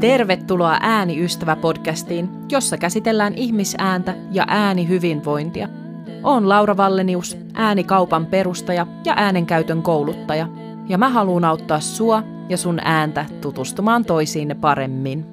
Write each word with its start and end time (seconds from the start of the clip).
Tervetuloa 0.00 0.78
Ääniystävä-podcastiin, 0.80 2.28
jossa 2.50 2.76
käsitellään 2.76 3.34
ihmisääntä 3.34 4.16
ja 4.32 4.44
äänihyvinvointia. 4.48 5.68
Olen 6.22 6.48
Laura 6.48 6.76
Vallenius, 6.76 7.36
äänikaupan 7.54 8.26
perustaja 8.26 8.86
ja 9.04 9.14
äänenkäytön 9.16 9.82
kouluttaja, 9.82 10.48
ja 10.88 10.98
mä 10.98 11.08
haluan 11.08 11.44
auttaa 11.44 11.80
sua 11.80 12.22
ja 12.48 12.56
sun 12.56 12.80
ääntä 12.84 13.26
tutustumaan 13.40 14.04
toisiinne 14.04 14.54
paremmin. 14.54 15.26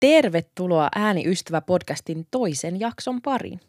Tervetuloa 0.00 0.88
Ääniystävä-podcastin 0.94 2.26
toisen 2.30 2.80
jakson 2.80 3.22
pariin. 3.22 3.60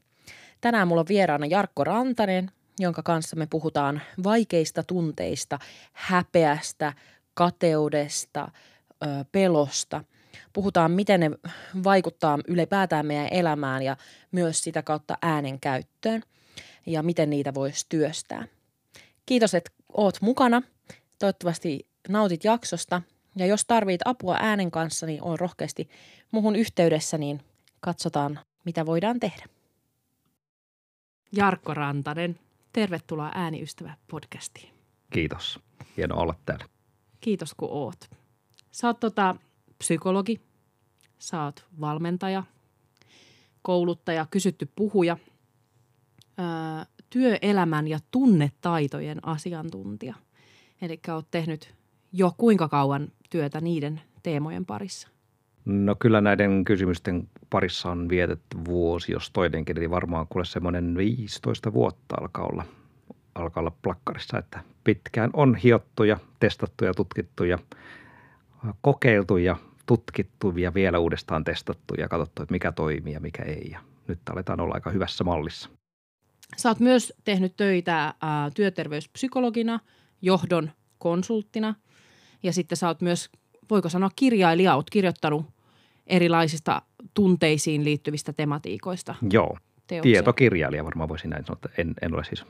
Tänään 0.62 0.88
mulla 0.88 1.02
on 1.02 1.08
vieraana 1.10 1.46
Jarkko 1.46 1.84
Rantanen, 1.84 2.52
jonka 2.80 3.04
kanssa 3.04 3.36
me 3.36 3.48
puhutaan 3.50 4.02
vaikeista 4.24 4.84
tunteista, 4.84 5.60
häpeästä, 5.94 6.94
kateudesta, 7.40 8.52
pelosta. 9.32 10.04
Puhutaan, 10.54 10.92
miten 10.92 11.20
ne 11.20 11.32
vaikuttaa 11.84 12.40
ylipäätään 12.48 13.06
meidän 13.06 13.28
elämään 13.32 13.82
ja 13.82 13.98
myös 14.32 14.64
sitä 14.64 14.84
kautta 14.84 15.18
äänen 15.22 15.60
käyttöön 15.60 16.24
ja 16.86 17.04
miten 17.04 17.30
niitä 17.30 17.54
voisi 17.54 17.86
työstää. 17.90 18.46
Kiitos, 19.26 19.54
että 19.54 19.72
oot 19.94 20.22
mukana. 20.22 20.62
Toivottavasti 21.20 21.88
nautit 22.10 22.44
jaksosta 22.44 23.02
ja 23.36 23.46
jos 23.46 23.66
tarvit 23.66 24.02
apua 24.06 24.38
äänen 24.40 24.72
kanssa, 24.72 25.06
niin 25.06 25.24
on 25.24 25.40
rohkeasti 25.40 25.90
muhun 26.32 26.56
yhteydessä, 26.56 27.18
niin 27.18 27.42
katsotaan, 27.80 28.40
mitä 28.66 28.86
voidaan 28.86 29.20
tehdä. 29.20 29.46
Jarkko 31.32 31.74
Rantanen, 31.74 32.40
tervetuloa 32.74 33.32
Ääniystävä 33.36 33.94
podcastiin. 34.12 34.74
Kiitos. 35.14 35.60
Hienoa 35.98 36.22
olla 36.22 36.36
täällä. 36.46 36.79
Kiitos 37.22 37.54
kun 37.54 37.70
oot. 37.72 38.10
Sä 38.72 38.88
oot 38.88 39.00
tota, 39.00 39.36
psykologi, 39.78 40.42
sä 41.20 41.44
oot 41.44 41.66
valmentaja, 41.82 42.44
kouluttaja, 43.62 44.28
kysytty 44.32 44.70
puhuja, 44.76 45.18
öö, 46.40 46.46
työelämän 47.10 47.88
ja 47.88 48.00
tunnetaitojen 48.12 49.28
asiantuntija. 49.28 50.16
Eli 50.82 51.00
oot 51.14 51.32
tehnyt 51.32 51.76
jo 52.14 52.34
kuinka 52.38 52.68
kauan 52.68 53.12
työtä 53.30 53.62
niiden 53.62 54.02
teemojen 54.24 54.66
parissa? 54.66 55.08
No 55.66 55.96
kyllä 55.96 56.22
näiden 56.22 56.64
kysymysten 56.66 57.30
parissa 57.50 57.92
on 57.92 58.10
vietetty 58.10 58.58
vuosi, 58.66 59.12
jos 59.12 59.32
toinenkin, 59.32 59.78
eli 59.78 59.90
varmaan 59.90 60.28
kuule 60.30 60.46
semmoinen 60.46 60.98
15 60.98 61.74
vuotta 61.74 62.16
alkaa 62.22 62.46
olla, 62.46 62.66
alkaa 63.40 63.62
olla 63.62 63.76
plakkarissa, 63.82 64.38
että 64.38 64.60
pitkään 64.84 65.30
on 65.34 65.56
hiottu 65.56 66.04
ja 66.04 66.18
testattu 66.40 66.86
ja 66.86 66.94
tutkittu 66.94 67.44
ja 67.44 67.60
kokeiltu 68.82 69.38
ja 69.38 69.56
tutkittu 69.86 70.54
ja 70.58 70.74
vielä 70.74 71.00
uudestaan 71.00 71.44
testattu 71.44 71.94
ja 71.98 72.08
katsottu, 72.08 72.44
että 72.44 72.52
mikä 72.52 72.72
toimii 72.72 73.14
ja 73.14 73.20
mikä 73.20 73.44
ei. 73.44 73.70
Ja 73.72 73.80
nyt 74.08 74.20
aletaan 74.30 74.60
olla 74.60 74.74
aika 74.74 74.92
hyvässä 74.92 75.24
mallissa. 75.24 75.70
Sä 76.58 76.70
oot 76.70 76.80
myös 76.80 77.14
tehnyt 77.24 77.54
töitä 77.58 78.14
ää, 78.22 78.50
työterveyspsykologina, 78.56 79.80
johdon 80.22 80.72
konsulttina 80.98 81.76
ja 82.44 82.54
sitten 82.54 82.78
sä 82.78 82.88
oot 82.88 83.02
myös, 83.02 83.30
voiko 83.70 83.90
sanoa 83.90 84.10
kirjailija, 84.16 84.76
oot 84.76 84.90
kirjoittanut 84.90 85.46
erilaisista 86.08 86.82
tunteisiin 87.14 87.84
liittyvistä 87.84 88.34
tematiikoista. 88.34 89.16
Joo, 89.32 89.58
teoksia. 89.90 90.14
tietokirjailija 90.14 90.86
varmaan 90.86 91.10
voisin 91.10 91.30
näin 91.30 91.46
sanoa, 91.46 91.62
en, 91.78 91.94
en 92.02 92.14
ole 92.14 92.24
siis 92.24 92.46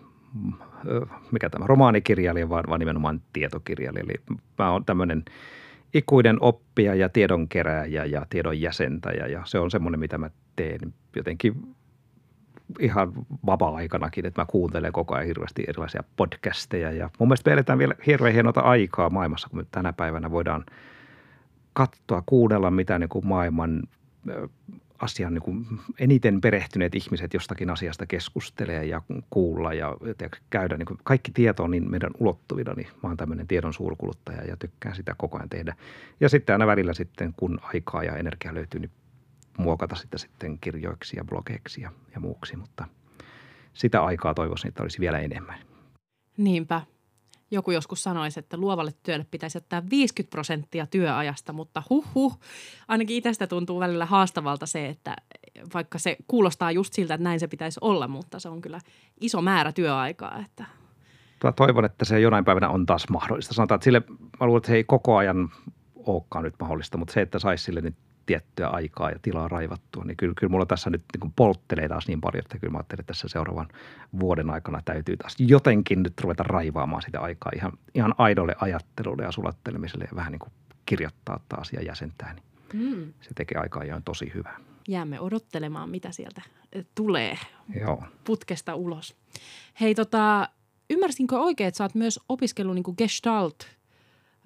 mikä 1.32 1.50
tämä 1.50 1.68
romaanikirjailija, 1.68 2.50
vaan, 2.50 2.64
vaan 2.68 2.80
nimenomaan 2.80 3.22
tietokirjailija. 3.34 4.04
Eli 4.04 4.38
mä 4.58 4.72
oon 4.72 4.86
tämmöinen 4.86 5.26
ikuinen 5.94 6.38
oppija 6.42 6.96
ja 6.96 7.10
tiedonkerääjä 7.10 8.06
ja 8.06 8.26
tiedon 8.30 8.62
jäsentäjä 8.62 9.28
ja 9.28 9.42
se 9.46 9.60
on 9.60 9.72
semmoinen, 9.72 10.00
mitä 10.00 10.18
mä 10.18 10.30
teen 10.56 10.94
jotenkin 11.16 11.76
ihan 12.80 13.14
vapaa-aikanakin, 13.46 14.26
että 14.26 14.42
mä 14.42 14.46
kuuntelen 14.46 14.92
koko 14.94 15.16
ajan 15.16 15.28
hirveästi 15.28 15.64
erilaisia 15.68 16.04
podcasteja 16.18 16.92
ja 16.92 17.10
mun 17.20 17.28
mielestä 17.28 17.50
me 17.50 17.54
eletään 17.54 17.80
vielä 17.80 17.96
hirveän 18.08 18.34
hienota 18.34 18.62
aikaa 18.62 19.10
maailmassa, 19.10 19.50
kun 19.50 19.60
me 19.60 19.66
tänä 19.72 19.94
päivänä 19.94 20.32
voidaan 20.32 20.66
katsoa, 21.74 22.24
kuunnella, 22.26 22.72
mitä 22.72 23.00
niin 23.00 23.10
kuin 23.10 23.28
maailman 23.28 23.84
asian 25.00 25.34
niin 25.34 25.42
kuin 25.42 25.66
eniten 26.00 26.42
perehtyneet 26.42 26.96
ihmiset 26.96 27.34
jostakin 27.34 27.70
asiasta 27.70 28.06
keskustelee 28.06 28.86
ja 28.86 29.02
kuulla 29.30 29.74
ja, 29.74 29.98
käydä. 30.50 30.78
Niin 30.78 30.86
kuin 30.86 31.00
kaikki 31.04 31.32
tieto 31.32 31.64
on 31.64 31.72
niin 31.72 31.92
meidän 31.92 32.12
ulottuvilla, 32.20 32.74
niin 32.74 32.88
mä 32.88 33.10
oon 33.10 33.18
tämmöinen 33.18 33.48
tiedon 33.48 33.74
suurkuluttaja 33.74 34.44
ja 34.44 34.58
tykkään 34.58 34.96
sitä 34.96 35.16
koko 35.18 35.38
ajan 35.38 35.50
tehdä. 35.50 35.76
Ja 36.20 36.30
sitten 36.30 36.54
aina 36.54 36.68
välillä 36.68 36.94
sitten, 36.94 37.34
kun 37.38 37.60
aikaa 37.64 38.04
ja 38.04 38.16
energia 38.16 38.54
löytyy, 38.54 38.80
niin 38.80 38.92
muokata 39.58 39.96
sitä 39.96 40.18
sitten 40.18 40.60
kirjoiksi 40.60 41.18
ja 41.18 41.24
blogeiksi 41.24 41.82
ja, 41.82 41.92
ja 42.14 42.20
muuksi, 42.20 42.56
mutta 42.56 42.88
sitä 43.74 44.04
aikaa 44.04 44.34
toivoisin, 44.34 44.68
että 44.68 44.84
olisi 44.84 45.00
vielä 45.00 45.20
enemmän. 45.20 45.60
Niinpä. 46.38 46.82
Joku 47.52 47.72
joskus 47.72 48.04
sanoisi, 48.04 48.40
että 48.40 48.58
luovalle 48.58 48.92
työlle 49.04 49.26
pitäisi 49.32 49.58
ottaa 49.58 49.84
50 49.90 50.32
prosenttia 50.32 50.88
työajasta, 50.88 51.54
mutta 51.54 51.84
huh. 51.90 52.40
Ainakin 52.88 53.18
itsestä 53.18 53.48
tuntuu 53.48 53.80
välillä 53.80 54.06
haastavalta 54.06 54.66
se, 54.66 54.88
että 54.88 55.16
vaikka 55.74 56.00
se 56.00 56.18
kuulostaa 56.28 56.72
just 56.72 56.94
siltä, 56.94 57.14
että 57.14 57.24
näin 57.24 57.40
se 57.40 57.48
pitäisi 57.48 57.80
olla, 57.84 58.08
mutta 58.08 58.40
se 58.40 58.50
on 58.50 58.62
kyllä 58.62 58.80
iso 59.22 59.42
määrä 59.42 59.72
työaikaa. 59.72 60.40
Että. 60.46 60.66
Toivon, 61.56 61.86
että 61.86 62.06
se 62.06 62.20
jonain 62.20 62.46
päivänä 62.46 62.70
on 62.70 62.86
taas 62.86 63.10
mahdollista. 63.10 63.54
Sanotaan, 63.54 63.76
että 63.76 63.84
sille, 63.84 64.02
mä 64.40 64.46
luulen, 64.46 64.58
että 64.58 64.68
se 64.68 64.76
ei 64.76 64.84
koko 64.84 65.18
ajan 65.18 65.50
olekaan 65.96 66.44
nyt 66.44 66.56
mahdollista, 66.60 66.98
mutta 66.98 67.14
se, 67.14 67.22
että 67.22 67.40
saisi 67.40 67.64
sille 67.64 67.82
nyt 67.82 67.96
tiettyä 68.30 68.68
aikaa 68.68 69.12
ja 69.12 69.20
tilaa 69.22 69.48
raivattua, 69.48 70.04
niin 70.04 70.18
kyllä, 70.18 70.34
kyllä 70.38 70.52
mulla 70.52 70.66
tässä 70.66 70.90
nyt 70.90 71.04
niin 71.22 71.34
polttelee 71.36 71.88
taas 71.88 72.08
niin 72.08 72.22
paljon, 72.22 72.46
että 72.46 72.60
kyllä 72.60 72.72
mä 72.72 72.78
ajattelin, 72.78 73.02
että 73.02 73.14
tässä 73.14 73.28
seuraavan 73.28 73.68
vuoden 74.20 74.50
aikana 74.50 74.82
täytyy 74.86 75.18
taas 75.18 75.36
jotenkin 75.40 76.04
nyt 76.04 76.22
ruveta 76.22 76.44
raivaamaan 76.44 77.02
sitä 77.02 77.20
aikaa 77.20 77.52
ihan, 77.56 77.72
ihan 77.96 78.16
aidolle 78.18 78.56
ajattelulle 78.60 79.24
ja 79.24 79.32
sulattelemiselle 79.32 80.06
ja 80.12 80.16
vähän 80.16 80.32
niin 80.32 80.40
kuin 80.40 80.52
kirjoittaa 80.86 81.40
taas 81.50 81.74
ja 81.74 81.82
jäsentää, 81.82 82.34
niin 82.34 82.46
mm. 82.74 83.14
se 83.22 83.30
tekee 83.36 83.58
aikaa 83.58 83.84
ihan 83.84 84.04
tosi 84.04 84.32
hyvää. 84.34 84.58
Jäämme 84.88 85.20
odottelemaan, 85.20 85.90
mitä 85.90 86.12
sieltä 86.12 86.42
eh, 86.74 86.86
tulee 86.96 87.38
Joo. 87.80 88.04
putkesta 88.24 88.76
ulos. 88.76 89.16
Hei 89.82 89.96
tota, 89.96 90.50
ymmärsinkö 90.90 91.40
oikein, 91.40 91.68
että 91.68 91.78
sä 91.78 91.84
oot 91.84 91.96
myös 91.96 92.20
opiskellut 92.30 92.76
niin 92.76 92.84
kuin 92.84 92.96
gestalt, 92.98 93.68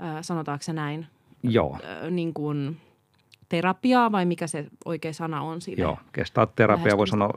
äh, 0.04 0.18
sanotaanko 0.22 0.64
se 0.64 0.74
näin? 0.74 1.08
Joo. 1.44 1.80
Äh, 1.84 2.12
niin 2.12 2.34
kuin– 2.34 2.78
terapiaa 3.54 4.12
vai 4.12 4.26
mikä 4.26 4.48
se 4.48 4.66
oikea 4.86 5.14
sana 5.14 5.42
on 5.42 5.62
siinä? 5.62 5.82
Joo, 5.82 5.98
gestalt-terapia 6.14 6.98
voi 6.98 7.08
sanoa 7.08 7.30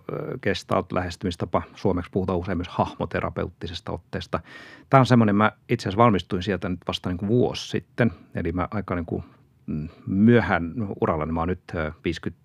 gestalt-lähestymistapa. 0.43 1.62
Suomeksi 1.75 2.10
puhutaan 2.10 2.38
usein 2.38 2.59
myös 2.59 2.69
hahmoterapeuttisesta 2.69 3.93
otteesta. 3.93 4.41
Tämä 4.91 4.99
on 5.00 5.06
semmoinen, 5.06 5.37
mä 5.37 5.53
itse 5.69 5.88
asiassa 5.88 6.03
valmistuin 6.03 6.43
sieltä 6.43 6.69
nyt 6.69 6.81
vasta 6.88 7.09
niin 7.09 7.19
kuin 7.19 7.28
vuosi 7.28 7.69
sitten. 7.69 8.12
Eli 8.34 8.53
mä 8.53 8.69
aika 8.71 8.94
niin 8.94 9.06
kuin 9.06 9.25
mm, 9.66 9.88
myöhään 10.06 10.75
uralla, 11.00 11.25
niin 11.25 11.34
mä 11.34 11.41
oon 11.41 11.49
nyt 11.49 11.72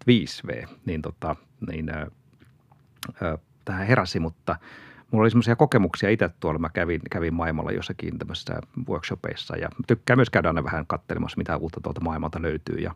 55V, 0.09 0.67
niin, 0.85 1.01
tota, 1.01 1.35
niin 1.71 1.89
äh, 1.89 2.07
tähän 3.65 3.87
heräsi, 3.87 4.19
mutta 4.19 4.55
mulla 5.11 5.23
oli 5.23 5.29
semmoisia 5.29 5.55
kokemuksia 5.55 6.09
itse 6.09 6.29
tuolla. 6.39 6.59
Mä 6.59 6.69
kävin, 6.69 7.01
kävin 7.11 7.33
maailmalla 7.33 7.71
jossakin 7.71 8.19
tämmöisissä 8.19 8.61
workshopeissa 8.89 9.57
ja 9.57 9.69
tykkään 9.87 10.17
myös 10.17 10.29
käydä 10.29 10.47
aina 10.47 10.63
vähän 10.63 10.87
katselemassa, 10.87 11.37
mitä 11.37 11.57
uutta 11.57 11.81
tuolta 11.81 12.01
maailmalta 12.01 12.41
löytyy. 12.41 12.77
Ja 12.77 12.95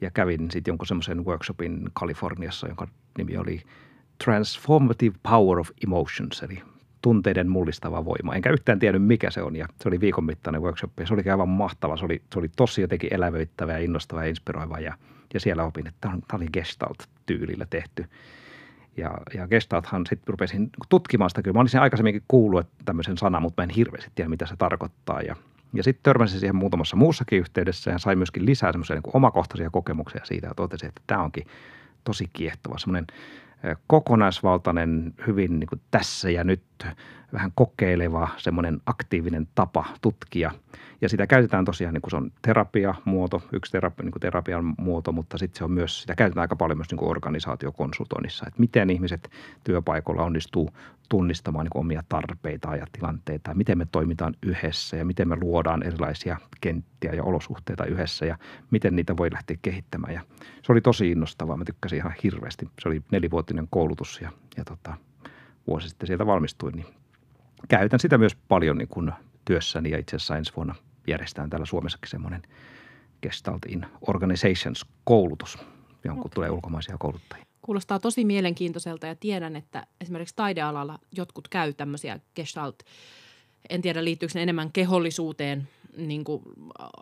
ja 0.00 0.10
kävin 0.10 0.50
sitten 0.50 0.72
jonkun 0.72 0.86
semmoisen 0.86 1.24
workshopin 1.24 1.88
Kaliforniassa, 1.92 2.68
jonka 2.68 2.88
nimi 3.18 3.36
oli 3.36 3.62
Transformative 4.24 5.16
Power 5.22 5.58
of 5.58 5.70
Emotions, 5.86 6.42
eli 6.42 6.62
tunteiden 7.02 7.48
mullistava 7.48 8.04
voima. 8.04 8.34
Enkä 8.34 8.50
yhtään 8.50 8.78
tiennyt, 8.78 9.02
mikä 9.02 9.30
se 9.30 9.42
on. 9.42 9.56
Ja 9.56 9.68
se 9.80 9.88
oli 9.88 10.00
viikon 10.00 10.24
mittainen 10.24 10.62
workshop 10.62 10.90
ja 11.00 11.06
se 11.06 11.14
oli 11.14 11.30
aivan 11.30 11.48
mahtava. 11.48 11.96
Se 11.96 12.04
oli, 12.04 12.22
se 12.32 12.38
oli 12.38 12.48
tosi 12.56 12.80
jotenkin 12.80 13.14
elävöittävä 13.14 13.72
ja 13.72 13.78
innostava 13.78 14.22
ja 14.22 14.28
inspiroiva. 14.28 14.80
Ja, 14.80 14.94
ja 15.34 15.40
siellä 15.40 15.64
opin, 15.64 15.86
että 15.86 16.08
tämä 16.08 16.20
oli 16.32 16.46
Gestalt-tyylillä 16.52 17.66
tehty. 17.70 18.04
Ja, 18.96 19.18
ja 19.34 19.48
Gestalthan 19.48 20.06
sitten 20.06 20.32
rupesin 20.32 20.70
tutkimaan 20.88 21.30
sitä. 21.30 21.42
Kyllä 21.42 21.54
mä 21.54 21.60
olisin 21.60 21.80
aikaisemminkin 21.80 22.22
kuullut 22.28 22.66
tämmöisen 22.84 23.18
sanan, 23.18 23.42
mutta 23.42 23.62
mä 23.62 23.64
en 23.64 23.70
hirveästi 23.70 24.10
tiedä, 24.14 24.28
mitä 24.28 24.46
se 24.46 24.56
tarkoittaa. 24.56 25.22
Ja 25.22 25.36
ja 25.74 25.82
sitten 25.82 26.02
törmäsin 26.02 26.40
siihen 26.40 26.56
muutamassa 26.56 26.96
muussakin 26.96 27.38
yhteydessä 27.38 27.90
ja 27.90 27.98
sain 27.98 28.18
myöskin 28.18 28.46
lisää 28.46 28.72
semmoisia 28.72 28.96
niin 28.96 29.10
omakohtaisia 29.12 29.70
kokemuksia 29.70 30.24
siitä 30.24 30.46
ja 30.46 30.54
totesin, 30.54 30.88
että 30.88 31.02
tämä 31.06 31.22
onkin 31.22 31.46
tosi 32.04 32.30
kiehtova, 32.32 32.78
semmoinen 32.78 33.06
kokonaisvaltainen, 33.86 35.14
hyvin 35.26 35.60
niin 35.60 35.68
kuin 35.68 35.80
tässä 35.90 36.30
ja 36.30 36.44
nyt 36.44 36.62
vähän 37.32 37.52
kokeileva, 37.54 38.28
semmoinen 38.36 38.80
aktiivinen 38.86 39.48
tapa 39.54 39.84
tutkia. 40.02 40.50
Ja 41.00 41.08
sitä 41.08 41.26
käytetään 41.26 41.64
tosiaan, 41.64 41.94
niin 41.94 42.02
kuin 42.02 42.10
se 42.10 42.16
on 42.16 42.32
terapiamuoto, 42.42 43.42
yksi 43.52 43.72
terapia, 43.72 44.04
niin 44.04 44.12
kuin 44.12 44.20
terapian 44.20 44.74
muoto, 44.78 45.12
mutta 45.12 45.38
sitten 45.38 45.58
se 45.58 45.64
on 45.64 45.70
myös, 45.70 46.00
sitä 46.00 46.14
käytetään 46.14 46.42
aika 46.42 46.56
paljon 46.56 46.78
myös 46.78 46.90
niin 46.90 46.98
kuin 46.98 47.10
organisaatiokonsultoinnissa, 47.10 48.44
että 48.46 48.60
miten 48.60 48.90
ihmiset 48.90 49.30
työpaikoilla 49.64 50.22
onnistuu 50.22 50.70
tunnistamaan 51.08 51.64
niin 51.64 51.80
omia 51.80 52.02
tarpeita 52.08 52.76
ja 52.76 52.86
tilanteita, 52.92 53.50
ja 53.50 53.54
miten 53.54 53.78
me 53.78 53.86
toimitaan 53.92 54.34
yhdessä 54.42 54.96
ja 54.96 55.04
miten 55.04 55.28
me 55.28 55.36
luodaan 55.40 55.82
erilaisia 55.82 56.36
kenttiä 56.60 57.12
ja 57.12 57.24
olosuhteita 57.24 57.84
yhdessä 57.84 58.26
ja 58.26 58.38
miten 58.70 58.96
niitä 58.96 59.16
voi 59.16 59.32
lähteä 59.32 59.56
kehittämään. 59.62 60.14
Ja 60.14 60.20
se 60.62 60.72
oli 60.72 60.80
tosi 60.80 61.10
innostavaa, 61.10 61.56
mä 61.56 61.64
tykkäsin 61.64 61.98
ihan 61.98 62.14
hirveästi. 62.22 62.68
Se 62.82 62.88
oli 62.88 63.02
nelivuotinen 63.10 63.68
koulutus 63.70 64.20
ja, 64.20 64.30
ja 64.56 64.64
tota, 64.64 64.96
vuosi 65.66 65.88
sitten 65.88 66.06
sieltä 66.06 66.26
valmistuin, 66.26 66.76
niin 66.76 66.86
käytän 67.68 68.00
sitä 68.00 68.18
myös 68.18 68.34
paljon 68.34 68.78
niin 68.78 68.88
kuin 68.88 69.12
työssäni 69.44 69.90
ja 69.90 69.98
itse 69.98 70.16
asiassa 70.16 70.36
ensi 70.36 70.52
vuonna 70.56 70.74
järjestetään 71.06 71.50
täällä 71.50 71.66
Suomessakin 71.66 72.10
semmoinen 72.10 72.42
Gestalt 73.22 73.66
in 73.68 73.86
Organizations-koulutus, 74.08 75.58
jonkun 76.04 76.26
okay. 76.26 76.34
tulee 76.34 76.50
ulkomaisia 76.50 76.96
kouluttajia. 76.98 77.44
Kuulostaa 77.62 77.98
tosi 77.98 78.24
mielenkiintoiselta 78.24 79.06
ja 79.06 79.14
tiedän, 79.14 79.56
että 79.56 79.86
esimerkiksi 80.00 80.36
taidealalla 80.36 80.98
jotkut 81.16 81.48
käy 81.48 81.72
tämmöisiä 81.72 82.20
Gestalt, 82.34 82.82
en 83.70 83.82
tiedä 83.82 84.04
liittyykö 84.04 84.32
ne 84.34 84.42
enemmän 84.42 84.72
kehollisuuteen, 84.72 85.68
niin 85.96 86.24
kuin, 86.24 86.42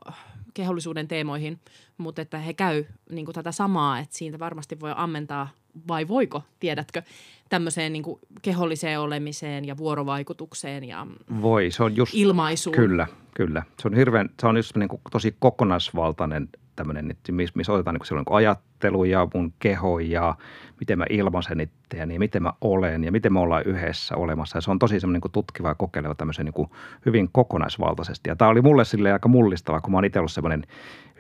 äh, 0.09 0.17
kehollisuuden 0.55 1.09
teemoihin, 1.09 1.61
mutta 1.99 2.23
että 2.23 2.39
he 2.39 2.55
käy 2.55 2.85
niin 3.11 3.25
kuin 3.25 3.35
tätä 3.35 3.53
samaa, 3.53 3.99
että 3.99 4.17
siitä 4.17 4.39
varmasti 4.39 4.81
voi 4.81 4.93
ammentaa– 4.97 5.49
vai 5.89 6.09
voiko, 6.09 6.43
tiedätkö, 6.61 7.03
tämmöiseen 7.49 7.93
niin 7.93 8.03
kuin 8.03 8.21
keholliseen 8.43 9.01
olemiseen 9.01 9.65
ja 9.65 9.77
vuorovaikutukseen 9.77 10.85
ja 10.85 11.07
Voi, 11.43 11.71
se 11.71 11.83
on 11.83 11.97
just, 11.97 12.13
ilmaisuun. 12.15 12.77
Kyllä, 12.77 13.07
kyllä. 13.35 13.63
Se 13.83 13.89
on 13.89 13.95
hirveän, 13.95 14.31
se 14.41 14.47
on 14.47 14.57
just 14.57 14.77
niin 14.77 14.89
kuin 14.89 15.03
tosi 15.11 15.37
kokonaisvaltainen 15.39 16.49
tämmöinen, 16.83 17.17
missä, 17.31 17.53
missä 17.57 17.73
otetaan 17.73 17.97
niin 18.01 18.25
kuin 18.25 18.37
ajattelu 18.37 19.05
ja 19.05 19.29
mun 19.35 19.53
keho 19.59 19.99
ja 19.99 20.35
miten 20.81 20.99
mä 20.99 21.05
ilmaisen 21.11 21.61
itseäni 21.61 22.15
ja 22.15 22.19
miten 22.19 22.43
mä 22.43 22.53
olen 22.61 23.05
ja 23.05 23.13
miten 23.13 23.33
me 23.33 23.41
ollaan 23.41 23.63
yhdessä 23.67 24.17
olemassa. 24.17 24.57
Ja 24.57 24.61
se 24.61 24.71
on 24.71 24.79
tosi 24.79 25.01
semmoinen 25.01 25.21
niin 25.25 25.33
tutkiva 25.33 25.69
ja 25.69 25.75
kokeileva 25.75 26.15
tämmöisen 26.15 26.45
niin 26.45 26.69
hyvin 27.07 27.29
kokonaisvaltaisesti. 27.33 28.31
Ja 28.31 28.37
tämä 28.37 28.51
oli 28.51 28.63
mulle 28.63 28.85
sille 28.85 29.13
aika 29.13 29.29
mullistava, 29.29 29.81
kun 29.81 29.93
mä 29.93 29.97
oon 29.97 30.05
itse 30.05 30.19
ollut 30.19 30.33
semmoinen 30.33 30.63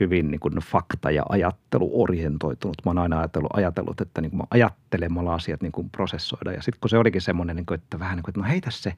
hyvin 0.00 0.30
niin 0.30 0.40
kuin 0.40 0.54
fakta- 0.54 1.10
ja 1.10 1.22
ajatteluorientoitunut. 1.28 2.76
Mä 2.84 2.90
oon 2.90 2.98
aina 2.98 3.18
ajatellut, 3.18 3.50
ajatellut 3.56 4.00
että 4.00 4.20
niin 4.20 4.30
kuin 4.30 4.38
mä 4.38 4.44
ajattelemalla 4.50 5.34
asiat 5.34 5.62
niin 5.62 5.72
kuin 5.72 5.90
prosessoida. 5.90 6.52
Ja 6.52 6.62
sitten 6.62 6.80
kun 6.80 6.90
se 6.90 6.98
olikin 6.98 7.20
semmoinen, 7.20 7.56
niin 7.56 7.66
kuin, 7.66 7.80
että 7.80 7.98
vähän 7.98 8.16
niin 8.16 8.22
kuin, 8.22 8.30
että 8.30 8.40
no 8.40 8.48
heitä 8.48 8.70
se 8.70 8.94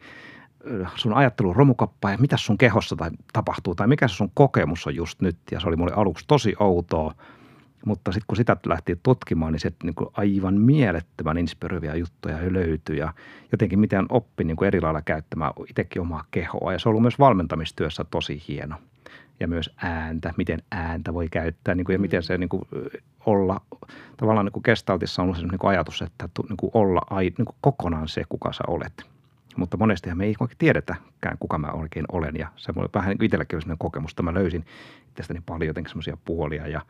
sun 0.95 1.15
ajattelu 1.15 1.55
romukappaa 1.55 2.11
ja 2.11 2.19
mitä 2.19 2.37
sun 2.37 2.59
kehossa 2.59 2.97
tai 2.97 3.11
tapahtuu 3.33 3.75
tai 3.75 3.87
mikä 3.87 4.09
se 4.09 4.15
sun 4.15 4.31
kokemus 4.35 4.87
on 4.87 4.95
just 4.95 5.21
nyt. 5.21 5.37
Ja 5.51 5.61
se 5.61 5.69
oli 5.69 5.77
mulle 5.77 5.93
aluksi 5.97 6.25
tosi 6.29 6.55
outoa, 6.61 7.15
mutta 7.87 8.13
sitten 8.13 8.27
kun 8.27 8.37
sitä 8.37 8.57
lähti 8.67 9.01
tutkimaan, 9.03 9.53
niin 9.53 9.61
se 9.61 9.73
niin 9.83 9.95
kuin 9.95 10.11
aivan 10.13 10.55
mielettömän 10.55 11.39
inspiroivia 11.39 11.97
juttuja 11.97 12.37
löytyi 12.51 12.99
ja 12.99 13.15
jotenkin 13.53 13.79
miten 13.79 14.07
oppi 14.09 14.45
niin 14.45 14.57
kuin 14.57 14.67
eri 14.67 14.81
lailla 14.81 15.03
käyttämään 15.03 15.53
itsekin 15.69 16.03
omaa 16.03 16.25
kehoa. 16.31 16.73
Ja 16.73 16.79
se 16.79 16.89
on 16.89 16.91
ollut 16.91 17.03
myös 17.03 17.19
valmentamistyössä 17.19 18.05
tosi 18.05 18.43
hieno. 18.49 18.77
Ja 19.41 19.49
myös 19.49 19.71
ääntä, 19.77 20.35
miten 20.37 20.63
ääntä 20.71 21.15
voi 21.15 21.29
käyttää 21.29 21.75
niin 21.75 21.85
kuin, 21.85 21.95
ja 21.95 21.99
miten 21.99 22.23
se 22.23 22.39
niin 22.39 22.49
kuin, 22.49 22.63
olla, 23.27 23.61
tavallaan 24.17 24.47
niin 24.47 24.53
kuin 24.53 24.63
gestaltissa 24.65 25.23
on 25.23 25.27
ollut 25.27 25.37
se 25.37 25.47
niin 25.47 25.59
kuin 25.59 25.71
ajatus, 25.71 26.03
että 26.03 26.29
niin 26.49 26.57
kuin 26.57 26.71
olla 26.75 27.01
niin 27.21 27.35
kuin 27.35 27.57
kokonaan 27.61 28.09
se, 28.09 28.23
kuka 28.29 28.53
sä 28.53 28.65
olet– 28.69 28.93
mutta 29.57 29.77
monestihan 29.77 30.19
me 30.19 30.25
ei 30.25 30.35
oikein 30.41 30.59
tiedetäkään, 30.59 31.39
kuka 31.41 31.59
mä 31.59 31.69
oikein 31.69 32.07
olen. 32.13 32.35
Ja 32.37 32.49
se 32.57 32.73
oli 32.77 32.89
vähän 32.95 33.11
niin 33.11 33.25
itselläkin 33.25 33.57
oli 33.57 33.77
kokemus, 33.79 34.13
että 34.13 34.23
mä 34.23 34.35
löysin 34.35 34.65
itsestäni 35.09 35.43
paljon 35.47 35.67
jotenkin 35.67 35.91
semmoisia 35.91 36.17
puolia 36.25 36.69
ja 36.69 36.81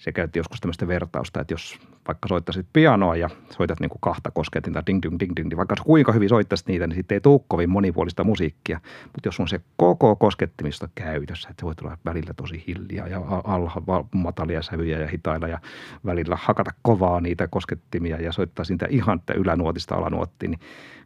se 0.00 0.12
käytti 0.12 0.38
joskus 0.38 0.60
tämmöistä 0.60 0.88
vertausta, 0.88 1.40
että 1.40 1.54
jos 1.54 1.78
vaikka 2.08 2.28
soittaisit 2.28 2.66
pianoa 2.72 3.16
ja 3.16 3.30
soitat 3.50 3.80
niin 3.80 3.88
kuin 3.90 4.00
kahta 4.00 4.30
kosketinta, 4.30 4.82
ding, 4.86 5.02
ding, 5.02 5.16
ding, 5.20 5.32
ding, 5.36 5.48
niin 5.48 5.56
vaikka 5.56 5.74
kuinka 5.84 6.12
hyvin 6.12 6.28
soittaisit 6.28 6.66
niitä, 6.66 6.86
niin 6.86 6.96
sitten 6.96 7.16
ei 7.16 7.20
tule 7.20 7.40
kovin 7.48 7.70
monipuolista 7.70 8.24
musiikkia. 8.24 8.80
Mutta 9.04 9.28
jos 9.28 9.40
on 9.40 9.48
se 9.48 9.60
koko 9.76 10.16
koskettimista 10.16 10.88
käytössä, 10.94 11.48
että 11.48 11.60
se 11.60 11.66
voi 11.66 11.74
tulla 11.74 11.98
välillä 12.04 12.34
tosi 12.36 12.64
hiljaa 12.66 13.08
ja 13.08 13.20
alha, 13.44 13.82
matalia 14.14 14.62
sävyjä 14.62 14.98
ja 14.98 15.08
hitailla 15.08 15.48
ja 15.48 15.58
välillä 16.06 16.38
hakata 16.42 16.70
kovaa 16.82 17.20
niitä 17.20 17.48
koskettimia 17.48 18.20
ja 18.20 18.32
soittaa 18.32 18.64
sitä 18.64 18.86
ihan 18.90 19.22
ylänuotista 19.34 19.94
alanuottiin, 19.94 20.50
niin 20.50 20.60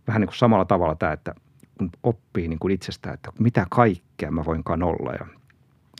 vähän 0.07 0.21
niin 0.21 0.29
kuin 0.29 0.39
samalla 0.39 0.65
tavalla 0.65 0.95
tämä, 0.95 1.13
että 1.13 1.35
kun 1.79 1.91
oppii 2.03 2.49
niin 2.49 2.59
kuin 2.59 2.75
itsestään, 2.75 3.15
että 3.15 3.33
mitä 3.39 3.67
kaikkea 3.71 4.31
mä 4.31 4.45
voinkaan 4.45 4.83
olla 4.83 5.13
ja 5.13 5.27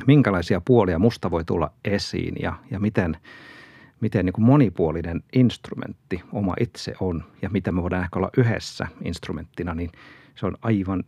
minkälaisia 0.07 0.61
puolia 0.65 0.99
musta 0.99 1.31
voi 1.31 1.45
tulla 1.45 1.73
esiin 1.85 2.35
ja, 2.43 2.53
ja 2.71 2.81
miten, 2.81 3.17
miten 4.01 4.27
niin 4.27 4.33
kuin 4.33 4.45
monipuolinen 4.45 5.23
instrumentti 5.33 6.23
oma 6.33 6.55
itse 6.61 6.95
on 7.01 7.25
ja 7.43 7.51
mitä 7.51 7.73
me 7.73 7.83
voidaan 7.83 8.05
ehkä 8.05 8.19
olla 8.19 8.31
yhdessä 8.37 8.87
instrumenttina, 9.05 9.75
niin 9.75 9.91
se 10.35 10.47
on 10.47 10.57
aivan 10.63 11.05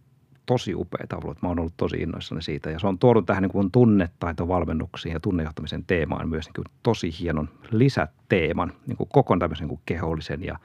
tosi 0.47 0.75
upeaa 0.75 1.21
ollut. 1.25 1.43
Mä 1.43 1.49
oon 1.49 1.59
ollut 1.59 1.77
tosi 1.77 1.97
innoissani 1.97 2.43
siitä 2.43 2.71
ja 2.71 2.79
se 2.79 2.87
on 2.87 2.99
tuonut 2.99 3.27
tähän 3.27 3.43
niin 3.43 3.53
kuin 3.53 3.71
tunnetaitovalmennuksiin 3.71 5.13
ja 5.13 5.21
tunnejohtamisen 5.21 5.85
teemaan 5.87 6.29
myös 6.29 6.47
niin 6.47 6.55
kuin 6.55 6.75
tosi 6.83 7.11
hienon 7.21 7.49
lisäteeman, 7.71 8.73
niin 8.87 8.97
kuin 8.97 9.09
koko 9.13 9.37
tämmöisen 9.37 9.63
niin 9.63 9.77
kuin 9.77 9.83
kehollisen 9.87 10.43
ja 10.45 10.59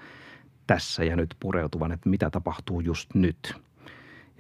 tässä 0.68 1.04
ja 1.04 1.16
nyt 1.16 1.36
pureutuvan, 1.40 1.92
että 1.92 2.10
mitä 2.10 2.30
tapahtuu 2.30 2.82
just 2.82 3.10
nyt 3.14 3.56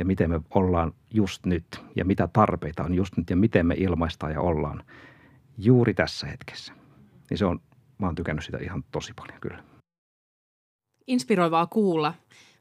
ja 0.01 0.06
miten 0.06 0.30
me 0.30 0.42
ollaan 0.56 0.94
just 1.13 1.45
nyt 1.45 1.65
ja 1.95 2.06
mitä 2.06 2.30
tarpeita 2.33 2.83
on 2.83 2.94
just 2.94 3.18
nyt 3.18 3.30
ja 3.30 3.36
miten 3.36 3.65
me 3.65 3.75
ilmaistaan 3.77 4.31
ja 4.31 4.42
ollaan 4.42 4.83
juuri 5.57 5.94
tässä 5.94 6.27
hetkessä. 6.27 6.74
Niin 7.30 7.38
se 7.38 7.45
on, 7.45 7.62
mä 7.98 8.06
oon 8.06 8.15
tykännyt 8.15 8.45
sitä 8.45 8.57
ihan 8.62 8.83
tosi 8.92 9.13
paljon 9.13 9.42
kyllä. 9.42 9.63
Inspiroivaa 11.07 11.68
kuulla. 11.68 12.13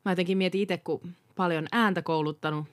Mä 0.04 0.12
jotenkin 0.12 0.38
mietin 0.38 0.60
itse, 0.60 0.78
kun 0.78 1.00
paljon 1.36 1.66
ääntä 1.72 2.02
kouluttanut 2.02 2.66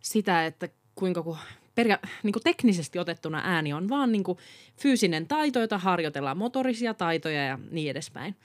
sitä, 0.00 0.46
että 0.46 0.68
kuinka 0.94 1.22
kun 1.22 1.36
peria- 1.74 2.08
niin 2.22 2.32
kuin 2.32 2.42
teknisesti 2.42 2.98
otettuna 2.98 3.42
ääni 3.44 3.72
on 3.72 3.88
vaan 3.88 4.12
niin 4.12 4.24
kuin 4.24 4.38
fyysinen 4.76 5.26
taito, 5.26 5.60
jota 5.60 5.78
harjoitellaan, 5.78 6.38
motorisia 6.38 6.94
taitoja 6.94 7.44
ja 7.44 7.58
niin 7.70 7.90
edespäin. 7.90 8.36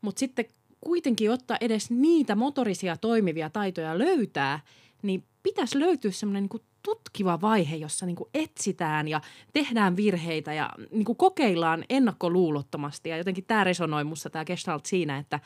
Mutta 0.00 0.18
sitten 0.18 0.44
kuitenkin 0.80 1.30
ottaa 1.30 1.56
edes 1.60 1.90
niitä 1.90 2.34
motorisia 2.34 2.96
toimivia 2.96 3.50
taitoja 3.50 3.98
löytää, 3.98 4.60
niin 5.04 5.24
pitäisi 5.42 5.80
löytyä 5.80 6.10
semmoinen 6.10 6.48
niin 6.52 6.62
tutkiva 6.84 7.40
vaihe, 7.40 7.76
jossa 7.76 8.06
niin 8.06 8.16
kuin 8.16 8.30
etsitään 8.34 9.08
ja 9.08 9.20
tehdään 9.52 9.96
virheitä 9.96 10.52
ja 10.52 10.70
niin 10.90 11.04
kuin 11.04 11.16
kokeillaan 11.16 11.84
ennakkoluulottomasti. 11.90 13.08
Ja 13.08 13.16
jotenkin 13.16 13.44
tämä 13.44 13.64
resonoi 13.64 14.04
musta 14.04 14.30
tämä 14.30 14.44
Gestalt 14.44 14.86
siinä, 14.86 15.18
että, 15.18 15.40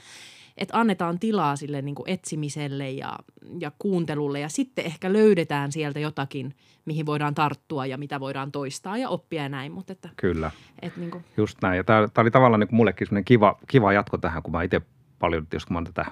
että 0.56 0.80
annetaan 0.80 1.18
tilaa 1.18 1.56
sille 1.56 1.82
niin 1.82 1.94
kuin 1.94 2.10
etsimiselle 2.10 2.90
ja, 2.90 3.18
ja 3.58 3.72
kuuntelulle 3.78 4.40
ja 4.40 4.48
sitten 4.48 4.84
ehkä 4.84 5.12
löydetään 5.12 5.72
sieltä 5.72 6.00
jotakin, 6.00 6.54
mihin 6.84 7.06
voidaan 7.06 7.34
tarttua 7.34 7.86
ja 7.86 7.98
mitä 7.98 8.20
voidaan 8.20 8.52
toistaa 8.52 8.98
ja 8.98 9.08
oppia 9.08 9.42
ja 9.42 9.48
näin. 9.48 9.72
Mutta 9.72 9.92
että, 9.92 10.08
Kyllä, 10.16 10.50
että 10.82 11.00
niin 11.00 11.10
kuin. 11.10 11.24
just 11.36 11.58
näin. 11.62 11.76
Ja 11.76 11.84
tämä, 11.84 12.08
tämä 12.14 12.22
oli 12.22 12.30
tavallaan 12.30 12.60
niin 12.60 12.68
kuin 12.68 12.76
mullekin 12.76 13.08
kiva, 13.24 13.58
kiva 13.68 13.92
jatko 13.92 14.18
tähän, 14.18 14.42
kun 14.42 14.52
mä 14.52 14.62
itse 14.62 14.80
paljon, 15.18 15.46
jos 15.52 15.70
mä 15.70 15.76
oon 15.76 15.84
tätä 15.84 16.06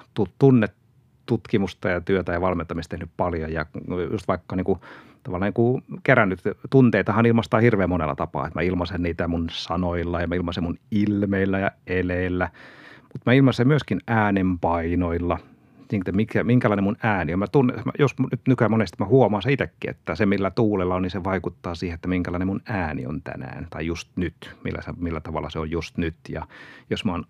tunnetutkimusta 1.27 1.89
ja 1.89 2.01
työtä 2.01 2.33
ja 2.33 2.41
valmentamista 2.41 2.89
tehnyt 2.89 3.09
paljon 3.17 3.53
ja 3.53 3.65
just 4.11 4.27
vaikka 4.27 4.55
niin 4.55 4.65
kuin, 4.65 4.79
tavallaan 5.23 5.47
niin 5.47 5.53
kuin 5.53 5.83
kerännyt 6.03 6.39
tunteitahan 6.69 7.25
ilmaistaan 7.25 7.63
hirveän 7.63 7.89
monella 7.89 8.15
tapaa. 8.15 8.47
Että 8.47 8.59
mä 8.59 8.63
ilmaisen 8.63 9.03
niitä 9.03 9.27
mun 9.27 9.47
sanoilla 9.51 10.21
ja 10.21 10.27
mä 10.27 10.35
ilmaisen 10.35 10.63
mun 10.63 10.77
ilmeillä 10.91 11.59
ja 11.59 11.71
eleillä, 11.87 12.49
mutta 13.01 13.21
mä 13.25 13.33
ilmaisen 13.33 13.67
myöskin 13.67 13.99
äänenpainoilla– 14.07 15.37
että 15.93 16.11
mikä, 16.11 16.43
minkälainen 16.43 16.83
mun 16.83 16.97
ääni 17.03 17.33
on. 17.33 17.39
Mä 17.39 17.47
tunne, 17.47 17.73
jos 17.99 18.15
nyt 18.31 18.41
nykyään 18.47 18.71
monesti 18.71 18.97
mä 18.99 19.05
huomaan 19.05 19.43
se 19.43 19.51
itsekin, 19.51 19.89
että 19.89 20.15
se 20.15 20.25
millä 20.25 20.51
tuulella 20.51 20.95
on, 20.95 21.01
niin 21.01 21.11
se 21.11 21.23
vaikuttaa 21.23 21.75
siihen, 21.75 21.95
että 21.95 22.07
minkälainen 22.07 22.47
mun 22.47 22.61
ääni 22.65 23.05
on 23.05 23.21
tänään 23.21 23.67
tai 23.69 23.85
just 23.85 24.09
nyt, 24.15 24.55
millä, 24.63 24.81
millä 24.97 25.21
tavalla 25.21 25.49
se 25.49 25.59
on 25.59 25.71
just 25.71 25.97
nyt. 25.97 26.15
Ja 26.29 26.47
jos 26.89 27.05
mä 27.05 27.11
oon 27.11 27.25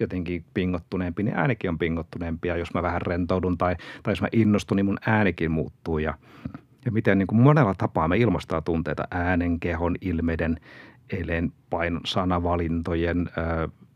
jotenkin 0.00 0.44
pingottuneempi, 0.54 1.22
niin 1.22 1.36
äänikin 1.36 1.70
on 1.70 1.78
pingottuneempi 1.78 2.48
ja 2.48 2.56
jos 2.56 2.74
mä 2.74 2.82
vähän 2.82 3.02
rentoudun 3.02 3.58
tai, 3.58 3.76
tai 4.02 4.12
jos 4.12 4.20
mä 4.20 4.28
innostun, 4.32 4.76
niin 4.76 4.86
mun 4.86 4.98
äänikin 5.06 5.50
muuttuu 5.50 5.98
ja 5.98 6.14
ja 6.84 6.92
miten 6.92 7.18
niin 7.18 7.26
kuin 7.26 7.40
monella 7.40 7.74
tapaa 7.74 8.08
me 8.08 8.16
ilmastaa 8.16 8.62
tunteita 8.62 9.04
äänen, 9.10 9.60
kehon, 9.60 9.96
ilmeiden, 10.00 10.56
eilen 11.12 11.52
painon, 11.70 12.00
sanavalintojen, 12.04 13.30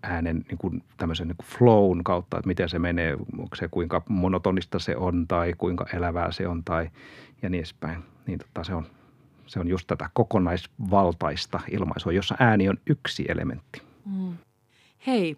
äänen 0.05 0.45
niin 0.49 0.59
kuin 0.59 0.83
tämmöisen 0.97 1.29
niin 1.29 1.37
kuin 1.37 1.47
flown 1.47 2.05
kautta, 2.05 2.39
että 2.39 2.49
miten 2.49 2.69
se 2.69 2.79
menee, 2.79 3.13
onko 3.39 3.57
se 3.57 3.69
kuinka 3.69 4.03
monotonista 4.09 4.79
se 4.79 4.97
on 4.97 5.29
tai 5.29 5.53
kuinka 5.59 5.87
elävää 5.95 6.33
se 6.33 6.49
on 6.49 6.65
tai 6.65 6.91
ja 7.43 7.49
niin 7.49 7.59
edespäin. 7.59 8.03
Niin 8.27 8.39
tota, 8.39 8.65
se, 8.65 8.75
on, 8.75 8.87
se 9.47 9.61
on 9.61 9.69
just 9.69 9.87
tätä 9.87 10.11
kokonaisvaltaista 10.15 11.61
ilmaisua, 11.71 12.13
jossa 12.13 12.35
ääni 12.39 12.69
on 12.69 12.79
yksi 12.87 13.25
elementti. 13.29 13.83
Mm. 14.05 14.37
Hei, 15.07 15.37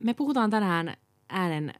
me 0.00 0.14
puhutaan 0.14 0.50
tänään 0.50 0.96
äänen 1.28 1.74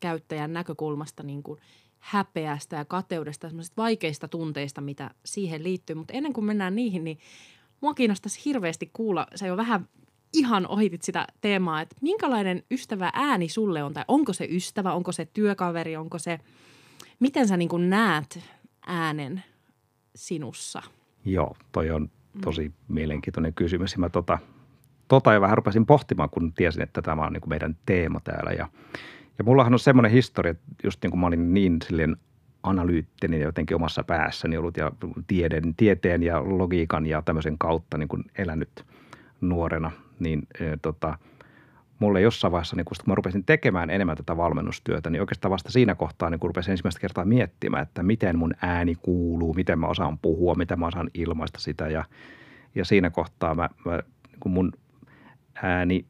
käyttäjän 0.00 0.52
näkökulmasta 0.52 1.22
niin 1.22 1.42
kuin 1.42 1.60
häpeästä 1.98 2.76
ja 2.76 2.84
kateudesta, 2.84 3.48
semmoisista 3.48 3.82
vaikeista 3.82 4.28
tunteista, 4.28 4.80
mitä 4.80 5.10
siihen 5.24 5.62
liittyy. 5.62 5.96
Mutta 5.96 6.14
ennen 6.14 6.32
kuin 6.32 6.44
mennään 6.44 6.76
niihin, 6.76 7.04
niin 7.04 7.18
mua 7.80 7.94
kiinnostaisi 7.94 8.44
hirveästi 8.44 8.90
kuulla, 8.92 9.26
sä 9.34 9.46
jo 9.46 9.56
vähän 9.56 9.88
ihan 10.36 10.66
ohitit 10.66 11.02
sitä 11.02 11.26
teemaa, 11.40 11.80
että 11.80 11.96
minkälainen 12.00 12.62
ystävä 12.70 13.10
ääni 13.14 13.48
sulle 13.48 13.82
on, 13.82 13.94
tai 13.94 14.04
onko 14.08 14.32
se 14.32 14.48
ystävä, 14.50 14.92
onko 14.92 15.12
se 15.12 15.24
työkaveri, 15.24 15.96
onko 15.96 16.18
se, 16.18 16.40
miten 17.20 17.48
sä 17.48 17.56
niin 17.56 17.68
kuin 17.68 17.90
näet 17.90 18.40
äänen 18.86 19.44
sinussa? 20.14 20.82
Joo, 21.24 21.56
toi 21.72 21.90
on 21.90 22.10
tosi 22.40 22.68
mm. 22.68 22.74
mielenkiintoinen 22.88 23.54
kysymys. 23.54 23.96
Mä 23.96 24.08
tota, 24.08 24.38
tota 25.08 25.32
jo 25.32 25.40
vähän 25.40 25.56
rupesin 25.56 25.86
pohtimaan, 25.86 26.30
kun 26.30 26.52
tiesin, 26.52 26.82
että 26.82 27.02
tämä 27.02 27.26
on 27.26 27.32
niin 27.32 27.40
kuin 27.40 27.50
meidän 27.50 27.76
teema 27.86 28.20
täällä. 28.20 28.50
Ja, 28.50 28.68
ja 29.38 29.44
mullahan 29.44 29.72
on 29.72 29.78
semmoinen 29.78 30.12
historia, 30.12 30.50
että 30.50 30.64
just 30.84 31.02
niin 31.02 31.10
kuin 31.10 31.20
mä 31.20 31.26
olin 31.26 31.54
niin 31.54 31.78
silleen 31.86 32.16
analyyttinen 32.62 33.40
jotenkin 33.40 33.74
omassa 33.74 34.04
päässäni 34.04 34.56
ollut 34.56 34.76
ja 34.76 34.92
tieden, 35.26 35.74
tieteen 35.74 36.22
ja 36.22 36.42
logiikan 36.58 37.06
ja 37.06 37.22
tämmöisen 37.22 37.58
kautta 37.58 37.98
niin 37.98 38.08
kuin 38.08 38.24
elänyt 38.38 38.84
nuorena, 39.40 39.90
niin 40.18 40.42
e, 40.60 40.76
tota, 40.82 41.18
mulle 41.98 42.20
jossain 42.20 42.52
vaiheessa, 42.52 42.76
niin 42.76 42.84
kun 42.84 42.96
mä 43.06 43.14
rupesin 43.14 43.44
tekemään 43.44 43.90
enemmän 43.90 44.16
tätä 44.16 44.36
valmennustyötä, 44.36 45.10
niin 45.10 45.20
oikeastaan 45.20 45.52
vasta 45.52 45.70
siinä 45.70 45.94
kohtaa 45.94 46.30
niin 46.30 46.40
kun 46.40 46.50
rupesin 46.50 46.70
ensimmäistä 46.70 47.00
kertaa 47.00 47.24
miettimään, 47.24 47.82
että 47.82 48.02
miten 48.02 48.38
mun 48.38 48.54
ääni 48.62 48.94
kuuluu, 48.94 49.54
miten 49.54 49.78
mä 49.78 49.86
osaan 49.86 50.18
puhua, 50.18 50.54
miten 50.54 50.80
mä 50.80 50.86
osaan 50.86 51.10
ilmaista 51.14 51.60
sitä 51.60 51.88
ja, 51.88 52.04
ja 52.74 52.84
siinä 52.84 53.10
kohtaa 53.10 53.54
mä, 53.54 53.68
mä 53.84 54.00
niin 54.44 54.54
mun 54.54 54.72
ääni 55.62 56.04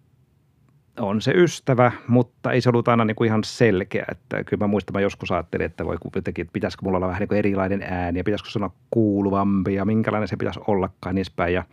on 1.00 1.20
se 1.20 1.32
ystävä, 1.32 1.92
mutta 2.08 2.52
ei 2.52 2.60
se 2.60 2.68
ollut 2.68 2.88
aina 2.88 3.04
niin 3.04 3.14
kuin 3.14 3.26
ihan 3.26 3.44
selkeä. 3.44 4.04
Että 4.10 4.44
kyllä 4.44 4.64
mä 4.64 4.66
muistan, 4.66 4.92
mä 4.92 5.00
joskus 5.00 5.32
ajattelin, 5.32 5.66
että 5.66 5.84
voi 5.84 5.96
jotenkin, 6.14 6.42
että 6.42 6.52
pitäisikö 6.52 6.84
mulla 6.84 6.96
olla 6.96 7.06
vähän 7.06 7.20
niin 7.20 7.28
kuin 7.28 7.38
erilainen 7.38 7.82
ääni 7.82 8.18
ja 8.18 8.24
pitäisikö 8.24 8.50
sanoa 8.50 8.70
kuuluvampi 8.90 9.74
ja 9.74 9.84
minkälainen 9.84 10.28
se 10.28 10.36
pitäisi 10.36 10.60
ollakaan 10.66 11.14
niin 11.14 11.26
päin. 11.36 11.54
Ja 11.54 11.64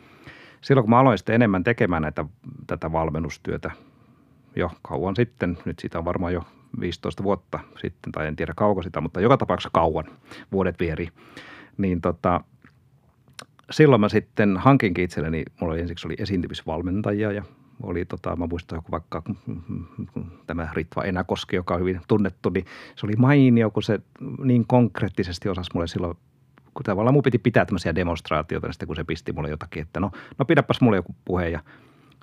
silloin 0.63 0.83
kun 0.83 0.89
mä 0.89 0.99
aloin 0.99 1.17
sitten 1.17 1.35
enemmän 1.35 1.63
tekemään 1.63 2.01
näitä, 2.01 2.25
tätä 2.67 2.91
valmennustyötä 2.91 3.71
jo 4.55 4.71
kauan 4.81 5.15
sitten, 5.15 5.57
nyt 5.65 5.79
siitä 5.79 5.97
on 5.97 6.05
varmaan 6.05 6.33
jo 6.33 6.43
15 6.79 7.23
vuotta 7.23 7.59
sitten, 7.81 8.11
tai 8.11 8.27
en 8.27 8.35
tiedä 8.35 8.53
kauko 8.55 8.81
sitä, 8.81 9.01
mutta 9.01 9.21
joka 9.21 9.37
tapauksessa 9.37 9.69
kauan, 9.73 10.05
vuodet 10.51 10.79
vieri, 10.79 11.07
niin 11.77 12.01
tota, 12.01 12.41
silloin 13.71 14.01
mä 14.01 14.09
sitten 14.09 14.57
hankinkin 14.57 15.03
itselleni, 15.03 15.43
mulla 15.61 15.73
oli 15.73 15.81
ensiksi 15.81 16.07
oli 16.07 16.15
esiintymisvalmentajia 16.19 17.31
ja 17.31 17.43
oli, 17.83 18.05
tota, 18.05 18.35
mä 18.35 18.47
muistan 18.47 18.77
joku 18.77 18.91
vaikka 18.91 19.23
tämä 20.47 20.69
Ritva 20.73 21.03
Enäkoski, 21.03 21.55
joka 21.55 21.73
on 21.73 21.79
hyvin 21.79 22.01
tunnettu, 22.07 22.49
niin 22.49 22.65
se 22.95 23.05
oli 23.05 23.15
mainio, 23.15 23.71
kun 23.71 23.83
se 23.83 23.99
niin 24.43 24.67
konkreettisesti 24.67 25.49
osasi 25.49 25.71
mulle 25.73 25.87
silloin 25.87 26.17
kun 26.73 26.83
tavallaan 26.83 27.13
mun 27.13 27.23
piti 27.23 27.37
pitää 27.37 27.65
tämmöisiä 27.65 27.95
demonstraatioita, 27.95 28.67
niin 28.67 28.73
sitten 28.73 28.87
kun 28.87 28.95
se 28.95 29.03
pisti 29.03 29.33
mulle 29.33 29.49
jotakin, 29.49 29.81
että 29.81 29.99
no, 29.99 30.11
no 30.37 30.45
pidäpäs 30.45 30.81
mulle 30.81 30.97
joku 30.97 31.15
puhe 31.25 31.49
ja 31.49 31.59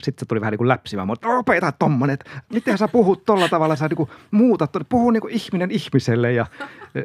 sitten 0.03 0.21
se 0.21 0.29
tuli 0.29 0.41
vähän 0.41 0.53
niin 0.53 0.59
kuin 0.59 0.69
läpsimään, 0.69 1.07
mutta 1.07 1.29
opeta 1.29 1.73
tommonen, 1.73 2.15
että 2.15 2.31
miten 2.53 2.79
sä 2.79 2.89
puhut 2.89 3.25
tolla 3.25 3.49
tavalla, 3.49 3.77
sä 3.77 3.89
niin 3.89 3.97
kuin 3.97 4.11
muutat, 4.31 4.71
puhu 4.89 5.11
niin 5.11 5.21
kuin 5.21 5.35
ihminen 5.35 5.71
ihmiselle 5.71 6.33
ja 6.33 6.47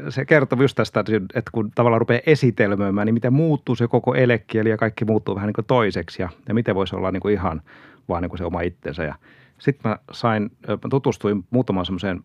se 0.09 0.25
kertoo 0.25 0.61
just 0.61 0.75
tästä, 0.75 0.99
että 1.35 1.51
kun 1.51 1.71
tavallaan 1.75 2.01
rupeaa 2.01 2.21
esitelmöimään, 2.25 3.05
niin 3.05 3.13
miten 3.13 3.33
muuttuu 3.33 3.75
se 3.75 3.87
koko 3.87 4.15
elekieli 4.15 4.69
ja 4.69 4.77
kaikki 4.77 5.05
muuttuu 5.05 5.35
vähän 5.35 5.47
niin 5.47 5.53
kuin 5.53 5.65
toiseksi 5.65 6.21
ja, 6.21 6.29
ja 6.47 6.53
miten 6.53 6.75
voisi 6.75 6.95
olla 6.95 7.11
niin 7.11 7.21
kuin 7.21 7.33
ihan 7.33 7.61
vaan 8.09 8.21
niin 8.21 8.29
kuin 8.29 8.37
se 8.37 8.45
oma 8.45 8.61
itsensä. 8.61 9.03
Ja 9.03 9.15
sitten 9.57 9.91
mä 9.91 9.97
sain, 10.11 10.51
mä 10.67 10.89
tutustuin 10.89 11.45
muutamaan 11.49 11.85
semmoiseen 11.85 12.23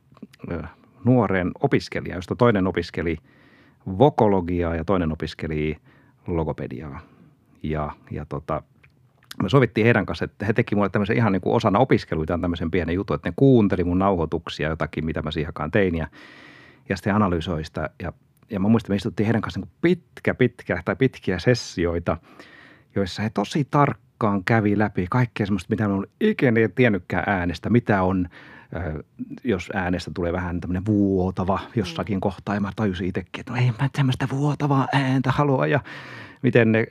nuoreen 1.04 1.50
opiskelijaan, 1.60 2.18
josta 2.18 2.36
toinen 2.36 2.66
opiskeli 2.66 3.16
vokologiaa 3.86 4.76
ja 4.76 4.84
toinen 4.84 5.12
opiskeli 5.12 5.76
logopediaa. 6.26 7.00
Ja, 7.62 7.92
ja 8.10 8.26
tota, 8.26 8.62
me 9.42 9.48
sovittiin 9.48 9.84
heidän 9.84 10.06
kanssa, 10.06 10.24
että 10.24 10.46
he 10.46 10.52
teki 10.52 10.74
mulle 10.74 10.88
tämmöisen 10.88 11.16
ihan 11.16 11.32
niin 11.32 11.40
kuin 11.40 11.54
osana 11.54 11.78
opiskeluitaan 11.78 12.40
tämmöisen 12.40 12.70
pienen 12.70 12.94
jutun, 12.94 13.14
että 13.14 13.28
ne 13.28 13.34
kuunteli 13.36 13.84
mun 13.84 13.98
nauhoituksia 13.98 14.68
jotakin, 14.68 15.04
mitä 15.04 15.22
mä 15.22 15.30
siihen 15.30 15.52
tein 15.72 15.94
ja, 15.94 16.06
ja 16.88 16.96
sitten 16.96 17.14
analysoi 17.14 17.64
sitä. 17.64 17.90
Ja, 18.02 18.12
ja 18.50 18.60
mä 18.60 18.68
muistan, 18.68 18.92
me 18.92 18.96
istuttiin 18.96 19.24
heidän 19.24 19.42
kanssa 19.42 19.60
niin 19.60 19.70
pitkä, 19.80 20.34
pitkä 20.34 20.82
tai 20.84 20.96
pitkiä 20.96 21.38
sessioita, 21.38 22.16
joissa 22.94 23.22
he 23.22 23.30
tosi 23.30 23.66
tarkkaan 23.70 24.44
kävi 24.44 24.78
läpi 24.78 25.06
kaikkea 25.10 25.46
semmoista, 25.46 25.70
mitä 25.70 25.88
mä 25.88 25.94
en 25.94 26.06
ikinä 26.20 26.68
tiennytkään 26.74 27.24
äänestä, 27.26 27.70
mitä 27.70 28.02
on 28.02 28.28
jos 29.44 29.70
äänestä 29.74 30.10
tulee 30.14 30.32
vähän 30.32 30.60
tämmöinen 30.60 30.86
vuotava 30.86 31.60
jossakin 31.76 32.16
mm. 32.16 32.20
kohtaa. 32.20 32.54
Ja 32.54 32.60
mä 32.60 32.70
tajusin 32.76 33.06
itsekin, 33.06 33.40
että 33.40 33.52
no 33.52 33.58
ei 33.58 33.72
mä 33.80 33.88
tämmöistä 33.92 34.28
vuotavaa 34.30 34.88
ääntä 34.92 35.30
halua. 35.30 35.66
Ja 35.66 35.80
miten 36.42 36.72
ne 36.72 36.86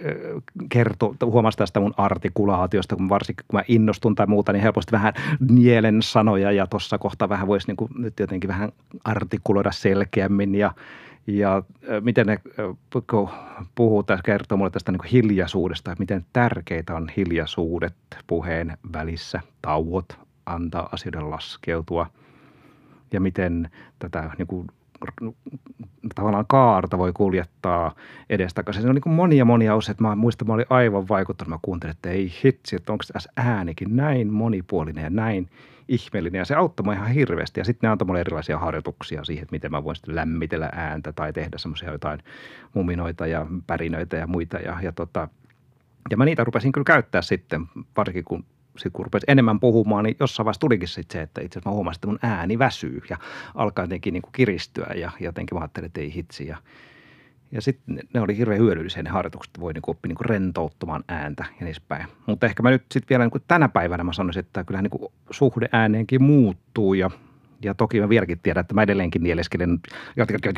kertoo, 0.70 1.16
huomasi 1.26 1.58
tästä 1.58 1.80
mun 1.80 1.94
artikulaatiosta, 1.98 2.96
kun 2.96 3.10
varsinkin 3.10 3.46
kun 3.48 3.60
mä 3.60 3.64
innostun 3.68 4.16
tai 4.16 4.28
muuta, 4.28 4.54
niin 4.54 4.64
helposti 4.64 4.92
vähän 4.92 5.14
nielen 5.50 6.02
sanoja 6.02 6.52
ja 6.52 6.68
tuossa 6.68 6.98
kohtaa 6.98 7.30
vähän 7.30 7.48
voisi 7.48 7.68
niin 7.68 7.78
kuin 7.78 7.92
nyt 7.98 8.20
jotenkin 8.20 8.48
vähän 8.48 8.72
artikuloida 9.04 9.72
selkeämmin 9.72 10.56
ja 10.56 10.72
ja 11.28 11.64
miten 12.02 12.28
ne 12.28 12.40
puhuu 13.76 14.04
tässä, 14.04 14.24
kertoo 14.24 14.58
mulle 14.58 14.72
tästä 14.72 14.92
niin 14.92 15.04
hiljaisuudesta, 15.12 15.92
että 15.92 16.02
miten 16.02 16.26
tärkeitä 16.34 16.96
on 16.96 17.10
hiljaisuudet 17.18 17.96
puheen 18.28 18.78
välissä, 18.94 19.42
tauot, 19.62 20.20
antaa 20.54 20.90
asioiden 20.92 21.30
laskeutua 21.30 22.08
ja 23.14 23.20
miten 23.20 23.70
tätä 24.00 24.32
niin 24.38 24.48
kuin, 24.48 24.68
tavallaan 26.16 26.46
kaarta 26.48 26.98
voi 26.98 27.14
kuljettaa 27.14 27.96
edestakaisin. 28.30 28.82
Se 28.82 28.90
on 28.90 28.96
niin 28.96 29.02
kuin 29.02 29.14
monia 29.14 29.46
monia 29.46 29.76
osia. 29.76 29.96
Mä 30.00 30.16
muistan, 30.16 30.48
mä 30.48 30.54
olin 30.54 30.66
aivan 30.70 31.08
vaikuttanut. 31.08 31.50
Mä 31.50 31.60
kuuntelin, 31.62 31.96
että 31.96 32.10
ei 32.10 32.34
hitsi, 32.44 32.76
että 32.76 32.92
onko 32.92 33.04
tässä 33.14 33.32
äänikin 33.38 33.96
näin 33.96 34.34
monipuolinen 34.34 35.04
ja 35.04 35.10
näin 35.10 35.50
ihmeellinen. 35.88 36.40
Ja 36.40 36.46
se 36.46 36.56
auttoi 36.56 36.84
mua 36.84 36.94
ihan 36.94 37.08
hirveästi. 37.08 37.60
Ja 37.60 37.66
sitten 37.66 37.88
ne 37.88 37.92
antoi 37.92 38.06
mulle 38.06 38.20
erilaisia 38.20 38.60
harjoituksia 38.60 39.24
siihen, 39.24 39.44
että 39.44 39.56
miten 39.56 39.72
mä 39.72 39.84
voin 39.84 39.96
sitten 39.96 40.16
lämmitellä 40.16 40.70
ääntä 40.72 41.14
tai 41.14 41.34
tehdä 41.34 41.58
semmoisia 41.58 41.92
jotain 41.92 42.20
muminoita 42.74 43.28
ja 43.28 43.46
pärinöitä 43.68 44.18
ja 44.18 44.28
muita. 44.28 44.58
Ja, 44.58 44.78
ja, 44.82 44.92
tota, 44.92 45.28
ja 46.10 46.18
mä 46.18 46.26
niitä 46.26 46.44
rupesin 46.44 46.72
kyllä 46.72 46.86
käyttää 46.86 47.22
sitten, 47.22 47.66
varsinkin 47.98 48.24
kun 48.24 48.46
sitten 48.80 48.92
kun 48.92 49.06
rupesi 49.06 49.26
enemmän 49.28 49.60
puhumaan, 49.60 50.04
niin 50.04 50.16
jossain 50.20 50.46
vaiheessa 50.46 50.60
tulikin 50.60 50.88
sitten 50.88 51.20
se, 51.20 51.22
että 51.22 51.42
itse 51.42 51.60
asiassa 51.60 51.70
mä 51.70 51.74
huomasin, 51.74 51.98
että 51.98 52.08
mun 52.08 52.20
ääni 52.22 52.60
väsyy 52.60 53.02
ja 53.10 53.18
alkaa 53.56 53.84
jotenkin 53.84 54.14
niin 54.14 54.22
kuin 54.22 54.32
kiristyä 54.32 54.94
ja 54.96 55.12
jotenkin 55.20 55.56
mä 55.56 55.62
ajattelin, 55.62 55.86
että 55.86 56.02
ei 56.02 56.14
hitsi. 56.14 56.48
Ja, 56.48 56.58
ja 57.52 57.62
sitten 57.62 58.00
ne 58.14 58.22
oli 58.22 58.38
hirveän 58.38 58.60
hyödyllisiä 58.60 59.04
ne 59.04 59.10
harjoitukset, 59.10 59.50
että 59.50 59.62
voi 59.62 59.74
niin 59.74 59.82
oppia 59.88 60.10
niin 60.10 60.30
rentouttamaan 60.30 61.04
ääntä 61.08 61.46
ja 61.60 61.66
niin 61.66 61.76
päin. 61.88 62.06
Mutta 62.26 62.46
ehkä 62.46 62.64
mä 62.64 62.70
nyt 62.70 62.84
sitten 62.92 63.10
vielä 63.10 63.26
niin 63.26 63.44
tänä 63.48 63.70
päivänä 63.70 64.04
mä 64.04 64.14
sanoisin, 64.14 64.40
että 64.40 64.64
kyllä 64.64 64.82
niin 64.82 65.12
suhde 65.32 65.70
ääneenkin 65.72 66.24
muuttuu 66.24 66.94
ja 66.94 67.10
ja 67.64 67.74
toki 67.74 68.02
mä 68.02 68.10
vieläkin 68.10 68.40
tiedän, 68.40 68.62
että 68.62 68.74
mä 68.74 68.84
edelleenkin 68.84 69.24
nieleskelen, 69.24 69.80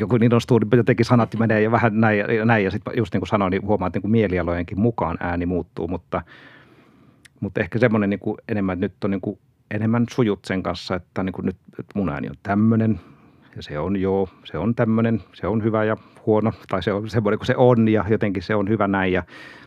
joku 0.00 0.16
niin 0.16 0.30
jotenkin 0.76 1.06
sanat 1.06 1.34
menee 1.38 1.62
ja 1.62 1.70
vähän 1.70 2.00
näin 2.00 2.18
ja, 2.18 2.44
näin, 2.44 2.64
ja 2.64 2.70
sitten 2.70 2.92
just 2.96 3.14
niin 3.14 3.20
kuin 3.20 3.28
sanoin, 3.28 3.50
niin 3.50 3.66
huomaan, 3.66 3.88
että 3.88 3.96
niin 3.96 4.02
kuin 4.02 4.10
mielialojenkin 4.10 4.80
mukaan 4.80 5.16
ääni 5.20 5.46
muuttuu, 5.46 5.88
mutta– 5.88 6.22
mutta 7.42 7.60
ehkä 7.60 7.78
semmoinen 7.78 8.10
niin 8.10 8.20
kuin 8.20 8.36
enemmän, 8.48 8.72
että 8.74 8.84
nyt 8.84 9.04
on 9.04 9.10
niin 9.10 9.20
kuin 9.20 9.38
enemmän 9.70 10.06
sujut 10.10 10.44
sen 10.44 10.62
kanssa, 10.62 10.94
että, 10.94 11.22
niin 11.22 11.32
kuin 11.32 11.46
nyt, 11.46 11.56
että 11.78 11.92
mun 11.94 12.08
ääni 12.08 12.28
on 12.28 12.36
tämmöinen 12.42 13.00
ja 13.56 13.62
se 13.62 13.78
on 13.78 13.96
joo, 13.96 14.28
se 14.44 14.58
on 14.58 14.74
tämmöinen, 14.74 15.22
se 15.32 15.46
on 15.46 15.64
hyvä 15.64 15.84
ja 15.84 15.96
huono 16.26 16.52
tai 16.68 16.82
se 16.82 16.92
on 16.92 17.10
semmoinen 17.10 17.38
kuin 17.38 17.46
se 17.46 17.56
on 17.56 17.88
ja 17.88 18.04
jotenkin 18.08 18.42
se 18.42 18.54
on 18.54 18.68
hyvä 18.68 18.88
näin. 18.88 19.12
Ja, 19.12 19.22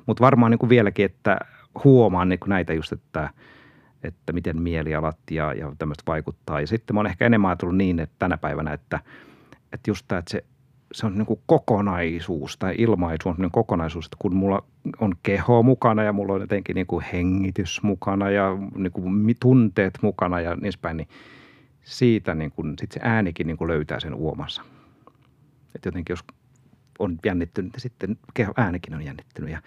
mutta 0.06 0.24
varmaan 0.24 0.52
niin 0.52 0.60
kuin 0.60 0.70
vieläkin, 0.70 1.06
että 1.06 1.40
huomaan 1.84 2.30
niin 2.30 2.40
kuin 2.40 2.50
näitä 2.50 2.74
just, 2.74 2.94
että, 2.94 3.30
että 4.04 4.34
miten 4.34 4.62
mielialat 4.62 5.18
ja, 5.32 5.54
ja 5.54 5.74
tämmöistä 5.78 6.04
vaikuttaa. 6.08 6.62
Ja 6.62 6.68
sitten 6.68 6.94
mä 6.94 7.00
oon 7.00 7.08
ehkä 7.08 7.26
enemmän 7.26 7.50
ajatellut 7.50 7.78
niin, 7.78 8.00
että 8.00 8.16
tänä 8.20 8.38
päivänä, 8.38 8.74
että, 8.74 9.00
että 9.74 9.90
just 9.92 10.06
tämä, 10.08 10.20
että 10.20 10.32
se 10.32 10.44
se 10.96 11.06
on 11.06 11.18
niin 11.18 11.26
kuin 11.26 11.40
kokonaisuus 11.46 12.58
tai 12.58 12.76
ilmaisu 12.78 13.30
on 13.30 13.52
kokonaisuus, 13.52 14.06
että 14.06 14.18
kun 14.20 14.36
mulla 14.36 14.64
on 15.00 15.14
keho 15.24 15.64
mukana 15.64 16.04
ja 16.04 16.14
mulla 16.14 16.34
on 16.34 16.42
jotenkin 16.42 16.74
niin 16.76 16.88
kuin 16.88 17.06
hengitys 17.14 17.84
mukana 17.84 18.30
ja 18.30 18.58
niin 18.76 18.92
kuin 18.92 19.36
tunteet 19.40 19.94
mukana 20.02 20.42
ja 20.42 20.56
niin 20.56 20.74
päin, 20.82 20.98
niin 20.98 21.08
siitä 21.82 22.36
niin 22.36 22.52
kuin, 22.52 22.74
sit 22.80 22.92
se 22.92 23.00
äänikin 23.04 23.48
niin 23.48 23.58
kuin 23.58 23.68
löytää 23.68 24.00
sen 24.00 24.14
uomansa. 24.14 24.62
Että 25.76 25.88
jotenkin 25.88 26.14
jos 26.14 26.24
on 27.00 27.20
jännittynyt, 27.26 27.74
niin 27.74 27.82
sitten 27.82 28.18
keho, 28.34 28.54
äänikin 28.58 28.96
on 28.96 29.06
jännittynyt 29.06 29.52
ja 29.52 29.62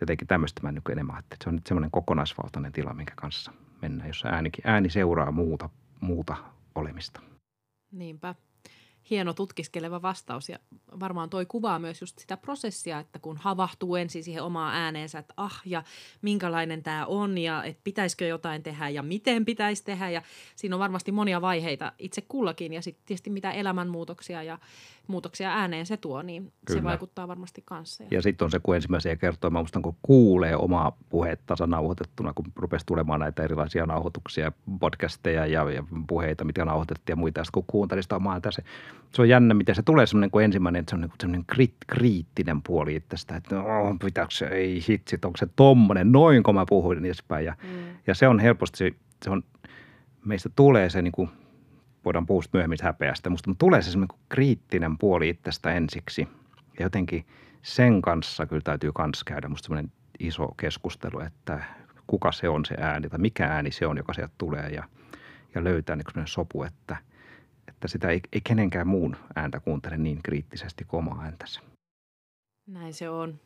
jotenkin 0.00 0.28
tämmöistä 0.28 0.62
mä 0.62 0.72
niin 0.72 0.82
enemmän 0.92 1.18
että 1.18 1.36
se 1.44 1.48
on 1.48 1.54
nyt 1.54 1.66
semmoinen 1.66 1.90
kokonaisvaltainen 1.90 2.72
tila, 2.72 2.94
minkä 2.94 3.12
kanssa 3.16 3.52
mennään, 3.82 4.08
jossa 4.08 4.28
äänikin, 4.28 4.62
ääni 4.66 4.90
seuraa 4.90 5.32
muuta, 5.32 5.68
muuta 6.00 6.36
olemista. 6.74 7.20
Niinpä. 7.92 8.34
Hieno 9.10 9.32
tutkiskeleva 9.32 10.02
vastaus. 10.02 10.48
Ja 10.48 10.58
varmaan 11.00 11.30
toi 11.30 11.46
kuvaa 11.46 11.78
myös 11.78 12.00
just 12.00 12.18
sitä 12.18 12.36
prosessia, 12.36 12.98
että 12.98 13.18
kun 13.18 13.36
havahtuu 13.36 13.96
ensin 13.96 14.24
siihen 14.24 14.42
omaan 14.42 14.74
ääneensä, 14.74 15.18
että 15.18 15.34
ah 15.36 15.60
ja 15.64 15.82
minkälainen 16.22 16.82
tämä 16.82 17.06
on 17.06 17.38
ja 17.38 17.64
että 17.64 17.80
pitäisikö 17.84 18.26
jotain 18.26 18.62
tehdä 18.62 18.88
ja 18.88 19.02
miten 19.02 19.44
pitäisi 19.44 19.84
tehdä. 19.84 20.10
Ja 20.10 20.22
siinä 20.56 20.76
on 20.76 20.80
varmasti 20.80 21.12
monia 21.12 21.40
vaiheita 21.40 21.92
itse 21.98 22.20
kullakin 22.20 22.72
ja 22.72 22.82
sitten 22.82 23.06
tietysti 23.06 23.30
mitä 23.30 23.52
elämänmuutoksia 23.52 24.42
ja 24.42 24.58
muutoksia 25.08 25.52
ääneen 25.52 25.86
se 25.86 25.96
tuo, 25.96 26.22
niin 26.22 26.52
Kyllä. 26.66 26.80
se 26.80 26.84
vaikuttaa 26.84 27.28
varmasti 27.28 27.62
kanssa. 27.64 28.04
Ja, 28.10 28.22
sitten 28.22 28.44
on 28.44 28.50
se, 28.50 28.60
kun 28.62 28.76
ensimmäisiä 28.76 29.16
kertoja, 29.16 29.50
mä 29.50 29.58
muistan, 29.58 29.82
kun 29.82 29.96
kuulee 30.02 30.56
omaa 30.56 30.96
puhetta 31.08 31.54
nauhoitettuna, 31.66 32.32
kun 32.32 32.44
rupesi 32.56 32.86
tulemaan 32.86 33.20
näitä 33.20 33.42
erilaisia 33.42 33.86
nauhoituksia, 33.86 34.52
podcasteja 34.80 35.46
ja, 35.46 35.70
ja 35.70 35.84
puheita, 36.06 36.44
mitä 36.44 36.64
nauhoitettiin 36.64 37.12
ja 37.12 37.16
muita, 37.16 37.40
ja 37.40 37.44
kun 37.52 37.64
kuuntelin 37.66 38.02
sitä 38.02 38.16
omaa 38.16 38.40
se, 38.50 38.62
se 39.12 39.22
on 39.22 39.28
jännä, 39.28 39.54
miten 39.54 39.74
se 39.74 39.82
tulee 39.82 40.06
semmoinen 40.06 40.30
kuin 40.30 40.44
ensimmäinen, 40.44 40.80
että 40.80 40.90
se 40.90 40.96
on 40.96 41.00
niin 41.00 41.10
semmoinen 41.20 41.44
kri, 41.46 41.74
kriittinen 41.86 42.62
puoli 42.62 42.94
itsestä, 42.94 43.36
että 43.36 43.62
oh, 43.62 43.96
pitääkö 44.04 44.34
se, 44.34 44.46
ei 44.46 44.84
hitsit, 44.88 45.24
onko 45.24 45.36
se 45.36 45.46
tommonen, 45.56 46.12
noinko 46.12 46.52
mä 46.52 46.66
puhuin, 46.68 46.96
niin 46.96 47.06
edespäin. 47.06 47.44
Ja, 47.44 47.54
mm. 47.62 47.96
ja 48.06 48.14
se 48.14 48.28
on 48.28 48.38
helposti, 48.38 48.96
se 49.24 49.30
on, 49.30 49.42
meistä 50.24 50.50
tulee 50.56 50.90
se 50.90 51.02
niin 51.02 51.12
kuin 51.12 51.30
voidaan 52.06 52.26
puhua 52.26 52.42
myöhemmin 52.52 52.78
häpeästä, 52.82 53.30
mutta 53.30 53.54
tulee 53.58 53.82
se 53.82 53.90
semmoinen 53.90 54.18
kriittinen 54.28 54.98
puoli 54.98 55.28
itsestä 55.28 55.72
ensiksi. 55.72 56.28
Ja 56.78 56.84
jotenkin 56.84 57.26
sen 57.62 58.02
kanssa 58.02 58.46
kyllä 58.46 58.62
täytyy 58.64 58.92
kans 58.92 59.24
käydä 59.24 59.48
musta 59.48 59.66
semmoinen 59.66 59.92
iso 60.18 60.48
keskustelu, 60.56 61.20
että 61.20 61.64
kuka 62.06 62.32
se 62.32 62.48
on 62.48 62.64
se 62.64 62.74
ääni 62.78 63.08
tai 63.08 63.18
mikä 63.18 63.46
ääni 63.46 63.70
se 63.70 63.86
on, 63.86 63.96
joka 63.96 64.12
sieltä 64.12 64.34
tulee 64.38 64.68
ja, 64.68 64.84
ja 65.54 65.64
löytää 65.64 65.96
niin 65.96 66.06
sopu, 66.24 66.62
että, 66.62 66.96
että 67.68 67.88
sitä 67.88 68.08
ei, 68.08 68.20
ei 68.32 68.40
kenenkään 68.44 68.86
muun 68.86 69.16
ääntä 69.36 69.60
kuuntele 69.60 69.96
niin 69.96 70.22
kriittisesti 70.22 70.84
kuin 70.84 70.98
omaa 70.98 71.22
ääntänsä. 71.22 71.60
Näin 72.66 72.94
se 72.94 73.08
on. 73.10 73.40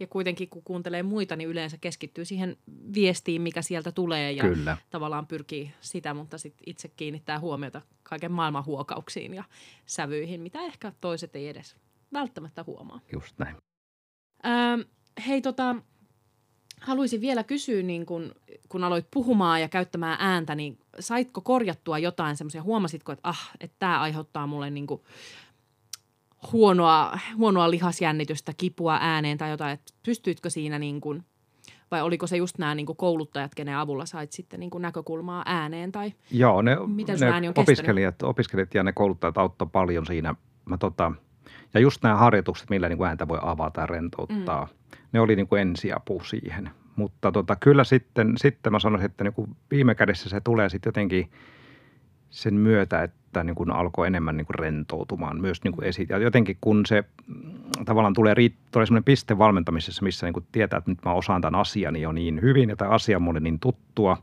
Ja 0.00 0.06
kuitenkin 0.06 0.48
kun 0.48 0.62
kuuntelee 0.62 1.02
muita, 1.02 1.36
niin 1.36 1.48
yleensä 1.48 1.78
keskittyy 1.80 2.24
siihen 2.24 2.56
viestiin, 2.94 3.42
mikä 3.42 3.62
sieltä 3.62 3.92
tulee 3.92 4.32
ja 4.32 4.42
Kyllä. 4.42 4.76
tavallaan 4.90 5.26
pyrkii 5.26 5.72
sitä, 5.80 6.14
mutta 6.14 6.38
sitten 6.38 6.62
itse 6.66 6.88
kiinnittää 6.88 7.40
huomiota 7.40 7.82
kaiken 8.02 8.32
maailman 8.32 8.64
huokauksiin 8.64 9.34
ja 9.34 9.44
sävyihin, 9.86 10.40
mitä 10.40 10.60
ehkä 10.60 10.92
toiset 11.00 11.36
ei 11.36 11.48
edes 11.48 11.76
välttämättä 12.12 12.64
huomaa. 12.66 13.00
Just 13.12 13.38
näin. 13.38 13.56
Öö, 14.46 14.84
hei 15.26 15.40
tota, 15.40 15.76
haluaisin 16.80 17.20
vielä 17.20 17.44
kysyä, 17.44 17.82
niin 17.82 18.06
kun, 18.06 18.34
kun 18.68 18.84
aloit 18.84 19.06
puhumaan 19.10 19.60
ja 19.60 19.68
käyttämään 19.68 20.16
ääntä, 20.20 20.54
niin 20.54 20.78
saitko 20.98 21.40
korjattua 21.40 21.98
jotain 21.98 22.36
semmoisia, 22.36 22.62
huomasitko, 22.62 23.12
että 23.12 23.28
ah, 23.28 23.50
että 23.60 23.76
tämä 23.78 24.00
aiheuttaa 24.00 24.46
mulle 24.46 24.70
niin 24.70 24.86
kuin 24.86 25.02
huonoa, 26.52 27.18
huonoa 27.36 27.70
lihasjännitystä, 27.70 28.52
kipua 28.56 28.98
ääneen 29.00 29.38
tai 29.38 29.50
jotain, 29.50 29.72
että 29.72 29.92
pystyitkö 30.06 30.50
siinä 30.50 30.78
niin 30.78 31.00
kuin, 31.00 31.24
vai 31.90 32.02
oliko 32.02 32.26
se 32.26 32.36
just 32.36 32.58
nämä 32.58 32.74
niin 32.74 32.86
kuin 32.86 32.96
kouluttajat, 32.96 33.54
kenen 33.54 33.76
avulla 33.76 34.06
sait 34.06 34.32
sitten 34.32 34.60
niin 34.60 34.70
kuin 34.70 34.82
näkökulmaa 34.82 35.42
ääneen 35.46 35.92
tai 35.92 36.12
Joo, 36.30 36.62
ne, 36.62 36.76
miten 36.86 37.20
ne 37.20 37.26
ääni 37.26 37.48
on 37.48 37.54
opiskelijat, 37.56 38.22
opiskelijat 38.22 38.74
ja 38.74 38.82
ne 38.82 38.92
kouluttajat 38.92 39.38
auttoi 39.38 39.68
paljon 39.72 40.06
siinä. 40.06 40.34
Mä 40.64 40.78
tota, 40.78 41.12
ja 41.74 41.80
just 41.80 42.02
nämä 42.02 42.16
harjoitukset, 42.16 42.70
millä 42.70 42.88
niin 42.88 42.98
kuin 42.98 43.08
ääntä 43.08 43.28
voi 43.28 43.38
avata 43.42 43.80
ja 43.80 43.86
rentouttaa, 43.86 44.64
mm. 44.64 44.98
ne 45.12 45.20
oli 45.20 45.36
niin 45.36 45.48
kuin 45.48 45.62
ensiapu 45.62 46.22
siihen. 46.24 46.70
Mutta 46.96 47.32
tota, 47.32 47.56
kyllä 47.56 47.84
sitten, 47.84 48.32
sitten 48.36 48.72
mä 48.72 48.78
sanoisin, 48.78 49.06
että 49.06 49.24
niin 49.24 49.34
kuin 49.34 49.56
viime 49.70 49.94
kädessä 49.94 50.28
se 50.28 50.40
tulee 50.40 50.68
sitten 50.68 50.88
jotenkin 50.88 51.30
sen 52.30 52.54
myötä, 52.54 53.02
että 53.02 53.44
niin 53.44 53.54
kuin 53.54 53.70
alkoi 53.70 54.06
enemmän 54.06 54.36
niin 54.36 54.46
kuin 54.46 54.58
rentoutumaan 54.58 55.40
myös 55.40 55.64
niin 55.64 55.72
kuin 55.72 55.84
esi- 55.84 56.06
Ja 56.08 56.18
jotenkin 56.18 56.58
kun 56.60 56.86
se 56.86 57.04
mm, 57.26 57.84
tavallaan 57.84 58.14
tulee, 58.14 58.34
tulee 58.34 58.86
sellainen 58.86 59.04
piste 59.04 59.38
valmentamisessa, 59.38 60.02
missä 60.02 60.26
niin 60.26 60.34
kuin 60.34 60.46
tietää, 60.52 60.76
että 60.78 60.90
nyt 60.90 61.04
mä 61.04 61.12
osaan 61.12 61.40
tämän 61.40 61.60
asian 61.60 61.96
jo 61.96 62.12
niin 62.12 62.42
hyvin 62.42 62.70
ja 62.70 62.76
tämä 62.76 62.90
asia 62.90 63.16
on 63.16 63.22
mulle 63.22 63.40
niin 63.40 63.60
tuttua, 63.60 64.16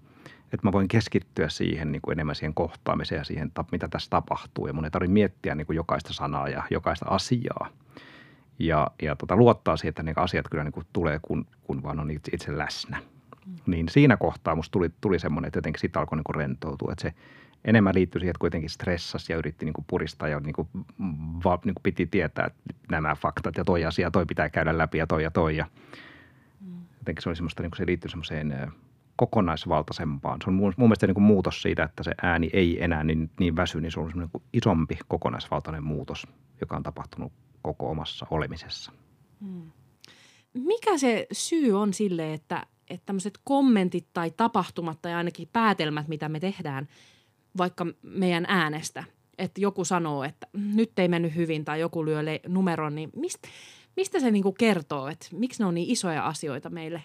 että 0.53 0.67
mä 0.67 0.71
voin 0.71 0.87
keskittyä 0.87 1.49
siihen 1.49 1.91
niin 1.91 2.01
kuin 2.01 2.13
enemmän 2.13 2.35
siihen 2.35 2.53
kohtaamiseen 2.53 3.19
ja 3.19 3.23
siihen, 3.23 3.51
mitä 3.71 3.87
tässä 3.87 4.09
tapahtuu. 4.09 4.67
Ja 4.67 4.73
mun 4.73 4.85
ei 4.85 4.91
tarvitse 4.91 5.13
miettiä 5.13 5.55
niin 5.55 5.67
kuin 5.67 5.75
jokaista 5.75 6.13
sanaa 6.13 6.49
ja 6.49 6.63
jokaista 6.71 7.05
asiaa. 7.09 7.69
Ja, 8.59 8.91
ja 9.01 9.15
tota, 9.15 9.35
luottaa 9.35 9.77
siihen, 9.77 9.89
että 9.89 10.03
ne 10.03 10.13
asiat 10.15 10.45
kyllä 10.51 10.63
niin 10.63 10.71
kuin 10.71 10.85
tulee, 10.93 11.19
kun, 11.21 11.45
kun 11.63 11.83
vaan 11.83 11.99
on 11.99 12.11
itse 12.11 12.57
läsnä. 12.57 12.97
Niin 13.65 13.89
siinä 13.89 14.17
kohtaa 14.17 14.55
musta 14.55 14.71
tuli, 14.71 14.89
tuli 15.01 15.19
semmoinen, 15.19 15.47
että 15.47 15.57
jotenkin 15.57 15.79
siitä 15.79 15.99
alkoi 15.99 16.17
niin 16.17 16.35
rentoutua. 16.35 16.91
Että 16.91 17.01
se 17.01 17.13
enemmän 17.65 17.95
liittyi 17.95 18.19
siihen, 18.19 18.31
että 18.31 18.39
kuitenkin 18.39 18.69
stressasi 18.69 19.33
ja 19.33 19.37
yritti 19.37 19.65
niin 19.65 19.73
kuin 19.73 19.85
puristaa 19.89 20.27
ja 20.27 20.39
niin 20.39 20.53
kuin, 20.53 20.67
va, 21.45 21.59
niin 21.65 21.75
kuin 21.75 21.83
piti 21.83 22.05
tietää 22.05 22.45
että 22.45 22.73
nämä 22.91 23.15
faktat 23.15 23.57
ja 23.57 23.65
toi 23.65 23.85
asia, 23.85 24.11
toi 24.11 24.25
pitää 24.25 24.49
käydä 24.49 24.77
läpi 24.77 24.97
ja 24.97 25.07
toi 25.07 25.23
ja 25.23 25.31
toi. 25.31 25.55
Ja 25.55 25.65
mm. 26.61 26.81
jotenkin 26.99 27.23
se 27.23 27.29
oli 27.29 27.35
semmoista, 27.35 27.63
niin 27.63 27.71
kuin 27.71 27.77
se 27.77 27.85
liittyi 27.85 28.09
semmoiseen 28.09 28.71
kokonaisvaltaisempaan. 29.15 30.39
Se 30.43 30.49
on 30.49 30.53
mun, 30.53 30.73
mun 30.77 30.89
mielestä 30.89 31.07
niin 31.07 31.15
kuin 31.15 31.23
muutos 31.23 31.61
siitä, 31.61 31.83
että 31.83 32.03
se 32.03 32.11
ääni 32.21 32.49
ei 32.53 32.83
enää 32.83 33.03
niin, 33.03 33.29
niin 33.39 33.55
väsy, 33.55 33.81
niin 33.81 33.91
se 33.91 33.99
on 33.99 34.09
semmoinen 34.09 34.41
isompi 34.53 34.97
kokonaisvaltainen 35.07 35.83
muutos, 35.83 36.27
joka 36.61 36.75
on 36.75 36.83
tapahtunut 36.83 37.33
koko 37.61 37.89
omassa 37.89 38.27
olemisessa. 38.29 38.91
Mm. 39.39 39.71
Mikä 40.53 40.97
se 40.97 41.27
syy 41.31 41.81
on 41.81 41.93
sille, 41.93 42.33
että, 42.33 42.65
että 42.89 43.05
tämmöiset 43.05 43.39
kommentit 43.43 44.07
tai 44.13 44.31
tapahtumat 44.31 45.01
tai 45.01 45.13
ainakin 45.13 45.49
päätelmät, 45.53 46.07
mitä 46.07 46.29
me 46.29 46.39
tehdään– 46.39 46.87
vaikka 47.57 47.85
meidän 48.03 48.45
äänestä, 48.47 49.03
että 49.37 49.61
joku 49.61 49.85
sanoo, 49.85 50.23
että 50.23 50.47
nyt 50.53 50.99
ei 50.99 51.07
mennyt 51.07 51.35
hyvin 51.35 51.65
tai 51.65 51.79
joku 51.79 52.05
lyö 52.05 52.25
le- 52.25 52.41
numeron, 52.47 52.95
niin 52.95 53.09
mistä, 53.15 53.47
mistä 53.95 54.19
se 54.19 54.31
niinku 54.31 54.51
kertoo, 54.51 55.07
että 55.07 55.27
miksi 55.31 55.63
ne 55.63 55.65
on 55.65 55.73
niin 55.73 55.91
isoja 55.91 56.25
asioita 56.25 56.69
meille 56.69 57.03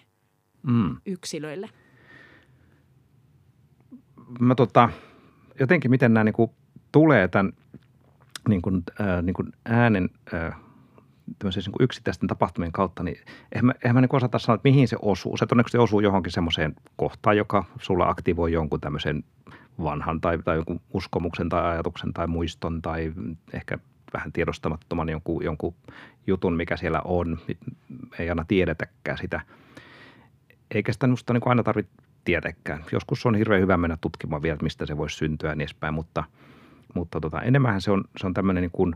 mm. 0.63 0.97
yksilöille? 1.05 1.69
Mä 4.39 4.55
tota, 4.55 4.89
jotenkin 5.59 5.91
miten 5.91 6.13
nämä 6.13 6.23
niinku 6.23 6.55
tulee 6.91 7.27
tämän 7.27 7.53
niinku, 8.49 8.71
äh, 9.01 9.23
niinku 9.23 9.43
äänen 9.65 10.09
äh, 10.33 10.59
tämmöisen 11.39 11.63
niin 11.63 11.83
yksittäisten 11.83 12.27
tapahtumien 12.27 12.71
kautta, 12.71 13.03
niin 13.03 13.17
eihän 13.51 13.65
mä, 13.65 13.73
eihän 13.83 13.95
mä 13.95 14.01
niin 14.01 14.15
osata 14.15 14.39
sanoa, 14.39 14.55
että 14.55 14.69
mihin 14.69 14.87
se 14.87 14.97
osuu. 15.01 15.37
Se 15.37 15.45
todennäköisesti 15.45 15.77
osuu 15.77 15.99
johonkin 15.99 16.31
semmoiseen 16.31 16.75
kohtaan, 16.95 17.37
joka 17.37 17.63
sulla 17.79 18.09
aktivoi 18.09 18.51
jonkun 18.51 18.81
tämmöisen 18.81 19.23
vanhan 19.83 20.21
tai, 20.21 20.37
tai 20.37 20.55
jonkun 20.55 20.81
uskomuksen 20.93 21.49
tai 21.49 21.71
ajatuksen 21.71 22.13
tai 22.13 22.27
muiston 22.27 22.81
tai 22.81 23.13
ehkä 23.53 23.77
vähän 24.13 24.31
tiedostamattoman 24.31 25.09
jonkun, 25.09 25.43
jonkun 25.43 25.75
jutun, 26.27 26.53
mikä 26.53 26.77
siellä 26.77 27.01
on. 27.03 27.39
Ei 28.19 28.29
aina 28.29 28.45
tiedetäkään 28.47 29.17
sitä. 29.17 29.41
Eikä 30.71 30.93
sitä 30.93 31.07
minusta 31.07 31.33
niin 31.33 31.41
aina 31.45 31.63
tarvitse 31.63 31.91
tietäkään. 32.25 32.85
Joskus 32.91 33.25
on 33.25 33.35
hirveän 33.35 33.61
hyvä 33.61 33.77
mennä 33.77 33.97
tutkimaan 34.01 34.41
vielä, 34.41 34.57
mistä 34.61 34.85
se 34.85 34.97
voisi 34.97 35.15
syntyä 35.17 35.49
ja 35.49 35.55
niin 35.55 35.61
edespäin, 35.61 35.93
mutta, 35.93 36.23
mutta 36.93 37.19
tota, 37.19 37.41
enemmän 37.41 37.81
se 37.81 37.91
on, 37.91 38.03
se 38.17 38.27
on 38.27 38.33
tämmöinen 38.33 38.61
niin 38.61 38.71
kuin, 38.71 38.95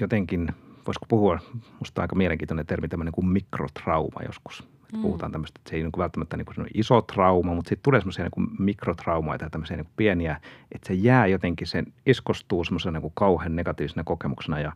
jotenkin, 0.00 0.48
voisiko 0.86 1.06
puhua, 1.08 1.38
musta 1.78 2.02
aika 2.02 2.16
mielenkiintoinen 2.16 2.66
termi, 2.66 2.88
tämmöinen 2.88 3.12
kuin 3.12 3.26
mikrotrauma 3.28 4.22
joskus. 4.26 4.68
Mm. 4.92 5.02
Puhutaan 5.02 5.32
tämmöistä, 5.32 5.60
että 5.60 5.70
se 5.70 5.76
ei 5.76 5.82
niin 5.82 5.92
kuin 5.92 6.02
välttämättä 6.02 6.36
niin 6.36 6.46
kuin 6.46 6.66
iso 6.74 7.02
trauma, 7.02 7.54
mutta 7.54 7.68
sitten 7.68 7.82
tulee 7.82 8.00
semmoisia 8.00 8.24
niin 8.24 8.48
mikrotraumaita 8.58 9.44
ja 9.44 9.50
tämmöisiä 9.50 9.76
niin 9.76 9.88
pieniä, 9.96 10.40
että 10.72 10.88
se 10.88 10.94
jää 10.94 11.26
jotenkin, 11.26 11.66
sen 11.66 11.86
iskostuu 12.06 12.64
semmoisena 12.64 13.00
niin 13.00 13.12
kauhean 13.14 13.56
negatiivisena 13.56 14.04
kokemuksena 14.04 14.60
ja, 14.60 14.72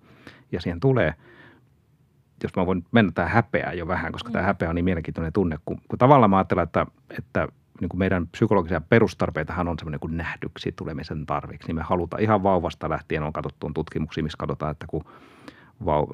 ja 0.52 0.61
siihen 0.61 0.80
tulee, 0.80 1.14
jos 2.42 2.56
mä 2.56 2.66
voin 2.66 2.85
mennä 2.92 3.12
tähän 3.14 3.33
häpeään 3.33 3.78
jo 3.78 3.87
vähän, 3.87 4.12
koska 4.12 4.28
mm. 4.28 4.33
tämä 4.33 4.44
häpeä 4.44 4.68
on 4.68 4.74
niin 4.74 4.85
mielenkiintoinen 4.85 5.33
tunne, 5.33 5.59
kun, 5.64 5.80
kun 5.88 5.98
tavallaan 5.98 6.30
mä 6.30 6.37
ajattelen, 6.37 6.64
että, 6.64 6.87
että 7.18 7.48
niin 7.80 7.88
kuin 7.88 7.98
meidän 7.98 8.26
psykologisia 8.26 8.80
perustarpeitahan 8.80 9.68
on 9.68 9.78
semmoinen 9.78 10.00
kuin 10.00 10.16
nähdyksi 10.16 10.72
tulemisen 10.72 11.26
tarviksi. 11.26 11.68
Niin 11.68 11.76
me 11.76 11.82
halutaan 11.82 12.22
ihan 12.22 12.42
vauvasta 12.42 12.90
lähtien 12.90 13.22
on 13.22 13.32
katsottu 13.32 13.70
tutkimuksia, 13.74 14.22
missä 14.22 14.38
katsotaan, 14.38 14.72
että 14.72 14.86
kun 14.86 15.04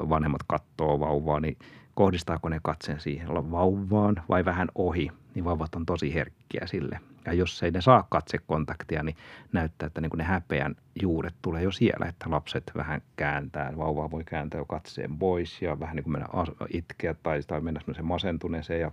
vanhemmat 0.09 0.43
katsoo 0.47 1.01
vauvaa, 1.01 1.41
niin 1.41 1.57
kohdistaako 1.95 2.49
ne 2.49 2.61
katseen 2.63 3.01
siihen 3.01 3.29
vauvaan 3.29 4.17
vai 4.29 4.45
vähän 4.45 4.69
ohi, 4.75 5.11
niin 5.35 5.45
vauvat 5.45 5.75
on 5.75 5.87
tosi 5.87 6.15
herkkiä 6.15 6.67
sille. 6.67 7.01
Ja 7.27 7.33
jos 7.33 7.63
ei 7.63 7.71
ne 7.71 7.81
saa 7.81 8.07
katsekontaktia, 8.09 9.03
niin 9.03 9.17
näyttää, 9.53 9.87
että 9.87 10.01
niin 10.01 10.11
kuin 10.11 10.19
ne 10.19 10.25
häpeän 10.25 10.75
juuret 11.03 11.35
tulee 11.43 11.63
jo 11.63 11.73
siellä, 11.73 12.07
että 12.07 12.31
lapset 12.31 12.73
vähän 12.77 13.03
kääntää, 13.17 13.77
vauvaa 13.77 14.11
voi 14.11 14.25
kääntää 14.25 14.59
jo 14.59 14.65
katseen 14.65 15.19
pois 15.19 15.63
ja 15.63 15.81
vähän 15.81 15.97
niin 15.97 16.05
kuin 16.05 16.13
mennä 16.13 16.29
itkeä 16.73 17.15
tai, 17.15 17.41
tai 17.47 17.61
mennä 17.61 17.81
semmoiseen 17.81 18.07
masentuneeseen 18.07 18.81
ja 18.81 18.91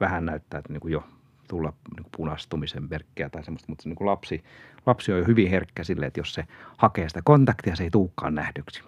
vähän 0.00 0.26
näyttää, 0.26 0.58
että 0.58 0.72
niin 0.72 0.80
kuin 0.80 0.92
jo 0.92 1.04
tulla 1.48 1.72
niin 1.96 2.06
punastumisen 2.16 2.88
merkkejä 2.90 3.30
tai 3.30 3.44
semmoista, 3.44 3.68
mutta 3.68 3.82
se 3.82 3.88
niin 3.88 4.06
lapsi, 4.06 4.44
lapsi 4.86 5.12
on 5.12 5.18
jo 5.18 5.24
hyvin 5.24 5.50
herkkä 5.50 5.84
sille, 5.84 6.06
että 6.06 6.20
jos 6.20 6.34
se 6.34 6.44
hakee 6.76 7.08
sitä 7.08 7.20
kontaktia, 7.24 7.76
se 7.76 7.84
ei 7.84 7.90
tulekaan 7.90 8.34
nähdyksi. 8.34 8.82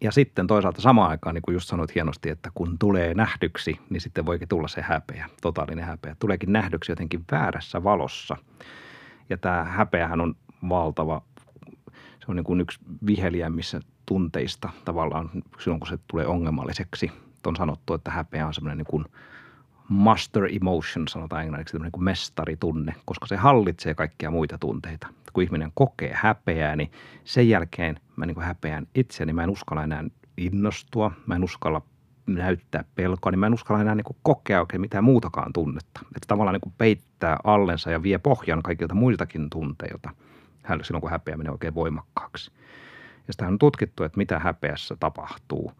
Ja 0.00 0.12
sitten 0.12 0.46
toisaalta 0.46 0.80
samaan 0.80 1.10
aikaan, 1.10 1.34
niin 1.34 1.42
kuin 1.42 1.52
just 1.52 1.68
sanoit 1.68 1.94
hienosti, 1.94 2.30
että 2.30 2.50
kun 2.54 2.78
tulee 2.78 3.14
nähdyksi, 3.14 3.80
niin 3.90 4.00
sitten 4.00 4.26
voikin 4.26 4.48
tulla 4.48 4.68
se 4.68 4.82
häpeä, 4.82 5.28
totaalinen 5.42 5.84
häpeä. 5.84 6.16
Tuleekin 6.18 6.52
nähdyksi 6.52 6.92
jotenkin 6.92 7.24
väärässä 7.32 7.84
valossa. 7.84 8.36
Ja 9.30 9.36
tämä 9.36 9.64
häpeähän 9.64 10.20
on 10.20 10.34
valtava, 10.68 11.22
Se 11.94 12.26
on 12.28 12.36
niin 12.36 12.44
kuin 12.44 12.60
yksi 12.60 12.78
viheliämmissä 13.06 13.80
tunteista 14.06 14.68
tavallaan 14.84 15.30
silloin, 15.58 15.80
kun 15.80 15.88
se 15.88 15.98
tulee 16.10 16.26
ongelmalliseksi. 16.26 17.12
On 17.46 17.56
sanottu, 17.56 17.94
että 17.94 18.10
häpeä 18.10 18.46
on 18.46 18.54
semmoinen 18.54 18.78
niin 18.78 18.86
kuin 18.86 19.04
master 19.88 20.48
emotion, 20.56 21.08
sanotaan 21.08 21.42
englanniksi, 21.42 21.72
tämmöinen 21.72 21.92
kuin 21.92 22.04
mestaritunne, 22.04 22.94
koska 23.04 23.26
se 23.26 23.36
hallitsee 23.36 23.94
kaikkia 23.94 24.30
muita 24.30 24.58
tunteita. 24.58 25.06
Kun 25.32 25.42
ihminen 25.42 25.72
kokee 25.74 26.12
häpeää, 26.14 26.76
niin 26.76 26.92
sen 27.24 27.48
jälkeen 27.48 28.00
mä 28.16 28.26
niin 28.26 28.34
kuin 28.34 28.44
häpeän 28.46 28.86
itseäni, 28.94 29.32
mä 29.32 29.42
en 29.42 29.50
uskalla 29.50 29.84
enää 29.84 30.04
innostua, 30.36 31.12
mä 31.26 31.36
en 31.36 31.44
uskalla 31.44 31.82
näyttää 32.26 32.84
pelkoa, 32.94 33.30
niin 33.30 33.38
mä 33.38 33.46
en 33.46 33.54
uskalla 33.54 33.82
enää 33.82 33.94
niin 33.94 34.04
kuin 34.04 34.16
kokea 34.22 34.60
oikein 34.60 34.80
mitään 34.80 35.04
muutakaan 35.04 35.52
tunnetta. 35.52 36.00
Että 36.04 36.26
tavallaan 36.26 36.54
niin 36.54 36.60
kuin 36.60 36.74
peittää 36.78 37.36
allensa 37.44 37.90
ja 37.90 38.02
vie 38.02 38.18
pohjan 38.18 38.62
kaikilta 38.62 38.94
muiltakin 38.94 39.50
tunteilta 39.50 40.10
silloin, 40.82 41.00
kun 41.00 41.10
häpeä 41.10 41.36
menee 41.36 41.52
oikein 41.52 41.74
voimakkaaksi. 41.74 42.50
Ja 43.26 43.32
sitä 43.32 43.46
on 43.46 43.58
tutkittu, 43.58 44.04
että 44.04 44.18
mitä 44.18 44.38
häpeässä 44.38 44.96
tapahtuu. 45.00 45.72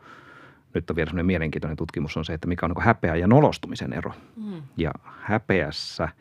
Nyt 0.74 0.90
on 0.90 0.96
vielä 0.96 1.08
sellainen 1.08 1.26
mielenkiintoinen 1.26 1.76
tutkimus 1.76 2.16
on 2.16 2.24
se, 2.24 2.34
että 2.34 2.48
mikä 2.48 2.66
on 2.66 2.70
niin 2.70 2.84
häpeä 2.84 3.16
ja 3.16 3.26
nolostumisen 3.26 3.92
ero. 3.92 4.12
Mm. 4.36 4.62
Ja 4.76 4.90
häpeässä– 5.04 6.08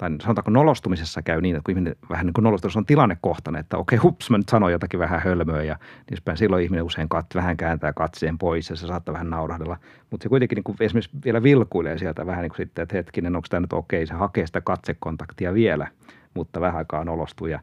tai 0.00 0.10
sanotaanko 0.22 0.50
nolostumisessa 0.50 1.22
käy 1.22 1.40
niin, 1.40 1.56
että 1.56 1.66
kun 1.66 1.72
ihminen 1.72 1.96
vähän 2.10 2.26
niin 2.26 2.34
kuin 2.34 2.42
nolostuu, 2.42 2.70
on 2.76 2.86
tilannekohtainen, 2.86 3.60
että 3.60 3.76
okei, 3.76 3.98
hups, 3.98 4.30
mä 4.30 4.38
nyt 4.38 4.48
sanoin 4.48 4.72
jotakin 4.72 5.00
vähän 5.00 5.20
hölmöä 5.20 5.62
ja 5.62 5.76
niin 6.10 6.36
silloin 6.36 6.64
ihminen 6.64 6.84
usein 6.84 7.08
kat, 7.08 7.26
vähän 7.34 7.56
kääntää 7.56 7.92
katseen 7.92 8.38
pois 8.38 8.70
ja 8.70 8.76
se 8.76 8.86
saattaa 8.86 9.12
vähän 9.12 9.30
naurahdella. 9.30 9.76
Mutta 10.10 10.22
se 10.24 10.28
kuitenkin 10.28 10.56
niin 10.56 10.64
kuin 10.64 10.76
esimerkiksi 10.80 11.10
vielä 11.24 11.42
vilkuilee 11.42 11.98
sieltä 11.98 12.26
vähän 12.26 12.42
niin 12.42 12.50
kuin 12.50 12.56
sitten, 12.56 12.82
että 12.82 12.96
hetkinen, 12.96 13.36
onko 13.36 13.46
tämä 13.50 13.60
nyt 13.60 13.72
okei, 13.72 14.06
se 14.06 14.14
hakee 14.14 14.46
sitä 14.46 14.60
katsekontaktia 14.60 15.54
vielä, 15.54 15.86
mutta 16.34 16.60
vähän 16.60 16.76
aikaa 16.76 17.04
nolostuu 17.04 17.46
ja, 17.46 17.60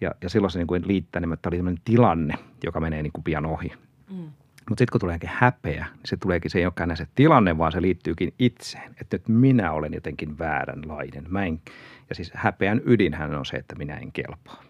ja, 0.00 0.14
ja 0.22 0.28
silloin 0.30 0.50
se 0.50 0.58
niin 0.58 0.66
kuin 0.66 0.82
liittää, 0.86 1.20
niin 1.20 1.32
että 1.32 1.48
oli 1.48 1.62
tilanne, 1.84 2.34
joka 2.64 2.80
menee 2.80 3.02
niin 3.02 3.12
kuin 3.12 3.24
pian 3.24 3.46
ohi. 3.46 3.72
Mm. 4.10 4.30
Mutta 4.68 4.80
sitten 4.80 4.92
kun 4.92 5.00
tuleekin 5.00 5.30
häpeä, 5.32 5.86
niin 5.92 6.00
se 6.04 6.16
tuleekin, 6.16 6.50
se 6.50 6.58
ei 6.58 6.66
olekaan 6.66 6.96
se 6.96 7.06
tilanne, 7.14 7.58
vaan 7.58 7.72
se 7.72 7.82
liittyykin 7.82 8.34
itseen. 8.38 8.94
Että 9.00 9.16
nyt 9.16 9.28
minä 9.28 9.72
olen 9.72 9.94
jotenkin 9.94 10.38
vääränlainen. 10.38 11.24
Mä 11.28 11.44
en, 11.44 11.60
ja 12.08 12.14
siis 12.14 12.32
häpeän 12.34 12.80
ydinhän 12.84 13.34
on 13.34 13.46
se, 13.46 13.56
että 13.56 13.74
minä 13.74 13.96
en 13.96 14.12
kelpaa. 14.12 14.62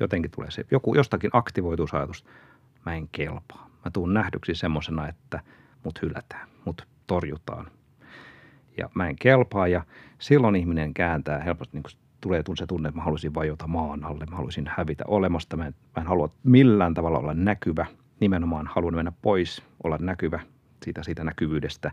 Jotenkin 0.00 0.30
tulee 0.30 0.50
se, 0.50 0.64
joku 0.70 0.94
jostakin 0.94 1.30
aktivoituusajatus, 1.32 2.24
mä 2.86 2.94
en 2.94 3.08
kelpaa. 3.12 3.70
Mä 3.84 3.90
tuun 3.90 4.14
nähdyksi 4.14 4.54
semmoisena, 4.54 5.08
että 5.08 5.40
mut 5.84 6.02
hylätään, 6.02 6.48
mut 6.64 6.86
torjutaan. 7.06 7.66
Ja 8.78 8.90
mä 8.94 9.08
en 9.08 9.16
kelpaa 9.16 9.68
ja 9.68 9.84
silloin 10.18 10.56
ihminen 10.56 10.94
kääntää 10.94 11.42
helposti, 11.42 11.76
niin 11.76 11.82
kuin 11.82 11.92
tulee 12.20 12.42
se 12.54 12.66
tunne, 12.66 12.88
että 12.88 12.98
mä 12.98 13.04
haluaisin 13.04 13.34
vajota 13.34 13.66
maan 13.66 14.04
alle, 14.04 14.26
mä 14.26 14.36
haluaisin 14.36 14.70
hävitä 14.76 15.04
olemasta. 15.06 15.56
Mä 15.56 15.66
en, 15.66 15.74
mä 15.96 16.00
en 16.00 16.06
halua 16.06 16.30
millään 16.44 16.94
tavalla 16.94 17.18
olla 17.18 17.34
näkyvä– 17.34 17.86
nimenomaan 18.20 18.66
haluan 18.66 18.94
mennä 18.94 19.12
pois, 19.22 19.62
olla 19.84 19.98
näkyvä 20.00 20.40
siitä, 20.84 21.02
siitä 21.02 21.24
näkyvyydestä, 21.24 21.90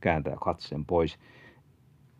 kääntää 0.00 0.36
katseen 0.44 0.84
pois. 0.84 1.18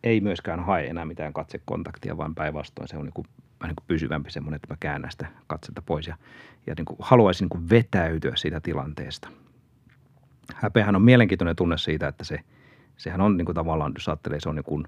Ei 0.03 0.21
myöskään 0.21 0.59
hae 0.59 0.87
enää 0.87 1.05
mitään 1.05 1.33
katsekontaktia, 1.33 2.17
vaan 2.17 2.35
päinvastoin 2.35 2.87
se 2.87 2.97
on 2.97 3.05
niin 3.05 3.13
kuin, 3.13 3.27
niin 3.63 3.75
kuin 3.75 3.85
pysyvämpi 3.87 4.31
semmoinen, 4.31 4.55
että 4.55 4.73
mä 4.73 4.77
käännän 4.79 5.11
sitä 5.11 5.27
katsetta 5.47 5.81
pois 5.81 6.07
ja, 6.07 6.17
ja 6.67 6.73
niin 6.77 6.85
kuin 6.85 6.97
haluaisin 6.99 7.45
niin 7.45 7.49
kuin 7.49 7.69
vetäytyä 7.69 8.35
siitä 8.35 8.59
tilanteesta. 8.59 9.29
Häpeähän 10.55 10.95
on 10.95 11.01
mielenkiintoinen 11.01 11.55
tunne 11.55 11.77
siitä, 11.77 12.07
että 12.07 12.23
se, 12.23 12.39
sehän 12.97 13.21
on 13.21 13.37
niin 13.37 13.45
kuin 13.45 13.55
tavallaan, 13.55 13.91
jos 13.95 14.07
ajattelee, 14.07 14.39
se 14.39 14.49
on 14.49 14.55
niin 14.55 14.63
kuin, 14.63 14.87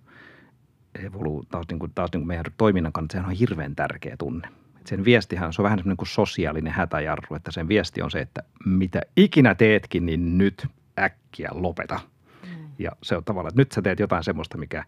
evolu, 1.05 1.43
taas, 1.51 1.65
niin 1.69 1.79
kuin, 1.79 1.91
taas 1.95 2.09
niin 2.13 2.21
kuin 2.21 2.27
meidän 2.27 2.45
toiminnan 2.57 2.93
kannalta, 2.93 3.13
sehän 3.13 3.29
on 3.29 3.35
hirveän 3.35 3.75
tärkeä 3.75 4.15
tunne– 4.17 4.47
sen 4.89 5.05
viestihän 5.05 5.53
se 5.53 5.61
on 5.61 5.63
vähän 5.63 5.79
semmoinen 5.79 5.97
kuin 5.97 6.07
sosiaalinen 6.07 6.73
hätäjarru, 6.73 7.35
että 7.35 7.51
sen 7.51 7.67
viesti 7.67 8.01
on 8.01 8.11
se, 8.11 8.19
että 8.19 8.43
mitä 8.65 9.01
ikinä 9.17 9.55
teetkin, 9.55 10.05
niin 10.05 10.37
nyt 10.37 10.67
äkkiä 10.99 11.49
lopeta. 11.53 11.99
Mm. 12.43 12.67
Ja 12.79 12.91
se 13.03 13.17
on 13.17 13.23
tavallaan, 13.23 13.49
että 13.49 13.61
nyt 13.61 13.71
sä 13.71 13.81
teet 13.81 13.99
jotain 13.99 14.23
semmoista, 14.23 14.57
mikä 14.57 14.83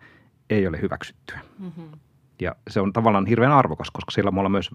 ei 0.50 0.68
ole 0.68 0.82
hyväksyttyä. 0.82 1.40
Mm-hmm. 1.60 1.90
Ja 2.42 2.56
se 2.70 2.82
on 2.82 2.94
tavallaan 2.94 3.26
hirveän 3.26 3.52
arvokas, 3.52 3.92
koska 3.92 4.12
sillä 4.12 4.32
me 4.32 4.40
ollaan 4.40 4.52
myös 4.52 4.72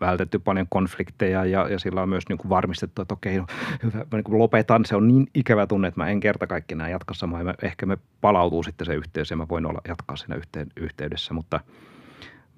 vältetty 0.00 0.38
paljon 0.38 0.66
konflikteja 0.70 1.44
ja, 1.44 1.68
ja 1.68 1.78
sillä 1.78 2.02
on 2.02 2.08
myös 2.08 2.24
niin 2.28 2.38
kuin 2.38 2.48
varmistettu, 2.48 3.02
että 3.02 3.14
okei, 3.14 3.38
no, 3.38 3.46
hyvä, 3.82 3.98
mä 3.98 4.06
niin 4.12 4.24
kuin 4.24 4.38
lopetan. 4.38 4.84
Se 4.84 4.96
on 4.96 5.08
niin 5.08 5.26
ikävä 5.34 5.66
tunne, 5.66 5.88
että 5.88 6.00
mä 6.00 6.08
en 6.08 6.20
kerta 6.20 6.46
kaikki 6.46 6.74
enää 6.74 6.88
jatka 6.88 7.14
samaa. 7.14 7.42
Ja 7.42 7.54
ehkä 7.62 7.86
me 7.86 7.98
palautuu 8.20 8.62
sitten 8.62 8.86
se 8.86 8.94
yhteys 8.94 9.30
ja 9.30 9.36
mä 9.36 9.48
voin 9.48 9.66
olla, 9.66 9.80
jatkaa 9.88 10.16
siinä 10.16 10.40
yhteydessä, 10.76 11.34
mutta– 11.34 11.60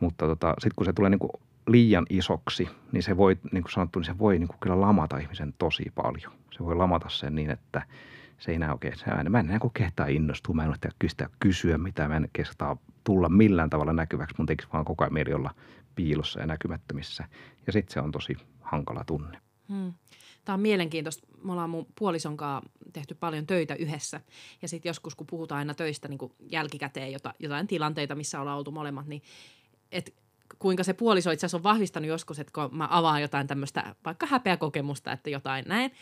mutta 0.02 0.26
tota, 0.26 0.54
sitten 0.58 0.74
kun 0.76 0.86
se 0.86 0.92
tulee 0.92 1.10
niin 1.10 1.18
kuin 1.18 1.30
liian 1.66 2.06
isoksi, 2.10 2.68
niin 2.92 3.02
se 3.02 3.16
voi, 3.16 3.38
niin 3.52 3.62
kuin 3.62 3.72
sanottu, 3.72 3.98
niin 3.98 4.06
se 4.06 4.18
voi 4.18 4.38
niin 4.38 4.48
kuin 4.48 4.58
kyllä 4.60 4.80
lamata 4.80 5.18
ihmisen 5.18 5.54
tosi 5.58 5.84
paljon. 5.94 6.32
Se 6.52 6.64
voi 6.64 6.76
lamata 6.76 7.08
sen 7.08 7.34
niin, 7.34 7.50
että 7.50 7.82
se 8.38 8.50
ei 8.50 8.54
enää 8.54 8.72
oikein, 8.72 8.98
se, 8.98 9.06
mä 9.28 9.40
en 9.40 9.46
enää 9.46 9.58
kehtaa 9.74 10.06
innostua, 10.06 10.54
mä 10.54 10.62
en 10.62 10.68
ole 10.68 10.92
kysyä, 10.98 11.28
kysyä 11.40 11.78
mitä, 11.78 12.08
mä 12.08 12.16
en 12.16 12.28
kehtaa 12.32 12.76
tulla 13.04 13.28
millään 13.28 13.70
tavalla 13.70 13.92
näkyväksi, 13.92 14.34
mun 14.38 14.46
tekisi 14.46 14.68
vaan 14.72 14.84
koko 14.84 15.04
ajan 15.04 15.12
mieli 15.12 15.32
olla 15.32 15.50
piilossa 15.94 16.40
ja 16.40 16.46
näkymättömissä. 16.46 17.24
Ja 17.66 17.72
sitten 17.72 17.94
se 17.94 18.00
on 18.00 18.12
tosi 18.12 18.36
hankala 18.60 19.04
tunne. 19.04 19.38
Hmm. 19.68 19.92
Tämä 20.44 20.54
on 20.54 20.60
mielenkiintoista. 20.60 21.26
Me 21.44 21.52
ollaan 21.52 21.70
mun 21.70 21.86
puolison 21.98 22.36
kanssa 22.36 22.70
tehty 22.92 23.14
paljon 23.14 23.46
töitä 23.46 23.74
yhdessä. 23.74 24.20
Ja 24.62 24.68
sitten 24.68 24.90
joskus, 24.90 25.14
kun 25.14 25.26
puhutaan 25.26 25.58
aina 25.58 25.74
töistä 25.74 26.08
niin 26.08 26.18
jälkikäteen 26.50 27.12
jota, 27.12 27.34
jotain 27.38 27.66
tilanteita, 27.66 28.14
missä 28.14 28.40
ollaan 28.40 28.58
oltu 28.58 28.70
molemmat, 28.70 29.06
niin 29.06 29.22
että 29.92 30.12
kuinka 30.58 30.84
se 30.84 30.92
puoliso 30.92 31.30
itse 31.30 31.46
asiassa 31.46 31.56
on 31.56 31.62
vahvistanut 31.62 32.08
joskus, 32.08 32.38
että 32.38 32.52
kun 32.52 32.76
mä 32.76 32.88
avaan 32.90 33.22
jotain 33.22 33.46
tämmöistä 33.46 33.94
vaikka 34.04 34.26
häpeäkokemusta, 34.26 35.12
että 35.12 35.30
jotain 35.30 35.64
näin, 35.68 35.92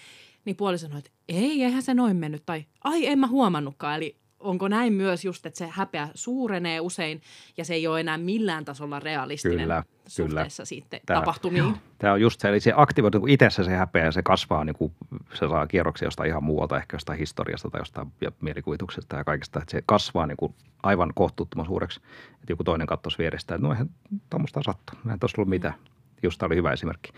niin 0.44 0.56
puoliso 0.56 0.82
sanoo, 0.86 0.98
että 0.98 1.10
ei, 1.28 1.62
eihän 1.62 1.82
se 1.82 1.94
noin 1.94 2.16
mennyt, 2.16 2.42
tai 2.46 2.64
ai 2.84 3.06
en 3.06 3.18
mä 3.18 3.26
huomannutkaan. 3.26 3.96
Eli 3.96 4.19
onko 4.40 4.68
näin 4.68 4.92
myös 4.92 5.24
just, 5.24 5.46
että 5.46 5.58
se 5.58 5.68
häpeä 5.70 6.08
suurenee 6.14 6.80
usein 6.80 7.20
ja 7.56 7.64
se 7.64 7.74
ei 7.74 7.86
ole 7.86 8.00
enää 8.00 8.18
millään 8.18 8.64
tasolla 8.64 9.00
realistinen 9.00 9.58
kyllä, 9.58 9.84
suhteessa 10.06 10.60
kyllä. 10.60 10.66
sitten 10.66 11.00
tämä, 11.06 11.20
tapahtumiin? 11.20 11.74
Tämä 11.98 12.12
on 12.12 12.20
just 12.20 12.40
se, 12.40 12.48
eli 12.48 12.60
se 12.60 12.72
aktivoituu 12.76 13.26
niin 13.26 13.34
itsessä 13.34 13.64
se 13.64 13.70
häpeä 13.70 14.04
ja 14.04 14.12
se 14.12 14.22
kasvaa, 14.22 14.64
niin 14.64 14.76
kuin, 14.76 14.92
se 15.34 15.48
saa 15.48 15.66
kierroksia 15.66 16.06
jostain 16.06 16.28
ihan 16.28 16.44
muualta, 16.44 16.76
ehkä 16.76 16.94
jostain 16.94 17.18
historiasta 17.18 17.70
tai 17.70 17.80
jostain 17.80 18.12
mielikuvituksesta 18.40 19.16
ja 19.16 19.24
kaikesta, 19.24 19.58
että 19.58 19.72
se 19.72 19.82
kasvaa 19.86 20.26
niin 20.26 20.36
kuin 20.36 20.54
aivan 20.82 21.12
kohtuuttoman 21.14 21.66
suureksi, 21.66 22.00
että 22.34 22.52
joku 22.52 22.64
toinen 22.64 22.86
katsoisi 22.86 23.18
vierestä, 23.18 23.54
että 23.54 23.66
no 23.66 23.72
eihän 23.72 23.90
tuommoista 24.30 24.62
sattu, 24.62 24.92
eihän 25.04 25.20
tuossa 25.20 25.34
ollut 25.38 25.50
mitään. 25.50 25.74
Just 26.22 26.38
tämä 26.38 26.46
oli 26.46 26.56
hyvä 26.56 26.72
esimerkki. 26.72 27.12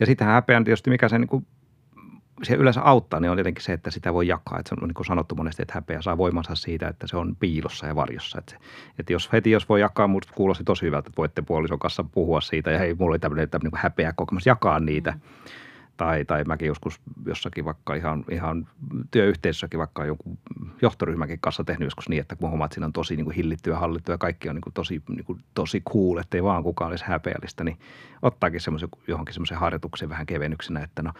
Ja 0.00 0.06
sitten 0.06 0.26
häpeän 0.26 0.64
tietysti, 0.64 0.90
mikä 0.90 1.08
se 1.08 1.18
niin 1.18 1.28
kuin 1.28 1.46
se 2.42 2.54
yleensä 2.54 2.82
auttaa, 2.82 3.20
niin 3.20 3.30
on 3.30 3.36
tietenkin 3.36 3.64
se, 3.64 3.72
että 3.72 3.90
sitä 3.90 4.14
voi 4.14 4.28
jakaa. 4.28 4.58
Että 4.58 4.68
se 4.68 4.74
on 4.80 4.88
niin 4.88 4.94
kuin 4.94 5.06
sanottu 5.06 5.34
monesti, 5.34 5.62
että 5.62 5.74
häpeä 5.74 6.02
saa 6.02 6.18
voimansa 6.18 6.54
siitä, 6.54 6.88
että 6.88 7.06
se 7.06 7.16
on 7.16 7.36
piilossa 7.36 7.86
ja 7.86 7.96
varjossa. 7.96 8.38
Että, 8.38 8.52
se, 8.52 8.58
että 8.98 9.12
jos 9.12 9.32
heti 9.32 9.50
jos 9.50 9.68
voi 9.68 9.80
jakaa, 9.80 10.08
minusta 10.08 10.32
kuulosti 10.34 10.64
tosi 10.64 10.82
hyvältä, 10.82 11.08
että 11.08 11.18
voitte 11.18 11.42
puolison 11.42 11.78
kanssa 11.78 12.04
puhua 12.04 12.40
siitä 12.40 12.70
ja 12.70 12.78
hei, 12.78 12.94
mulla 12.94 13.12
oli 13.12 13.18
tämmöinen, 13.18 13.50
tämmöinen 13.50 13.72
niin 13.72 13.82
häpeä 13.82 14.12
kokemus, 14.12 14.46
jakaa 14.46 14.80
niitä. 14.80 15.10
Mm. 15.10 15.20
Tai, 15.96 16.24
tai 16.24 16.44
mäkin 16.44 16.68
joskus 16.68 17.00
jossakin 17.26 17.64
vaikka 17.64 17.94
ihan, 17.94 18.24
ihan 18.30 18.66
työyhteisössäkin 19.10 19.78
vaikka 19.78 20.04
joku 20.04 20.38
johtoryhmäkin 20.82 21.38
kanssa 21.40 21.64
tehnyt 21.64 21.86
joskus 21.86 22.08
niin, 22.08 22.20
että 22.20 22.36
kun 22.36 22.48
huomaat, 22.48 22.68
että 22.68 22.74
siinä 22.74 22.86
on 22.86 22.92
tosi 22.92 23.16
niin 23.16 23.24
kuin 23.24 23.36
hillittyä 23.36 23.74
ja 23.74 23.78
hallittu 23.78 24.12
ja 24.12 24.18
kaikki 24.18 24.48
on 24.48 24.54
niin 24.54 24.62
kuin 24.62 24.74
tosi, 24.74 25.02
niin 25.08 25.24
kuin, 25.24 25.40
tosi 25.54 25.80
cool, 25.80 26.18
ettei 26.18 26.42
vaan 26.42 26.62
kukaan 26.62 26.90
olisi 26.90 27.04
häpeällistä, 27.04 27.64
niin 27.64 27.78
ottaakin 28.22 28.60
semmoisen 28.60 28.88
johonkin 29.08 29.34
semmoisen 29.34 29.58
harjoituksen 29.58 30.08
vähän 30.08 30.26
kevennyksenä, 30.26 30.80
että 30.80 31.02
no 31.02 31.12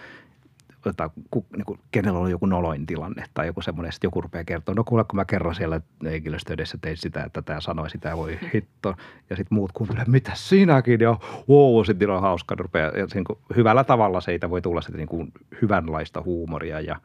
tota, 0.82 1.10
ku, 1.30 1.46
niin 1.56 1.64
kuin, 1.64 1.80
kenellä 1.90 2.18
on 2.18 2.30
joku 2.30 2.46
noloin 2.46 2.86
tilanne 2.86 3.24
tai 3.34 3.46
joku 3.46 3.62
semmoinen, 3.62 3.88
että 3.88 4.06
joku 4.06 4.20
rupeaa 4.20 4.44
kertoa, 4.44 4.74
no 4.74 4.84
kuule, 4.84 5.04
kun 5.04 5.16
mä 5.16 5.24
kerron 5.24 5.54
siellä 5.54 5.80
henkilöstö 6.04 6.52
edessä 6.52 6.78
tein 6.80 6.96
sitä, 6.96 7.24
että 7.24 7.42
tämä 7.42 7.60
sanoi 7.60 7.90
sitä, 7.90 8.16
voi 8.16 8.38
hitto. 8.54 8.94
Ja 9.30 9.36
sitten 9.36 9.54
muut 9.56 9.72
kuuntelee, 9.72 10.04
mitä 10.06 10.32
sinäkin, 10.34 11.00
ja 11.00 11.16
wow, 11.48 11.84
sitten 11.84 12.10
on 12.10 12.22
hauska, 12.22 12.54
rupeaa, 12.54 12.90
ja 12.90 13.06
niin 13.14 13.24
kuin, 13.24 13.38
hyvällä 13.56 13.84
tavalla 13.84 14.20
siitä 14.20 14.50
voi 14.50 14.62
tulla 14.62 14.80
sitten 14.80 14.98
niin 14.98 15.08
kuin, 15.08 15.32
hyvänlaista 15.62 16.22
huumoria 16.22 16.80
ja 16.80 16.96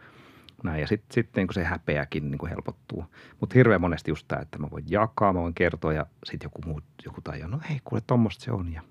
näin. 0.64 0.82
Ja 0.82 0.88
sitten 0.88 1.14
sit, 1.14 1.30
niin 1.36 1.48
se 1.52 1.64
häpeäkin 1.64 2.32
niin 2.32 2.40
kuin 2.40 2.50
helpottuu. 2.50 3.06
Mutta 3.40 3.54
hirveän 3.54 3.82
monesti 3.82 4.12
just 4.12 4.28
tämä, 4.28 4.42
että 4.42 4.58
mä 4.58 4.68
voin 4.72 4.84
jakaa, 4.90 5.34
mä 5.34 5.40
voin 5.40 5.54
kertoa 5.54 5.94
ja 5.94 6.06
sitten 6.24 6.46
joku 6.46 6.62
muu, 6.66 6.82
joku 7.06 7.22
tajua, 7.22 7.48
no 7.48 7.60
hei 7.70 7.80
kuule, 7.84 8.04
tuommoista 8.08 8.44
se 8.44 8.52
on. 8.52 8.74
Ja 8.74 8.82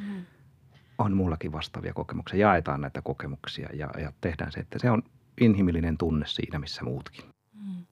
mm 0.00 0.24
on 0.98 1.16
mullakin 1.16 1.52
vastaavia 1.52 1.94
kokemuksia. 1.94 2.38
Jaetaan 2.38 2.80
näitä 2.80 3.02
kokemuksia 3.02 3.68
ja, 3.72 3.90
ja 4.00 4.12
tehdään 4.20 4.52
se, 4.52 4.60
että 4.60 4.78
se 4.78 4.90
on 4.90 5.02
inhimillinen 5.40 5.98
tunne 5.98 6.26
siinä, 6.26 6.58
missä 6.58 6.84
muutkin. 6.84 7.24
Mm. 7.52 7.86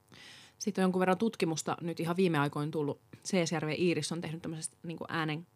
Sitten 0.59 0.83
on 0.83 0.85
jonkun 0.85 1.01
verran 1.01 1.19
tutkimusta 1.19 1.77
nyt 1.81 2.01
ihan 2.01 2.17
viime 2.17 2.39
aikoina 2.39 2.71
tullut. 2.71 3.01
CSRV 3.25 3.75
Iiris 3.79 4.13
on 4.13 4.21
tehnyt 4.21 4.43
tämmöisestä 4.43 4.77
niin 4.83 4.99
kuin 4.99 5.09
äänen, 5.11 5.47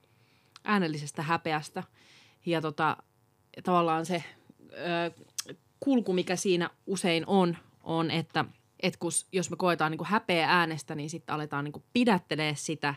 äänellisestä 0.64 1.22
häpeästä. 1.22 1.82
Ja 2.46 2.60
tota, 2.60 2.96
tavallaan 3.64 4.06
se 4.06 4.24
ö, 4.72 5.24
kulku, 5.80 6.12
mikä 6.12 6.36
siinä 6.36 6.70
usein 6.86 7.24
on, 7.26 7.56
on, 7.82 8.10
että 8.10 8.44
et 8.80 8.96
kun, 8.96 9.10
jos 9.32 9.50
me 9.50 9.56
koetaan 9.56 9.90
niin 9.90 9.98
kuin 9.98 10.08
häpeä 10.08 10.50
äänestä, 10.50 10.94
niin 10.94 11.10
sitten 11.10 11.34
aletaan 11.34 11.64
niin 11.64 11.72
kuin 11.72 11.84
pidättelee 11.92 12.54
sitä 12.54 12.94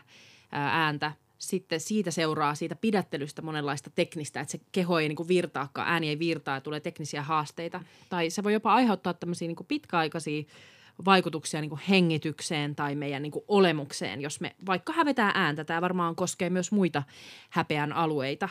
ääntä– 0.52 1.12
sitten 1.48 1.80
siitä 1.80 2.10
seuraa 2.10 2.54
siitä 2.54 2.76
pidättelystä 2.76 3.42
monenlaista 3.42 3.90
teknistä, 3.90 4.40
että 4.40 4.52
se 4.52 4.60
keho 4.72 4.98
ei 4.98 5.08
niin 5.08 5.16
kuin 5.16 5.28
virtaakaan, 5.28 5.88
ääni 5.88 6.08
ei 6.08 6.18
virtaa 6.18 6.54
ja 6.56 6.60
tulee 6.60 6.80
teknisiä 6.80 7.22
haasteita. 7.22 7.80
Tai 8.10 8.30
se 8.30 8.42
voi 8.44 8.52
jopa 8.52 8.74
aiheuttaa 8.74 9.14
tämmöisiä 9.14 9.48
niin 9.48 9.56
kuin 9.56 9.66
pitkäaikaisia 9.66 10.42
vaikutuksia 11.04 11.60
niin 11.60 11.68
kuin 11.68 11.80
hengitykseen 11.88 12.74
tai 12.74 12.94
meidän 12.94 13.22
niin 13.22 13.32
kuin 13.32 13.44
olemukseen, 13.48 14.20
jos 14.20 14.40
me 14.40 14.56
vaikka 14.66 14.92
hävetään 14.92 15.32
ääntä. 15.34 15.64
Tämä 15.64 15.80
varmaan 15.80 16.16
koskee 16.16 16.50
myös 16.50 16.72
muita 16.72 17.02
häpeän 17.50 17.92
alueita. 17.92 18.48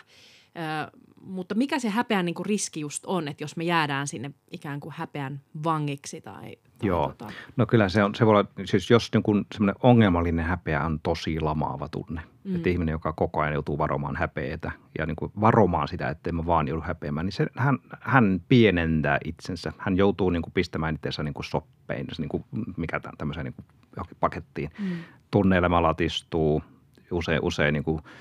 Ö, 0.87 0.97
mutta 1.21 1.55
mikä 1.55 1.79
se 1.79 1.89
häpeän 1.89 2.25
niin 2.25 2.35
kuin 2.35 2.45
riski 2.45 2.79
just 2.79 3.05
on, 3.05 3.27
että 3.27 3.43
jos 3.43 3.57
me 3.57 3.63
jäädään 3.63 4.07
sinne 4.07 4.31
ikään 4.51 4.79
kuin 4.79 4.93
häpeän 4.97 5.41
vangiksi 5.63 6.21
tai, 6.21 6.57
tai 6.77 6.87
Joo, 6.87 7.07
tota... 7.07 7.31
no 7.55 7.65
kyllä 7.65 7.89
se 7.89 8.03
on, 8.03 8.15
se 8.15 8.25
voi 8.25 8.39
olla, 8.39 8.49
siis 8.65 8.89
jos 8.89 9.11
niin 9.13 9.45
semmoinen 9.53 9.75
ongelmallinen 9.83 10.45
häpeä 10.45 10.85
on 10.85 10.99
tosi 10.99 11.39
lamaava 11.39 11.89
tunne, 11.89 12.21
mm. 12.43 12.55
että 12.55 12.69
ihminen, 12.69 12.93
joka 12.93 13.13
koko 13.13 13.41
ajan 13.41 13.53
joutuu 13.53 13.77
varomaan 13.77 14.15
häpeetä 14.15 14.71
ja 14.99 15.05
niin 15.05 15.15
kuin 15.15 15.31
varomaan 15.41 15.87
sitä, 15.87 16.09
että 16.09 16.31
mä 16.31 16.45
vaan 16.45 16.67
joudu 16.67 16.81
häpeämään, 16.81 17.25
niin 17.25 17.33
se, 17.33 17.47
hän, 17.57 17.77
hän 18.01 18.41
pienentää 18.49 19.17
itsensä. 19.25 19.73
Hän 19.77 19.97
joutuu 19.97 20.29
niin 20.29 20.41
kuin 20.41 20.53
pistämään 20.53 20.95
itsensä 20.95 21.23
niin 21.23 21.33
kuin 21.33 21.45
soppein, 21.45 22.07
niin 22.17 22.29
kuin 22.29 22.45
mikä 22.77 22.99
tämän 22.99 23.17
tämmöiseen 23.17 23.45
niin 23.45 23.53
kuin 23.53 24.07
pakettiin. 24.19 24.69
Mm. 24.79 24.89
Tunneelämä 25.31 25.81
latistuu, 25.81 26.63
usein, 27.11 27.39
usein 27.41 27.73
niin 27.73 27.83
kuin– 27.83 28.01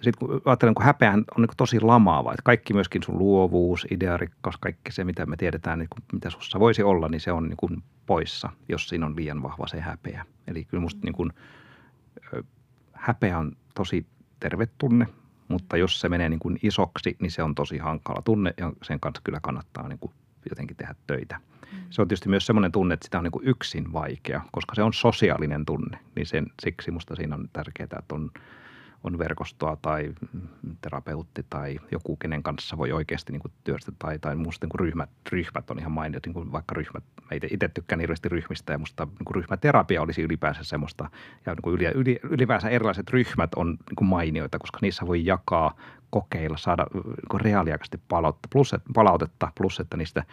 sitten 0.00 0.28
kun 0.28 0.42
ajattelen, 0.44 0.74
kun 0.74 0.84
häpeä 0.84 1.12
on 1.12 1.24
niin 1.36 1.48
tosi 1.56 1.80
lamaava, 1.80 2.32
että 2.32 2.42
kaikki 2.42 2.74
myöskin 2.74 3.02
sun 3.02 3.18
luovuus, 3.18 3.86
idearikkaus, 3.90 4.56
kaikki 4.56 4.92
se, 4.92 5.04
mitä 5.04 5.26
me 5.26 5.36
tiedetään, 5.36 5.78
niin 5.78 5.88
kuin, 5.88 6.02
mitä 6.12 6.30
sussa 6.30 6.60
voisi 6.60 6.82
olla, 6.82 7.08
niin 7.08 7.20
se 7.20 7.32
on 7.32 7.48
niin 7.48 7.56
kuin 7.56 7.82
poissa, 8.06 8.50
jos 8.68 8.88
siinä 8.88 9.06
on 9.06 9.16
liian 9.16 9.42
vahva 9.42 9.66
se 9.66 9.80
häpeä. 9.80 10.24
Eli 10.46 10.64
kyllä 10.64 10.80
musta 10.80 11.00
niin 11.04 11.14
kuin, 11.14 11.32
häpeä 13.00 13.38
on 13.38 13.52
tosi 13.74 14.06
terve 14.40 14.68
tunne, 14.78 15.06
mutta 15.48 15.76
jos 15.76 16.00
se 16.00 16.08
menee 16.08 16.28
niin 16.28 16.40
kuin 16.40 16.58
isoksi, 16.62 17.16
niin 17.20 17.30
se 17.30 17.42
on 17.42 17.54
tosi 17.54 17.78
hankala 17.78 18.22
tunne 18.22 18.54
ja 18.56 18.72
sen 18.82 19.00
kanssa 19.00 19.22
kyllä 19.24 19.40
kannattaa 19.42 19.88
niin 19.88 19.98
kuin 19.98 20.12
jotenkin 20.48 20.76
tehdä 20.76 20.94
töitä. 21.06 21.40
Mm. 21.72 21.78
Se 21.90 22.02
on 22.02 22.08
tietysti 22.08 22.28
myös 22.28 22.46
semmoinen 22.46 22.72
tunne, 22.72 22.94
että 22.94 23.04
sitä 23.04 23.18
on 23.18 23.24
niin 23.24 23.32
kuin 23.32 23.48
yksin 23.48 23.92
vaikea, 23.92 24.40
koska 24.52 24.74
se 24.74 24.82
on 24.82 24.92
sosiaalinen 24.92 25.66
tunne, 25.66 25.98
niin 26.14 26.26
sen, 26.26 26.46
siksi 26.62 26.90
musta 26.90 27.16
siinä 27.16 27.34
on 27.34 27.48
tärkeää, 27.52 27.88
että 27.98 28.14
on– 28.14 28.30
on 29.04 29.18
verkostoa 29.18 29.76
tai 29.82 30.14
terapeutti 30.80 31.46
tai 31.50 31.78
joku, 31.90 32.16
kenen 32.16 32.42
kanssa 32.42 32.78
voi 32.78 32.92
oikeasti 32.92 33.32
niin 33.32 33.52
työstä 33.64 33.92
tai, 33.98 34.18
tai 34.18 34.36
musta 34.36 34.66
niin 34.66 34.80
ryhmät, 34.80 35.10
ryhmät 35.32 35.70
on 35.70 35.78
ihan 35.78 35.92
mainio, 35.92 36.20
niin 36.26 36.34
kuin 36.34 36.52
vaikka 36.52 36.74
ryhmät, 36.74 37.04
mä 37.22 37.36
itse, 37.36 37.48
itse 37.50 37.68
tykkään 37.68 38.00
hirveästi 38.00 38.28
ryhmistä 38.28 38.72
ja 38.72 38.78
musta 38.78 39.04
niin 39.04 39.24
kuin 39.24 39.34
ryhmäterapia 39.34 40.02
olisi 40.02 40.22
ylipäänsä 40.22 40.64
semmoista 40.64 41.10
ja 41.46 41.54
niin 41.54 41.62
kuin 41.62 41.74
yli, 41.74 41.84
yli, 41.84 42.20
ylipäänsä 42.22 42.68
erilaiset 42.68 43.10
ryhmät 43.10 43.54
on 43.56 43.68
niin 43.68 43.96
kuin 43.96 44.08
mainioita, 44.08 44.58
koska 44.58 44.78
niissä 44.82 45.06
voi 45.06 45.26
jakaa, 45.26 45.74
kokeilla, 46.10 46.56
saada 46.56 46.86
niin 46.94 47.40
reaaliaikaisesti 47.40 48.00
palautetta 48.08 48.48
plus, 48.52 48.74
palautetta, 48.94 49.52
plus 49.54 49.80
että 49.80 49.96
niistä 49.96 50.24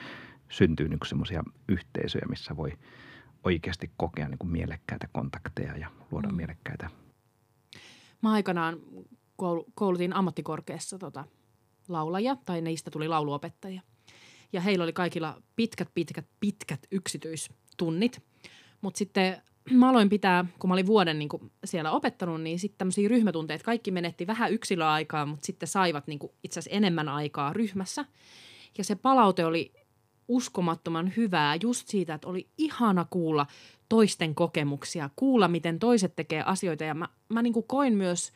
syntyy 0.50 0.88
niin 0.88 1.00
semmoisia 1.06 1.44
yhteisöjä, 1.68 2.26
missä 2.30 2.58
voi 2.58 2.72
oikeasti 3.44 3.92
kokea 3.98 4.28
niin 4.28 4.38
kuin 4.38 4.52
mielekkäitä 4.52 5.08
kontakteja 5.12 5.78
ja 5.78 5.88
luoda 6.12 6.28
mm. 6.28 6.36
mielekkäitä 6.36 6.90
Mä 8.22 8.32
aikanaan 8.32 8.80
koulutin 9.76 10.14
ammattikorkeassa 10.14 11.00
tota, 11.00 11.26
laulaja, 11.88 12.38
tai 12.46 12.62
niistä 12.62 12.92
tuli 12.92 13.08
lauluopettajia. 13.08 13.82
Ja 14.54 14.62
heillä 14.62 14.84
oli 14.84 14.94
kaikilla 14.94 15.42
pitkät, 15.56 15.90
pitkät, 15.94 16.26
pitkät 16.40 16.88
yksityistunnit. 16.92 18.24
Mutta 18.82 18.98
sitten 18.98 19.42
mä 19.72 19.90
aloin 19.90 20.10
pitää, 20.10 20.46
kun 20.60 20.70
mä 20.70 20.74
olin 20.74 20.86
vuoden 20.86 21.20
niin 21.20 21.30
siellä 21.66 21.92
opettanut, 21.92 22.42
niin 22.42 22.60
sitten 22.60 22.78
tämmöisiä 22.78 23.08
ryhmätunteja, 23.08 23.60
kaikki 23.60 23.92
menetti 23.92 24.28
vähän 24.28 24.52
yksilöaikaa, 24.52 25.26
mutta 25.26 25.46
sitten 25.46 25.68
saivat 25.68 26.08
niin 26.08 26.20
itse 26.44 26.60
asiassa 26.60 26.78
enemmän 26.78 27.10
aikaa 27.10 27.54
ryhmässä. 27.54 28.06
Ja 28.78 28.84
se 28.84 28.96
palaute 28.96 29.46
oli 29.46 29.74
uskomattoman 30.28 31.14
hyvää 31.18 31.58
just 31.62 31.88
siitä, 31.88 32.14
että 32.14 32.28
oli 32.28 32.50
ihana 32.58 33.06
kuulla 33.10 33.46
toisten 33.90 34.36
kokemuksia, 34.36 35.10
kuulla, 35.16 35.48
miten 35.48 35.80
toiset 35.80 36.16
tekee 36.16 36.44
asioita. 36.46 36.84
Ja 36.84 36.94
mä, 36.94 37.10
mä 37.30 37.42
niin 37.42 37.54
kuin 37.54 37.66
koin 37.68 37.94
myös 37.94 38.32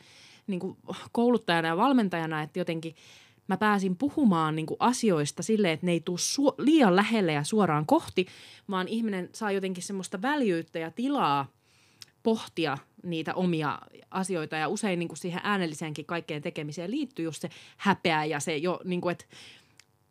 niin 0.47 0.59
kuin 0.59 0.77
kouluttajana 1.11 1.67
ja 1.67 1.77
valmentajana, 1.77 2.41
että 2.41 2.59
jotenkin 2.59 2.95
mä 3.47 3.57
pääsin 3.57 3.95
puhumaan 3.95 4.55
niin 4.55 4.65
kuin 4.65 4.77
asioista 4.79 5.43
silleen, 5.43 5.73
että 5.73 5.85
ne 5.85 5.91
ei 5.91 5.99
tule 5.99 6.17
su- 6.17 6.55
liian 6.57 6.95
lähelle 6.95 7.33
ja 7.33 7.43
suoraan 7.43 7.85
kohti, 7.85 8.27
vaan 8.69 8.87
ihminen 8.87 9.29
saa 9.33 9.51
jotenkin 9.51 9.83
semmoista 9.83 10.21
väljyyttä 10.21 10.79
ja 10.79 10.91
tilaa 10.91 11.47
pohtia 12.23 12.77
niitä 13.03 13.33
omia 13.33 13.79
asioita. 14.11 14.55
Ja 14.55 14.67
usein 14.67 14.99
niin 14.99 15.09
kuin 15.09 15.17
siihen 15.17 15.41
äänelliseenkin 15.43 16.05
kaikkeen 16.05 16.41
tekemiseen 16.41 16.91
liittyy 16.91 17.25
just 17.25 17.41
se 17.41 17.49
häpeä 17.77 18.25
ja 18.25 18.39
se 18.39 18.57
jo, 18.57 18.79
niin 18.83 19.01
kuin, 19.01 19.11
että 19.11 19.25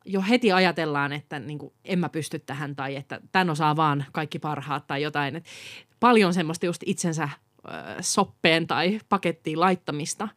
jo 0.08 0.22
heti 0.28 0.52
ajatellaan, 0.52 1.12
että 1.12 1.38
niin 1.38 1.58
kuin, 1.58 1.72
en 1.84 1.98
mä 1.98 2.08
pysty 2.08 2.38
tähän 2.38 2.76
tai 2.76 2.96
että 2.96 3.20
tämän 3.32 3.50
osaa 3.50 3.76
vaan 3.76 4.04
kaikki 4.12 4.38
parhaat 4.38 4.86
tai 4.86 5.02
jotain. 5.02 5.36
Et 5.36 5.44
paljon 6.00 6.34
semmoista 6.34 6.66
just 6.66 6.82
itsensä 6.86 7.22
äh, 7.22 7.32
soppeen 8.00 8.66
tai 8.66 9.00
pakettiin 9.08 9.60
laittamista. 9.60 10.28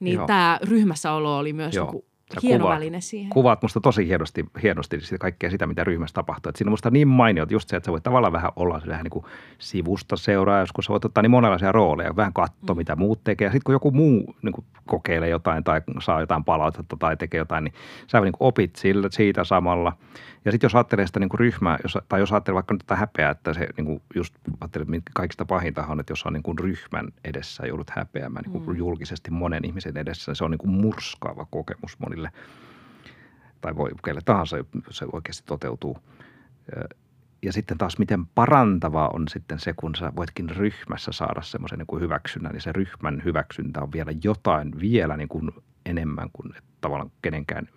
Niin 0.00 0.20
tämä 0.26 0.58
ryhmässäolo 0.62 1.38
oli 1.38 1.52
myös 1.52 1.74
Joo. 1.74 2.04
Joku 2.30 2.46
hieno 2.46 2.62
kuvaat, 2.62 2.76
väline 2.76 3.00
siihen. 3.00 3.30
Kuvaat 3.30 3.62
musta 3.62 3.80
tosi 3.80 4.06
hienosti, 4.06 4.44
hienosti 4.62 5.00
sitä 5.00 5.18
kaikkea 5.18 5.50
sitä, 5.50 5.66
mitä 5.66 5.84
ryhmässä 5.84 6.14
tapahtuu. 6.14 6.50
Et 6.50 6.56
siinä 6.56 6.68
on 6.68 6.72
musta 6.72 6.90
niin 6.90 7.08
mainio, 7.08 7.46
just 7.50 7.68
se, 7.68 7.76
että 7.76 7.86
sä 7.86 7.92
voit 7.92 8.02
tavallaan 8.02 8.32
vähän 8.32 8.52
olla 8.56 8.82
vähän 8.86 9.04
niin 9.04 9.10
kuin 9.10 9.24
sivusta 9.58 10.16
seuraa, 10.16 10.60
joskus 10.60 10.84
sä 10.84 10.92
voit 10.92 11.04
ottaa 11.04 11.22
niin 11.22 11.30
monenlaisia 11.30 11.72
rooleja, 11.72 12.16
vähän 12.16 12.32
katsoa, 12.32 12.74
mm. 12.74 12.78
mitä 12.78 12.96
muut 12.96 13.24
tekee. 13.24 13.48
Sitten 13.48 13.64
kun 13.64 13.72
joku 13.72 13.90
muu 13.90 14.34
niin 14.42 14.52
kuin 14.52 14.64
kokeilee 14.86 15.28
jotain 15.28 15.64
tai 15.64 15.80
saa 16.00 16.20
jotain 16.20 16.44
palautetta 16.44 16.96
tai 16.98 17.16
tekee 17.16 17.38
jotain, 17.38 17.64
niin 17.64 17.74
sä 18.06 18.20
niin 18.20 18.32
kuin 18.32 18.48
opit 18.48 18.76
sillä, 18.76 19.08
siitä 19.10 19.44
samalla– 19.44 19.92
ja 20.44 20.52
sitten 20.52 20.66
jos 20.66 20.74
ajattelee 20.74 21.06
sitä 21.06 21.20
niin 21.20 21.28
kuin 21.28 21.40
ryhmää, 21.40 21.78
jos, 21.82 21.98
tai 22.08 22.20
jos 22.20 22.32
ajattelee 22.32 22.54
vaikka 22.54 22.74
nyt 22.74 22.82
tätä 22.86 22.96
häpeää, 22.96 23.30
että 23.30 23.54
se 23.54 23.68
niin 23.76 23.84
kuin 23.84 24.02
just 24.14 24.34
ajattelee, 24.60 24.86
että 24.96 25.10
kaikista 25.14 25.44
pahinta 25.44 25.86
on, 25.86 26.00
että 26.00 26.12
jos 26.12 26.26
on 26.26 26.32
niin 26.32 26.42
kuin 26.42 26.58
ryhmän 26.58 27.08
edessä 27.24 27.66
joudut 27.66 27.90
häpeämään 27.90 28.42
niin 28.42 28.52
kuin 28.52 28.68
mm. 28.68 28.76
julkisesti 28.76 29.30
monen 29.30 29.64
ihmisen 29.64 29.96
edessä, 29.96 30.30
niin 30.30 30.36
se 30.36 30.44
on 30.44 30.50
niin 30.50 30.58
kuin 30.58 30.70
murskaava 30.70 31.46
kokemus 31.50 31.98
monille. 31.98 32.30
Tai 33.60 33.76
voi 33.76 33.90
kelle 34.04 34.20
tahansa, 34.24 34.56
se 34.90 35.06
oikeasti 35.12 35.42
toteutuu. 35.46 35.98
Ja 37.42 37.52
sitten 37.52 37.78
taas 37.78 37.98
miten 37.98 38.26
parantavaa 38.26 39.08
on 39.08 39.28
sitten 39.28 39.58
se, 39.58 39.72
kun 39.76 39.94
sä 39.94 40.12
voitkin 40.16 40.50
ryhmässä 40.50 41.12
saada 41.12 41.42
semmoisen 41.42 41.78
niin 41.78 41.86
kuin 41.86 42.02
hyväksynnän, 42.02 42.52
niin 42.52 42.60
se 42.60 42.72
ryhmän 42.72 43.22
hyväksyntä 43.24 43.80
on 43.80 43.92
vielä 43.92 44.12
jotain 44.24 44.80
vielä 44.80 45.16
niin 45.16 45.28
kuin 45.28 45.50
enemmän 45.86 46.28
kuin 46.32 46.54
tavallaan 46.80 47.10
kenenkään 47.22 47.68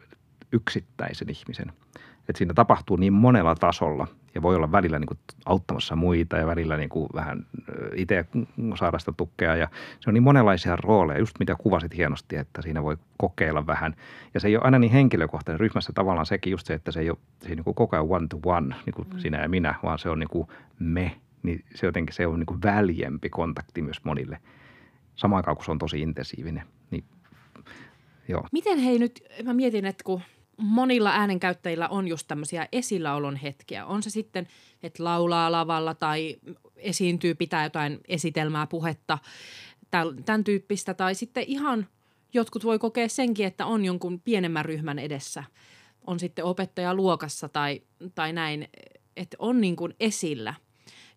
yksittäisen 0.52 1.30
ihmisen– 1.30 1.72
että 2.30 2.38
siinä 2.38 2.54
tapahtuu 2.54 2.98
niin 2.98 3.14
monella 3.14 3.56
tasolla 3.56 4.08
ja 4.36 4.42
voi 4.42 4.56
olla 4.56 4.72
välillä 4.72 5.00
niin 5.00 5.08
kuin 5.08 5.20
auttamassa 5.46 5.96
muita 5.96 6.38
ja 6.38 6.48
välillä 6.48 6.78
niin 6.78 6.90
kuin 6.90 7.10
vähän 7.14 7.46
itse 7.96 8.26
saada 8.80 9.00
sitä 9.00 9.12
tukea. 9.18 9.56
Ja 9.56 9.68
se 10.00 10.10
on 10.10 10.14
niin 10.14 10.24
monenlaisia 10.24 10.76
rooleja, 10.76 11.20
just 11.20 11.40
mitä 11.40 11.56
kuvasit 11.56 11.98
hienosti, 11.98 12.36
että 12.36 12.62
siinä 12.62 12.84
voi 12.84 12.98
kokeilla 13.18 13.68
vähän. 13.68 13.96
Ja 14.34 14.40
se 14.40 14.48
ei 14.48 14.56
ole 14.56 14.64
aina 14.64 14.80
niin 14.80 14.92
henkilökohtainen. 14.92 15.60
Ryhmässä 15.60 15.94
tavallaan 15.94 16.26
sekin 16.26 16.52
just 16.52 16.68
se, 16.68 16.74
että 16.74 16.92
se 16.92 17.00
ei 17.00 17.10
ole, 17.10 17.18
se 17.42 17.50
ei 17.50 17.56
niin 17.56 17.64
kuin 17.64 17.76
koko 17.76 17.96
ajan 17.96 18.08
one 18.10 18.28
to 18.28 18.40
one, 18.46 18.76
niin 18.86 18.94
kuin 18.94 19.08
mm. 19.14 19.20
sinä 19.20 19.42
ja 19.42 19.50
minä, 19.50 19.76
vaan 19.84 20.00
se 20.00 20.10
on 20.10 20.20
niin 20.20 20.30
kuin 20.30 20.48
me. 20.80 21.16
Niin 21.44 21.66
se 21.76 21.86
jotenkin 21.86 22.16
se 22.16 22.28
on 22.28 22.40
niin 22.40 22.46
kuin 22.46 22.62
väljempi 22.64 23.30
kontakti 23.30 23.82
myös 23.82 24.04
monille. 24.04 24.40
Samaan 25.16 25.40
aikaan, 25.40 25.58
kun 25.58 25.66
se 25.66 25.72
on 25.72 25.80
tosi 25.80 26.02
intensiivinen. 26.02 26.64
Niin, 26.92 27.04
joo. 28.28 28.48
Miten 28.52 28.80
hei 28.80 29.00
nyt, 29.00 29.24
mä 29.44 29.54
mietin, 29.54 29.86
että 29.86 30.04
kun– 30.04 30.22
monilla 30.58 31.12
äänenkäyttäjillä 31.12 31.88
on 31.88 32.08
just 32.08 32.28
tämmöisiä 32.28 32.68
esilläolon 32.72 33.36
hetkiä. 33.36 33.86
On 33.86 34.04
se 34.04 34.10
sitten, 34.10 34.48
että 34.84 35.04
laulaa 35.04 35.52
lavalla 35.52 35.94
tai 35.94 36.36
esiintyy, 36.76 37.36
pitää 37.36 37.64
jotain 37.64 38.00
esitelmää, 38.08 38.68
puhetta, 38.68 39.18
tämän 40.26 40.44
tyyppistä. 40.44 40.94
Tai 40.94 41.16
sitten 41.16 41.44
ihan 41.48 41.88
jotkut 42.34 42.64
voi 42.64 42.80
kokea 42.80 43.10
senkin, 43.10 43.46
että 43.46 43.66
on 43.66 43.86
jonkun 43.86 44.20
pienemmän 44.20 44.66
ryhmän 44.66 45.00
edessä. 45.00 45.44
On 46.08 46.20
sitten 46.20 46.46
opettaja 46.46 46.94
luokassa 46.94 47.50
tai, 47.50 47.82
tai 48.16 48.34
näin, 48.34 48.68
että 49.18 49.38
on 49.40 49.62
niin 49.62 49.76
kuin 49.76 49.94
esillä. 50.00 50.54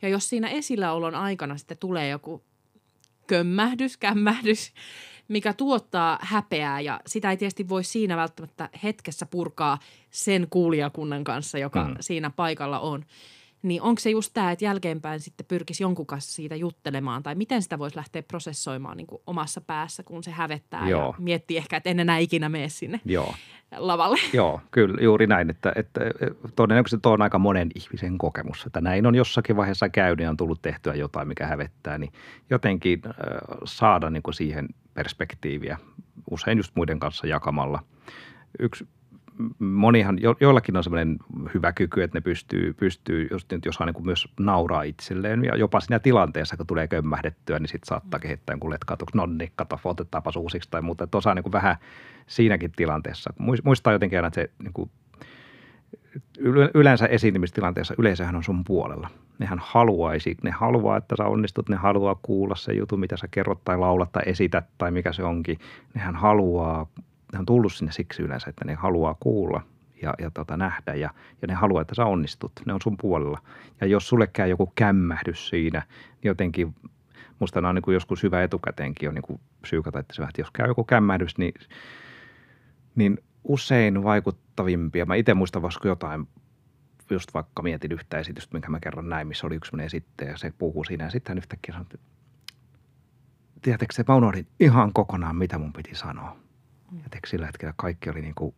Ja 0.03 0.09
jos 0.09 0.29
siinä 0.29 0.48
esilläolon 0.48 1.14
aikana 1.14 1.57
sitten 1.57 1.79
tulee 1.79 2.09
joku 2.09 2.44
kömmähdys, 3.26 3.96
kämmähdys, 3.96 4.72
mikä 5.31 5.53
tuottaa 5.53 6.19
häpeää 6.23 6.81
ja 6.81 7.01
sitä 7.07 7.31
ei 7.31 7.37
tietysti 7.37 7.69
voi 7.69 7.85
siinä 7.85 8.16
välttämättä 8.16 8.69
hetkessä 8.83 9.27
purkaa 9.27 9.79
sen 10.11 10.47
kuulijakunnan 10.51 11.25
kanssa, 11.25 11.59
joka 11.59 11.85
mm. 11.85 11.95
siinä 12.01 12.31
paikalla 12.31 12.81
on. 12.81 13.05
Niin 13.62 13.83
onko 13.83 14.01
se 14.01 14.11
just 14.11 14.31
tämä, 14.35 14.51
että 14.51 14.64
jälkeenpäin 14.64 15.21
sitten 15.21 15.47
pyrkisi 15.47 15.83
jonkun 15.83 16.07
kanssa 16.07 16.33
siitä 16.33 16.57
juttelemaan 16.57 17.23
tai 17.23 17.35
miten 17.35 17.62
sitä 17.62 17.79
voisi 17.79 17.97
lähteä 17.97 18.23
prosessoimaan 18.23 18.97
niin 18.97 19.07
kuin 19.07 19.23
omassa 19.27 19.61
päässä, 19.61 20.03
kun 20.03 20.25
se 20.25 20.31
hävettää 20.31 20.88
Joo. 20.88 21.07
ja 21.07 21.14
miettii 21.19 21.57
ehkä, 21.57 21.77
että 21.77 21.90
en 21.90 22.01
enää 22.01 22.19
ikinä 22.19 22.49
mene 22.49 22.69
sinne 22.69 23.01
Joo. 23.05 23.35
lavalle. 23.77 24.19
Joo, 24.33 24.61
kyllä 24.71 24.99
juuri 25.01 25.27
näin, 25.27 25.51
että, 25.51 25.73
että 25.77 26.01
todennäköisesti 26.57 27.03
tuo 27.03 27.12
on 27.12 27.23
aika 27.23 27.38
monen 27.38 27.71
ihmisen 27.75 28.19
kokemus, 28.19 28.66
että 28.66 28.81
näin 28.81 29.07
on 29.07 29.14
jossakin 29.14 29.57
vaiheessa 29.57 29.88
käynyt 29.88 30.25
ja 30.25 30.31
on 30.31 30.37
tullut 30.37 30.62
tehtyä 30.62 30.95
jotain, 30.95 31.29
mikä 31.29 31.47
hävettää, 31.47 31.99
niin 31.99 32.12
jotenkin 32.51 33.01
äh, 33.07 33.12
saada 33.64 34.11
niin 34.11 34.23
kuin 34.23 34.35
siihen 34.35 34.69
perspektiiviä, 35.01 35.79
usein 36.31 36.59
just 36.59 36.77
muiden 36.77 37.01
kanssa 37.01 37.27
jakamalla. 37.27 37.83
Yksi 38.59 38.89
monihan, 39.59 40.19
jo, 40.23 40.37
joillakin 40.41 40.77
on 40.77 40.85
semmoinen 40.85 41.17
hyvä 41.55 41.73
kyky, 41.73 42.03
että 42.03 42.17
ne 42.17 42.21
pystyy, 42.21 42.73
pystyy 42.73 43.29
jos, 43.31 43.47
jos 43.65 43.75
saa 43.75 43.87
niin 43.87 44.07
myös 44.07 44.29
nauraa 44.41 44.83
itselleen. 44.83 45.45
Ja 45.45 45.57
jopa 45.57 45.81
siinä 45.81 45.99
tilanteessa, 45.99 46.57
kun 46.57 46.67
tulee 46.67 46.89
kömmähdettyä, 46.89 47.59
niin 47.59 47.69
sitten 47.69 47.89
saattaa 47.89 48.21
kehittää 48.21 48.53
jonkun 48.53 48.71
letkautuksi, 48.71 49.17
nonni, 49.17 49.53
kato, 49.57 49.81
otetaanpa 49.85 50.31
uusiksi 50.37 50.71
tai 50.71 50.83
muuta. 50.83 51.05
Että 51.05 51.19
osaa 51.19 51.35
niin 51.35 51.43
kuin 51.43 51.53
vähän 51.53 51.77
siinäkin 52.27 52.73
tilanteessa. 52.73 53.35
Muistaa 53.65 53.93
jotenkin 53.93 54.19
aina, 54.19 54.29
että 54.29 54.41
se 54.41 54.51
niin 54.63 54.73
kuin, 54.73 54.91
yleensä 56.74 57.07
esiintymistilanteessa 57.07 57.94
yleisöhän 57.98 58.37
on 58.37 58.44
sun 58.44 58.64
puolella. 58.64 59.11
Nehän 59.38 59.59
haluaisi, 59.62 60.37
ne 60.42 60.50
haluaa, 60.50 60.96
että 60.96 61.14
sä 61.18 61.24
onnistut, 61.24 61.68
ne 61.68 61.76
haluaa 61.76 62.16
kuulla 62.22 62.57
se 62.57 62.72
jutu, 62.72 62.96
mitä 62.96 63.16
sä 63.16 63.29
kerrot 63.31 63.64
tai 63.64 63.79
laulat 63.79 64.12
tai 64.12 64.22
esität 64.26 64.64
tai 64.79 64.90
mikä 64.90 65.12
se 65.12 65.22
onkin. 65.22 65.59
Nehän 65.94 66.16
haluaa 66.16 66.87
ne 67.33 67.38
on 67.38 67.46
tullut 67.46 67.72
sinne 67.72 67.92
siksi 67.92 68.22
yleensä, 68.22 68.50
että 68.50 68.64
ne 68.64 68.74
haluaa 68.74 69.16
kuulla 69.20 69.62
ja, 70.03 70.14
ja 70.18 70.31
tota, 70.31 70.57
nähdä 70.57 70.94
ja, 70.94 71.11
ja 71.42 71.48
ne 71.48 71.55
haluaa, 71.55 71.83
että 71.83 71.94
sä 71.94 72.05
onnistut. 72.05 72.53
Ne 72.66 72.72
on 72.72 72.81
sun 72.83 72.96
puolella. 72.96 73.38
Ja 73.81 73.87
jos 73.87 74.09
sulle 74.09 74.26
käy 74.26 74.48
joku 74.48 74.72
kämmähdys 74.74 75.48
siinä, 75.48 75.83
niin 76.22 76.29
jotenkin 76.29 76.74
musta 77.38 77.68
on 77.68 77.74
niin 77.74 77.83
kuin 77.83 77.94
joskus 77.94 78.22
hyvä 78.22 78.42
etukäteenkin 78.42 79.09
on 79.09 79.14
niin 79.14 79.40
psyykata, 79.62 79.98
että, 79.98 80.14
se, 80.14 80.22
että 80.22 80.40
jos 80.40 80.50
käy 80.50 80.68
joku 80.68 80.85
kämmähdys, 80.85 81.38
niin, 81.38 81.55
niin 82.94 83.18
usein 83.44 84.05
vaikuttavimpia. 84.05 85.07
Mä 85.07 85.14
itse 85.14 85.35
muistan 85.35 85.62
vasta 85.62 85.88
jotain, 85.88 86.29
just 87.11 87.35
vaikka 87.35 87.62
mietin 87.62 87.92
yhtä 87.92 88.18
esitystä, 88.18 88.53
minkä 88.53 88.68
mä 88.68 88.81
kerron 88.81 89.09
näin, 89.09 89.29
missä 89.29 89.46
oli 89.46 89.55
yksi 89.55 89.72
esittäjä 89.85 90.31
ja 90.31 90.37
se 90.37 90.53
puhuu 90.59 90.85
siinä. 90.85 91.05
Ja 91.05 91.11
sitten 91.11 91.31
hän 91.31 91.38
yhtäkkiä 91.38 91.72
sanoi, 91.72 91.87
että 93.66 93.87
se, 93.92 94.05
mä 94.09 94.16
unohdin 94.16 94.46
ihan 94.61 94.92
kokonaan, 94.92 95.37
mitä 95.37 95.59
mun 95.59 95.72
piti 95.72 95.94
sanoa. 95.94 96.37
Ja 96.92 97.20
sillä 97.26 97.46
hetkellä 97.46 97.74
kaikki 97.76 98.11
oli 98.11 98.22
niin 98.22 98.35
kuin, 98.35 98.55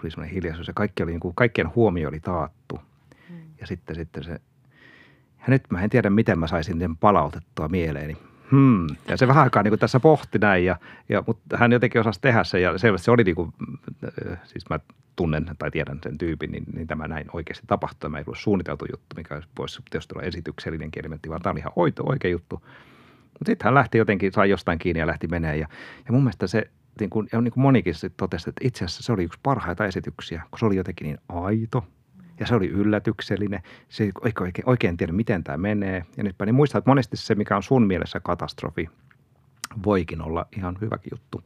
tuli 0.00 0.10
semmoinen 0.10 0.34
hiljaisuus 0.34 0.68
ja 0.68 0.74
kaikki 0.74 1.02
oli 1.02 1.10
niin 1.10 1.20
kuin, 1.20 1.34
kaikkien 1.34 1.74
huomio 1.74 2.08
oli 2.08 2.20
taattu. 2.20 2.80
Mm. 3.30 3.36
Ja 3.60 3.66
sitten, 3.66 3.96
sitten 3.96 4.24
se, 4.24 4.40
ja 5.40 5.44
nyt 5.48 5.62
mä 5.70 5.80
en 5.80 5.90
tiedä, 5.90 6.10
miten 6.10 6.38
mä 6.38 6.46
saisin 6.46 6.80
sen 6.80 6.96
palautettua 6.96 7.68
mieleeni. 7.68 8.16
Hmm. 8.50 8.86
Ja 9.08 9.16
se 9.16 9.28
vähän 9.28 9.42
aikaa 9.42 9.62
niin 9.62 9.70
kuin 9.70 9.80
tässä 9.80 10.00
pohti 10.00 10.38
näin, 10.38 10.64
ja, 10.64 10.76
ja, 11.08 11.22
mutta 11.26 11.56
hän 11.56 11.72
jotenkin 11.72 12.00
osasi 12.00 12.20
tehdä 12.20 12.44
sen 12.44 12.62
ja 12.62 12.78
selvästi 12.78 13.04
se 13.04 13.10
oli 13.10 13.24
niin 13.24 13.34
kuin, 13.36 13.52
siis 14.44 14.68
mä 14.70 14.80
tunnen 15.16 15.50
tai 15.58 15.70
tiedän 15.70 15.98
sen 16.02 16.18
tyypin, 16.18 16.52
niin, 16.52 16.64
niin 16.74 16.86
tämä 16.86 17.08
näin 17.08 17.26
oikeasti 17.32 17.66
tapahtui. 17.66 18.10
Mä 18.10 18.18
ei 18.18 18.24
ollut 18.26 18.38
suunniteltu 18.38 18.84
juttu, 18.90 19.16
mikä 19.16 19.42
voisi 19.58 19.82
tietysti 19.90 20.14
olla 20.14 20.26
esityksellinen 20.26 20.90
elementti, 20.96 21.28
vaan 21.28 21.42
tämä 21.42 21.52
oli 21.52 21.60
ihan 21.60 21.72
oikea 22.02 22.30
juttu. 22.30 22.56
Mutta 23.24 23.46
sitten 23.46 23.64
hän 23.64 23.74
lähti 23.74 23.98
jotenkin, 23.98 24.32
sai 24.32 24.50
jostain 24.50 24.78
kiinni 24.78 25.00
ja 25.00 25.06
lähti 25.06 25.26
menee. 25.26 25.56
Ja, 25.56 25.68
ja 26.06 26.12
mun 26.12 26.22
mielestä 26.22 26.46
se 26.46 26.70
niin 27.00 27.10
kuin, 27.10 27.28
ja 27.32 27.40
niin 27.40 27.52
kuin 27.52 27.62
monikin 27.62 27.94
sitten 27.94 28.16
totesi, 28.16 28.50
että 28.50 28.60
itse 28.64 28.84
asiassa 28.84 29.02
se 29.02 29.12
oli 29.12 29.24
yksi 29.24 29.40
parhaita 29.42 29.86
esityksiä, 29.86 30.42
kun 30.50 30.58
se 30.58 30.66
oli 30.66 30.76
jotenkin 30.76 31.04
niin 31.06 31.18
aito 31.28 31.84
ja 32.40 32.46
se 32.46 32.54
oli 32.54 32.68
yllätyksellinen. 32.68 33.62
Se 33.88 34.04
ei 34.04 34.10
oikein, 34.20 34.52
oikein 34.66 34.96
tiedä, 34.96 35.12
miten 35.12 35.44
tämä 35.44 35.58
menee. 35.58 36.04
Ja 36.16 36.22
nytpä 36.24 36.46
niin 36.46 36.54
muistaa, 36.54 36.78
että 36.78 36.90
monesti 36.90 37.16
se, 37.16 37.34
mikä 37.34 37.56
on 37.56 37.62
sun 37.62 37.86
mielessä 37.86 38.20
katastrofi, 38.20 38.90
voikin 39.84 40.22
olla 40.22 40.46
ihan 40.56 40.78
hyväkin 40.80 41.10
juttu. 41.12 41.44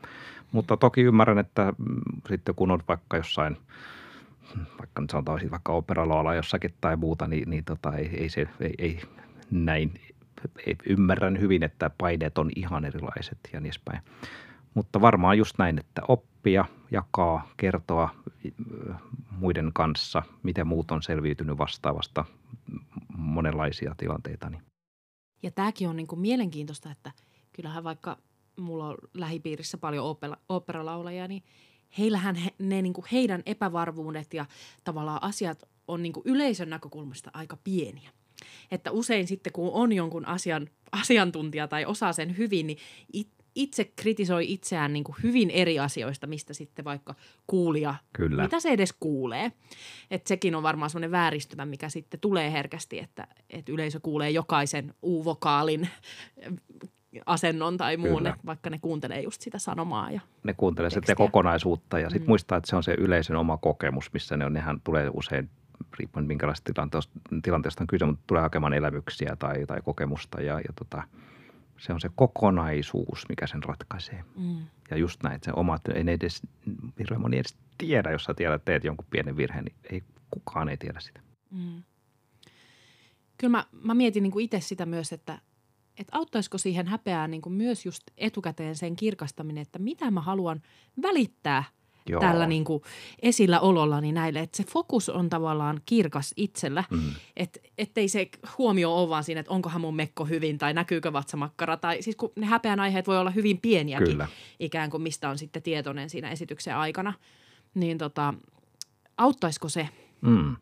Mutta 0.52 0.76
toki 0.76 1.02
ymmärrän, 1.02 1.38
että 1.38 1.72
mm, 1.78 2.00
sitten 2.28 2.54
kun 2.54 2.70
on 2.70 2.82
vaikka 2.88 3.16
jossain, 3.16 3.56
vaikka 4.78 5.00
nyt 5.00 5.10
sanotaan 5.10 5.40
vaikka 5.50 5.72
operaloalla 5.72 6.34
jossakin 6.34 6.74
tai 6.80 6.96
muuta, 6.96 7.26
niin, 7.26 7.50
niin 7.50 7.64
tota, 7.64 7.92
ei, 7.92 8.10
ei, 8.16 8.28
se, 8.28 8.48
ei, 8.60 8.74
ei 8.78 9.00
näin, 9.50 9.94
ei, 10.66 10.76
ymmärrän 10.86 11.40
hyvin, 11.40 11.62
että 11.62 11.90
paineet 11.98 12.38
on 12.38 12.50
ihan 12.56 12.84
erilaiset 12.84 13.38
ja 13.52 13.60
niin 13.60 13.66
edespäin. 13.66 14.00
Mutta 14.74 15.00
varmaan 15.00 15.38
just 15.38 15.58
näin, 15.58 15.78
että 15.78 16.02
oppia, 16.44 16.64
jakaa, 16.90 17.48
kertoa 17.56 18.10
muiden 19.30 19.70
kanssa, 19.74 20.22
miten 20.42 20.66
muut 20.66 20.90
on 20.90 21.02
selviytynyt 21.02 21.58
vastaavasta 21.58 22.24
monenlaisia 23.16 23.94
tilanteita. 23.96 24.50
Ja 25.42 25.50
tämäkin 25.50 25.88
on 25.88 25.96
niin 25.96 26.06
kuin 26.06 26.20
mielenkiintoista, 26.20 26.90
että 26.90 27.12
kyllähän 27.52 27.84
vaikka 27.84 28.18
mulla 28.58 28.88
on 28.88 28.94
lähipiirissä 29.14 29.78
paljon 29.78 30.06
opera, 30.06 30.36
operalaulajia, 30.48 31.28
niin 31.28 31.42
heillähän 31.98 32.34
he, 32.34 32.50
ne 32.58 32.82
niin 32.82 32.92
kuin 32.92 33.04
heidän 33.12 33.42
epävarmuudet 33.46 34.34
ja 34.34 34.46
tavallaan 34.84 35.22
asiat 35.22 35.68
on 35.88 36.02
niin 36.02 36.12
kuin 36.12 36.24
yleisön 36.26 36.70
näkökulmasta 36.70 37.30
aika 37.34 37.56
pieniä. 37.64 38.10
Että 38.70 38.90
usein 38.90 39.26
sitten, 39.26 39.52
kun 39.52 39.70
on 39.72 39.92
jonkun 39.92 40.26
asian 40.28 40.68
asiantuntija 40.92 41.68
tai 41.68 41.84
osaa 41.84 42.12
sen 42.12 42.36
hyvin, 42.36 42.66
niin 42.66 42.78
it, 43.12 43.28
itse 43.54 43.92
kritisoi 43.96 44.52
itseään 44.52 44.92
niin 44.92 45.04
kuin 45.04 45.16
hyvin 45.22 45.50
eri 45.50 45.78
asioista, 45.78 46.26
mistä 46.26 46.54
sitten 46.54 46.84
vaikka 46.84 47.14
kuulija, 47.46 47.94
Kyllä. 48.12 48.42
mitä 48.42 48.60
se 48.60 48.68
edes 48.68 48.94
kuulee. 49.00 49.52
Että 50.10 50.28
sekin 50.28 50.54
on 50.54 50.62
varmaan 50.62 50.90
semmoinen 50.90 51.10
vääristymä, 51.10 51.64
mikä 51.66 51.88
sitten 51.88 52.20
tulee 52.20 52.52
herkästi, 52.52 52.98
että, 52.98 53.26
että 53.50 53.72
yleisö 53.72 54.00
kuulee 54.00 54.30
jokaisen 54.30 54.94
U-vokaalin 55.02 55.88
asennon 57.26 57.76
tai 57.76 57.96
muun, 57.96 58.26
että 58.26 58.46
vaikka 58.46 58.70
ne 58.70 58.78
kuuntelee 58.78 59.20
just 59.20 59.40
sitä 59.40 59.58
sanomaa. 59.58 60.10
Ja 60.10 60.20
ne 60.42 60.54
kuuntelee 60.54 60.90
sitä 60.90 61.14
kokonaisuutta 61.14 61.98
ja 61.98 62.10
sitten 62.10 62.26
mm. 62.26 62.30
muistaa, 62.30 62.58
että 62.58 62.70
se 62.70 62.76
on 62.76 62.82
se 62.82 62.94
yleisön 62.98 63.36
oma 63.36 63.56
kokemus, 63.56 64.12
missä 64.12 64.36
ne 64.36 64.44
on, 64.44 64.52
nehän 64.52 64.80
tulee 64.80 65.10
usein 65.12 65.50
riippuen 65.98 66.26
minkälaista 66.26 66.72
tilanteesta, 66.72 67.12
tilanteesta 67.42 67.82
on 67.82 67.86
kyse, 67.86 68.04
mutta 68.04 68.24
tulee 68.26 68.42
hakemaan 68.42 68.74
elämyksiä 68.74 69.36
tai, 69.38 69.66
tai 69.66 69.80
kokemusta 69.84 70.40
ja, 70.40 70.54
ja 70.54 70.72
tota, 70.78 71.02
se 71.84 71.92
on 71.92 72.00
se 72.00 72.10
kokonaisuus, 72.14 73.28
mikä 73.28 73.46
sen 73.46 73.62
ratkaisee. 73.62 74.24
Mm. 74.36 74.56
Ja 74.90 74.96
just 74.96 75.22
näin, 75.22 75.34
että 75.34 75.44
se 75.44 75.52
oma, 75.56 75.78
ei 75.94 76.14
edes, 76.14 76.42
hirveän 76.98 77.20
moni 77.20 77.36
edes 77.36 77.56
tiedä, 77.78 78.10
jos 78.10 78.24
sä 78.24 78.34
tiedät, 78.34 78.64
teet 78.64 78.84
jonkun 78.84 79.06
pienen 79.10 79.36
virheen, 79.36 79.64
niin 79.64 79.76
ei, 79.90 80.02
kukaan 80.30 80.68
ei 80.68 80.76
tiedä 80.76 81.00
sitä. 81.00 81.20
Mm. 81.50 81.82
Kyllä 83.38 83.50
mä, 83.50 83.64
mä 83.82 83.94
mietin 83.94 84.22
niin 84.22 84.30
kuin 84.30 84.44
itse 84.44 84.60
sitä 84.60 84.86
myös, 84.86 85.12
että, 85.12 85.38
että 85.98 86.16
auttaisiko 86.18 86.58
siihen 86.58 86.86
häpeään 86.86 87.30
niin 87.30 87.42
kuin 87.42 87.52
myös 87.52 87.86
just 87.86 88.02
etukäteen 88.16 88.76
sen 88.76 88.96
kirkastaminen, 88.96 89.62
että 89.62 89.78
mitä 89.78 90.10
mä 90.10 90.20
haluan 90.20 90.62
välittää– 91.02 91.64
Joo. 92.08 92.20
tällä 92.20 92.46
niin 92.46 92.64
kuin 92.64 92.82
esillä 93.22 93.60
olollani 93.60 94.12
näille. 94.12 94.40
Että 94.40 94.56
se 94.56 94.64
fokus 94.64 95.08
on 95.08 95.28
tavallaan 95.28 95.80
kirkas 95.86 96.34
itsellä, 96.36 96.84
mm. 96.90 97.00
että 97.36 97.60
ettei 97.78 98.08
se 98.08 98.30
huomio 98.58 98.96
ole 98.96 99.08
vaan 99.08 99.24
siinä, 99.24 99.40
että 99.40 99.52
onkohan 99.52 99.80
mun 99.80 99.96
mekko 99.96 100.24
hyvin 100.24 100.58
tai 100.58 100.74
näkyykö 100.74 101.12
vatsamakkara. 101.12 101.76
Tai 101.76 102.02
siis 102.02 102.16
kun 102.16 102.32
ne 102.36 102.46
häpeän 102.46 102.80
aiheet 102.80 103.06
voi 103.06 103.18
olla 103.18 103.30
hyvin 103.30 103.58
pieniäkin 103.58 104.08
Kyllä. 104.08 104.28
ikään 104.60 104.90
kuin 104.90 105.02
mistä 105.02 105.30
on 105.30 105.38
sitten 105.38 105.62
tietoinen 105.62 106.10
siinä 106.10 106.30
esityksen 106.30 106.76
aikana. 106.76 107.12
Niin 107.74 107.98
tota, 107.98 108.34
auttaisiko 109.16 109.68
se? 109.68 109.88
Mm. 110.20 110.56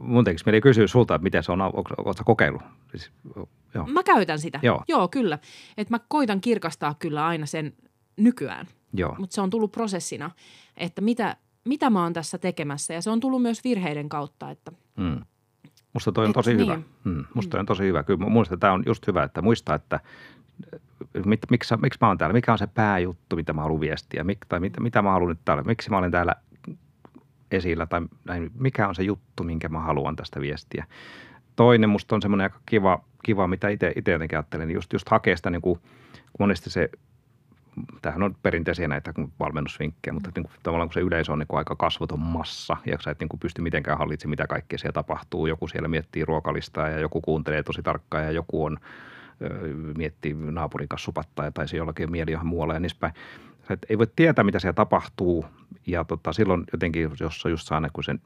Mun 0.00 0.24
tekisi 0.24 0.44
mieli 0.46 0.60
kysyä 0.60 0.86
sulta, 0.86 1.14
että 1.14 1.22
miten 1.22 1.42
se 1.42 1.52
on, 1.52 1.62
oletko 1.62 2.24
kokeillut? 2.24 2.62
Siis, 2.90 3.10
joo. 3.74 3.86
Mä 3.86 4.02
käytän 4.02 4.38
sitä, 4.38 4.60
joo, 4.62 4.82
joo 4.88 5.08
kyllä. 5.08 5.38
Että 5.76 5.94
mä 5.94 6.00
koitan 6.08 6.40
kirkastaa 6.40 6.94
kyllä 6.98 7.26
aina 7.26 7.46
sen 7.46 7.72
nykyään. 8.16 8.66
Mutta 9.18 9.34
se 9.34 9.40
on 9.40 9.50
tullut 9.50 9.72
prosessina, 9.72 10.30
että 10.76 11.00
mitä, 11.00 11.36
mitä 11.64 11.90
mä 11.90 12.02
oon 12.02 12.12
tässä 12.12 12.38
tekemässä. 12.38 12.94
Ja 12.94 13.02
se 13.02 13.10
on 13.10 13.20
tullut 13.20 13.42
myös 13.42 13.64
virheiden 13.64 14.08
kautta. 14.08 14.50
Että 14.50 14.72
mm. 14.96 15.20
Musta 15.92 16.12
toi 16.12 16.26
on 16.26 16.32
tosi 16.32 16.54
niin. 16.54 16.60
hyvä. 16.60 16.80
Mm. 17.04 17.24
Musta 17.34 17.50
toi 17.50 17.60
on 17.60 17.66
tosi 17.66 17.82
hyvä. 17.82 18.02
Kyllä 18.02 18.28
mun 18.28 18.46
tämä 18.60 18.72
on 18.72 18.82
just 18.86 19.06
hyvä, 19.06 19.22
että 19.22 19.42
muistaa, 19.42 19.74
että 19.74 20.00
mit, 21.24 21.40
miksi, 21.50 21.76
miksi 21.76 21.98
mä 22.00 22.08
oon 22.08 22.18
täällä, 22.18 22.32
mikä 22.32 22.52
on 22.52 22.58
se 22.58 22.66
pääjuttu, 22.66 23.36
mitä 23.36 23.52
mä 23.52 23.62
haluan 23.62 23.80
viestiä, 23.80 24.24
mik, 24.24 24.38
tai 24.48 24.60
mit, 24.60 24.80
mitä 24.80 25.02
mä 25.02 25.10
haluan 25.10 25.28
nyt 25.28 25.44
täällä, 25.44 25.62
miksi 25.62 25.90
mä 25.90 25.98
olen 25.98 26.10
täällä 26.10 26.34
esillä, 27.50 27.86
tai 27.86 28.00
näin, 28.24 28.50
mikä 28.54 28.88
on 28.88 28.94
se 28.94 29.02
juttu, 29.02 29.44
minkä 29.44 29.68
mä 29.68 29.80
haluan 29.80 30.16
tästä 30.16 30.40
viestiä. 30.40 30.84
Toinen 31.56 31.90
musta 31.90 32.14
on 32.14 32.22
semmoinen 32.22 32.44
aika 32.44 32.60
kiva, 32.66 33.04
kiva 33.24 33.46
mitä 33.46 33.68
itse 33.68 33.92
jotenkin 34.06 34.38
ajattelen, 34.38 34.70
just, 34.70 34.92
just 34.92 35.08
hakea 35.08 35.36
sitä 35.36 35.50
niin 35.50 35.62
kuin, 35.62 35.80
monesti 36.38 36.70
se 36.70 36.90
tämähän 38.02 38.22
on 38.22 38.36
perinteisiä 38.42 38.88
näitä 38.88 39.12
valmennusvinkkejä, 39.40 40.12
mutta 40.12 40.30
niin 40.34 40.44
kuin, 40.44 40.52
tavallaan 40.62 40.88
kun 40.88 40.94
se 40.94 41.00
yleisö 41.00 41.32
on 41.32 41.38
niin 41.38 41.46
kuin 41.46 41.58
aika 41.58 41.76
kasvoton 41.76 42.20
massa 42.20 42.76
ja 42.86 42.98
sä 43.00 43.10
et 43.10 43.20
niin 43.20 43.28
kuin 43.28 43.40
pysty 43.40 43.62
mitenkään 43.62 43.98
hallitsemaan, 43.98 44.30
mitä 44.30 44.46
kaikkea 44.46 44.78
siellä 44.78 44.92
tapahtuu. 44.92 45.46
Joku 45.46 45.68
siellä 45.68 45.88
miettii 45.88 46.24
ruokalistaa 46.24 46.88
ja 46.88 46.98
joku 46.98 47.20
kuuntelee 47.20 47.62
tosi 47.62 47.82
tarkkaan 47.82 48.24
ja 48.24 48.30
joku 48.30 48.64
on 48.64 48.78
miettii 49.96 50.34
naapurin 50.34 50.88
kanssa 50.88 51.04
supattaa 51.04 51.50
tai 51.50 51.68
se 51.68 51.76
jollakin 51.76 52.10
mieli 52.10 52.32
johon 52.32 52.46
muualle 52.46 52.74
ja 52.74 52.80
niin 52.80 52.90
päin. 53.00 53.14
Et 53.70 53.86
ei 53.88 53.98
voi 53.98 54.06
tietää, 54.16 54.44
mitä 54.44 54.58
siellä 54.58 54.74
tapahtuu 54.74 55.46
ja 55.86 56.04
tota, 56.04 56.32
silloin 56.32 56.64
jotenkin, 56.72 57.10
jos 57.20 57.44
just 57.44 57.66
saa 57.66 57.82
sen 58.04 58.20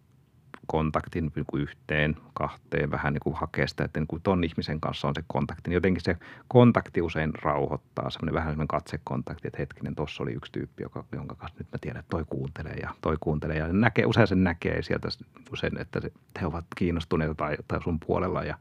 kontaktin 0.71 1.33
niin 1.37 1.45
kuin 1.47 1.63
yhteen, 1.63 2.17
kahteen, 2.35 2.91
vähän 2.91 3.13
niin 3.13 3.21
kuin 3.21 3.37
hakee 3.37 3.67
sitä, 3.67 3.85
että 3.85 4.01
niin 4.01 4.07
kuin 4.07 4.23
ton 4.23 4.45
ihmisen 4.45 4.81
kanssa 4.81 5.09
on 5.09 5.14
se 5.14 5.25
kontakti. 5.27 5.71
Niin 5.71 5.75
jotenkin 5.75 6.03
se 6.03 6.16
kontakti 6.49 7.03
usein 7.03 7.35
rauhoittaa, 7.43 8.11
semmoinen 8.11 8.35
vähän 8.35 8.51
semmoinen 8.51 8.68
katsekontakti, 8.68 9.49
että 9.49 9.59
hetkinen, 9.59 9.95
tuossa 9.95 10.23
oli 10.23 10.33
yksi 10.33 10.53
tyyppi, 10.53 10.83
joka, 10.83 11.05
jonka 11.12 11.35
kanssa 11.35 11.59
nyt 11.59 11.68
mä 11.73 11.79
tiedän, 11.81 12.01
että 12.01 12.11
toi 12.11 12.25
kuuntelee 12.29 12.75
ja 12.83 12.95
toi 13.01 13.16
kuuntelee. 13.21 13.57
Ja 13.57 13.73
näkee, 13.73 14.07
usein 14.07 14.27
sen 14.27 14.45
näkee 14.45 14.83
sieltä 14.83 15.09
usein, 15.53 15.79
että 15.79 16.01
he 16.41 16.47
ovat 16.47 16.64
kiinnostuneita 16.77 17.35
tai, 17.35 17.57
tai 17.68 17.83
sun 17.83 18.01
puolella 18.07 18.45
ja 18.45 18.59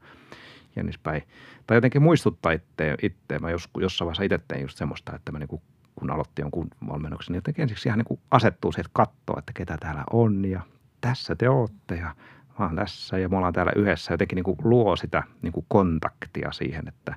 jännispäin. 0.76 1.22
Tai 1.66 1.76
jotenkin 1.76 2.02
muistuttaa 2.02 2.52
itse, 2.52 2.94
itse. 3.02 3.38
Mä 3.38 3.50
jos, 3.50 3.68
jossain 3.78 4.06
vaiheessa 4.06 4.22
itse 4.22 4.40
tein 4.48 4.62
just 4.62 4.78
semmoista, 4.78 5.16
että 5.16 5.32
mä 5.32 5.38
niin 5.38 5.60
kun 5.94 6.10
aloitti 6.10 6.42
jonkun 6.42 6.68
valmennuksen, 6.88 7.32
niin 7.32 7.38
jotenkin 7.38 7.62
ensiksi 7.62 7.88
ihan 7.88 7.98
niin 7.98 8.06
kuin 8.06 8.20
asettuu 8.30 8.72
se, 8.72 8.80
että 8.80 8.90
katsoo, 8.92 9.38
että 9.38 9.52
ketä 9.52 9.76
täällä 9.80 10.04
on 10.12 10.44
ja 10.44 10.60
tässä 11.00 11.36
te 11.36 11.48
ootte 11.48 11.94
ja 11.94 12.14
mä 12.58 12.66
oon 12.66 12.76
tässä 12.76 13.18
ja 13.18 13.28
me 13.28 13.36
ollaan 13.36 13.52
täällä 13.52 13.72
yhdessä. 13.76 14.12
Jotenkin 14.12 14.36
niin 14.36 14.44
kuin 14.44 14.58
luo 14.64 14.96
sitä 14.96 15.22
niin 15.42 15.52
kuin 15.52 15.66
kontaktia 15.68 16.52
siihen, 16.52 16.88
että, 16.88 17.16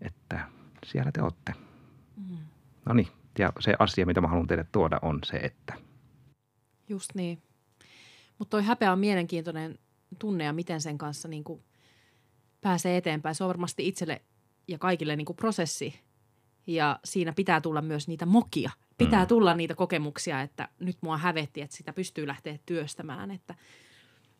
että 0.00 0.40
siellä 0.86 1.12
te 1.12 1.22
ootte. 1.22 1.52
Mm. 2.16 2.36
No 2.84 2.94
niin, 2.94 3.08
ja 3.38 3.52
se 3.60 3.74
asia, 3.78 4.06
mitä 4.06 4.20
mä 4.20 4.28
haluan 4.28 4.46
teille 4.46 4.66
tuoda, 4.72 4.98
on 5.02 5.18
se, 5.24 5.36
että. 5.36 5.74
Just 6.88 7.14
niin. 7.14 7.42
Mutta 8.38 8.50
toi 8.50 8.64
häpeä 8.64 8.92
on 8.92 8.98
mielenkiintoinen 8.98 9.78
tunne 10.18 10.44
ja 10.44 10.52
miten 10.52 10.80
sen 10.80 10.98
kanssa 10.98 11.28
niin 11.28 11.44
kuin 11.44 11.62
pääsee 12.60 12.96
eteenpäin. 12.96 13.34
Se 13.34 13.44
on 13.44 13.48
varmasti 13.48 13.88
itselle 13.88 14.22
ja 14.68 14.78
kaikille 14.78 15.16
niin 15.16 15.24
kuin 15.24 15.36
prosessi 15.36 16.00
ja 16.66 16.98
siinä 17.04 17.32
pitää 17.32 17.60
tulla 17.60 17.82
myös 17.82 18.08
niitä 18.08 18.26
mokia. 18.26 18.70
Pitää 18.98 19.24
mm. 19.24 19.28
tulla 19.28 19.54
niitä 19.54 19.74
kokemuksia, 19.74 20.40
että 20.40 20.68
nyt 20.80 20.96
mua 21.00 21.18
hävetti, 21.18 21.62
että 21.62 21.76
sitä 21.76 21.92
pystyy 21.92 22.26
lähteä 22.26 22.58
työstämään, 22.66 23.30
että 23.30 23.54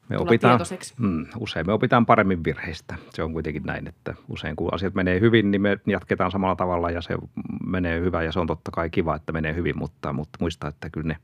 me 0.09 0.19
opitaan, 0.19 0.61
mm, 0.99 1.27
usein 1.41 1.67
me 1.67 1.73
opitaan 1.73 2.07
paremmin 2.07 2.45
virheistä. 2.45 2.99
Se 3.11 3.23
on 3.23 3.33
kuitenkin 3.33 3.63
näin, 3.63 3.89
että 3.89 4.15
usein 4.29 4.57
kun 4.57 4.75
asiat 4.75 4.95
menee 4.95 5.21
hyvin, 5.21 5.51
niin 5.51 5.63
me 5.63 5.79
jatketaan 5.87 6.31
samalla 6.31 6.57
tavalla 6.57 6.91
ja 6.91 7.03
se 7.03 7.15
menee 7.67 8.01
hyvä 8.01 8.23
ja 8.23 8.33
se 8.33 8.41
on 8.41 8.47
totta 8.47 8.71
kai 8.71 8.91
kiva, 8.91 9.17
että 9.17 9.33
menee 9.33 9.55
hyvin, 9.55 9.79
mutta, 9.79 10.13
mutta 10.13 10.39
muista, 10.41 10.69
että 10.69 10.91
kyllä 10.91 11.09
ne 11.09 11.17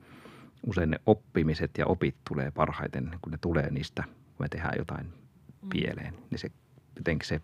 usein 0.66 0.90
ne 0.90 1.00
oppimiset 1.06 1.70
ja 1.78 1.86
opit 1.86 2.16
tulee 2.28 2.50
parhaiten, 2.50 3.10
kun 3.22 3.32
ne 3.32 3.38
tulee 3.40 3.70
niistä, 3.70 4.02
kun 4.06 4.44
me 4.44 4.48
tehdään 4.48 4.74
jotain 4.78 5.06
mm. 5.06 5.68
pieleen. 5.68 6.14
Niin 6.30 6.38
se 6.38 6.50
jotenkin 6.96 7.28
se 7.28 7.40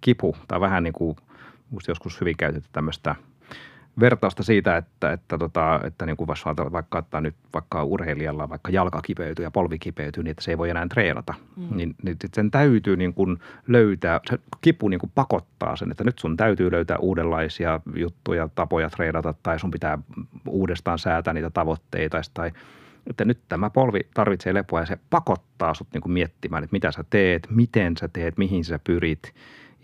kipu, 0.00 0.36
tai 0.48 0.60
vähän 0.60 0.82
niin 0.82 0.92
kuin 0.92 1.16
joskus 1.88 2.20
hyvin 2.20 2.36
käytetty 2.36 2.68
tämmöistä– 2.72 3.14
vertausta 4.00 4.42
siitä, 4.42 4.76
että, 4.76 5.12
että, 5.12 5.38
tota, 5.38 5.80
että 5.84 6.06
niin 6.06 6.16
kuin 6.16 6.28
vaikka 6.72 6.98
että 6.98 7.20
nyt 7.20 7.34
vaikka 7.54 7.84
urheilijalla 7.84 8.48
vaikka 8.48 8.70
jalka 8.70 9.00
kipeytyy 9.02 9.44
ja 9.44 9.50
polvi 9.50 9.78
kipeytyy, 9.78 10.22
niin 10.22 10.30
että 10.30 10.44
se 10.44 10.50
ei 10.50 10.58
voi 10.58 10.70
enää 10.70 10.86
treenata. 10.86 11.34
Mm. 11.56 11.76
Niin, 11.76 11.94
niin 12.02 12.16
sen 12.34 12.50
täytyy 12.50 12.96
niin 12.96 13.14
kuin 13.14 13.38
löytää, 13.66 14.20
se 14.30 14.38
kipu 14.60 14.88
niin 14.88 15.00
kuin 15.00 15.12
pakottaa 15.14 15.76
sen, 15.76 15.90
että 15.90 16.04
nyt 16.04 16.18
sun 16.18 16.36
täytyy 16.36 16.72
löytää 16.72 16.98
uudenlaisia 16.98 17.80
juttuja, 17.94 18.48
tapoja 18.54 18.90
treenata 18.90 19.34
tai 19.42 19.58
sun 19.58 19.70
pitää 19.70 19.98
uudestaan 20.48 20.98
säätää 20.98 21.34
niitä 21.34 21.50
tavoitteita 21.50 22.20
tai 22.34 22.52
että 23.06 23.24
nyt 23.24 23.38
tämä 23.48 23.70
polvi 23.70 24.00
tarvitsee 24.14 24.54
lepoa 24.54 24.80
ja 24.80 24.86
se 24.86 24.98
pakottaa 25.10 25.74
sut 25.74 25.88
niin 25.92 26.00
kuin 26.00 26.12
miettimään, 26.12 26.64
että 26.64 26.74
mitä 26.74 26.92
sä 26.92 27.04
teet, 27.10 27.46
miten 27.50 27.96
sä 27.96 28.08
teet, 28.08 28.38
mihin 28.38 28.64
sä 28.64 28.80
pyrit– 28.84 29.22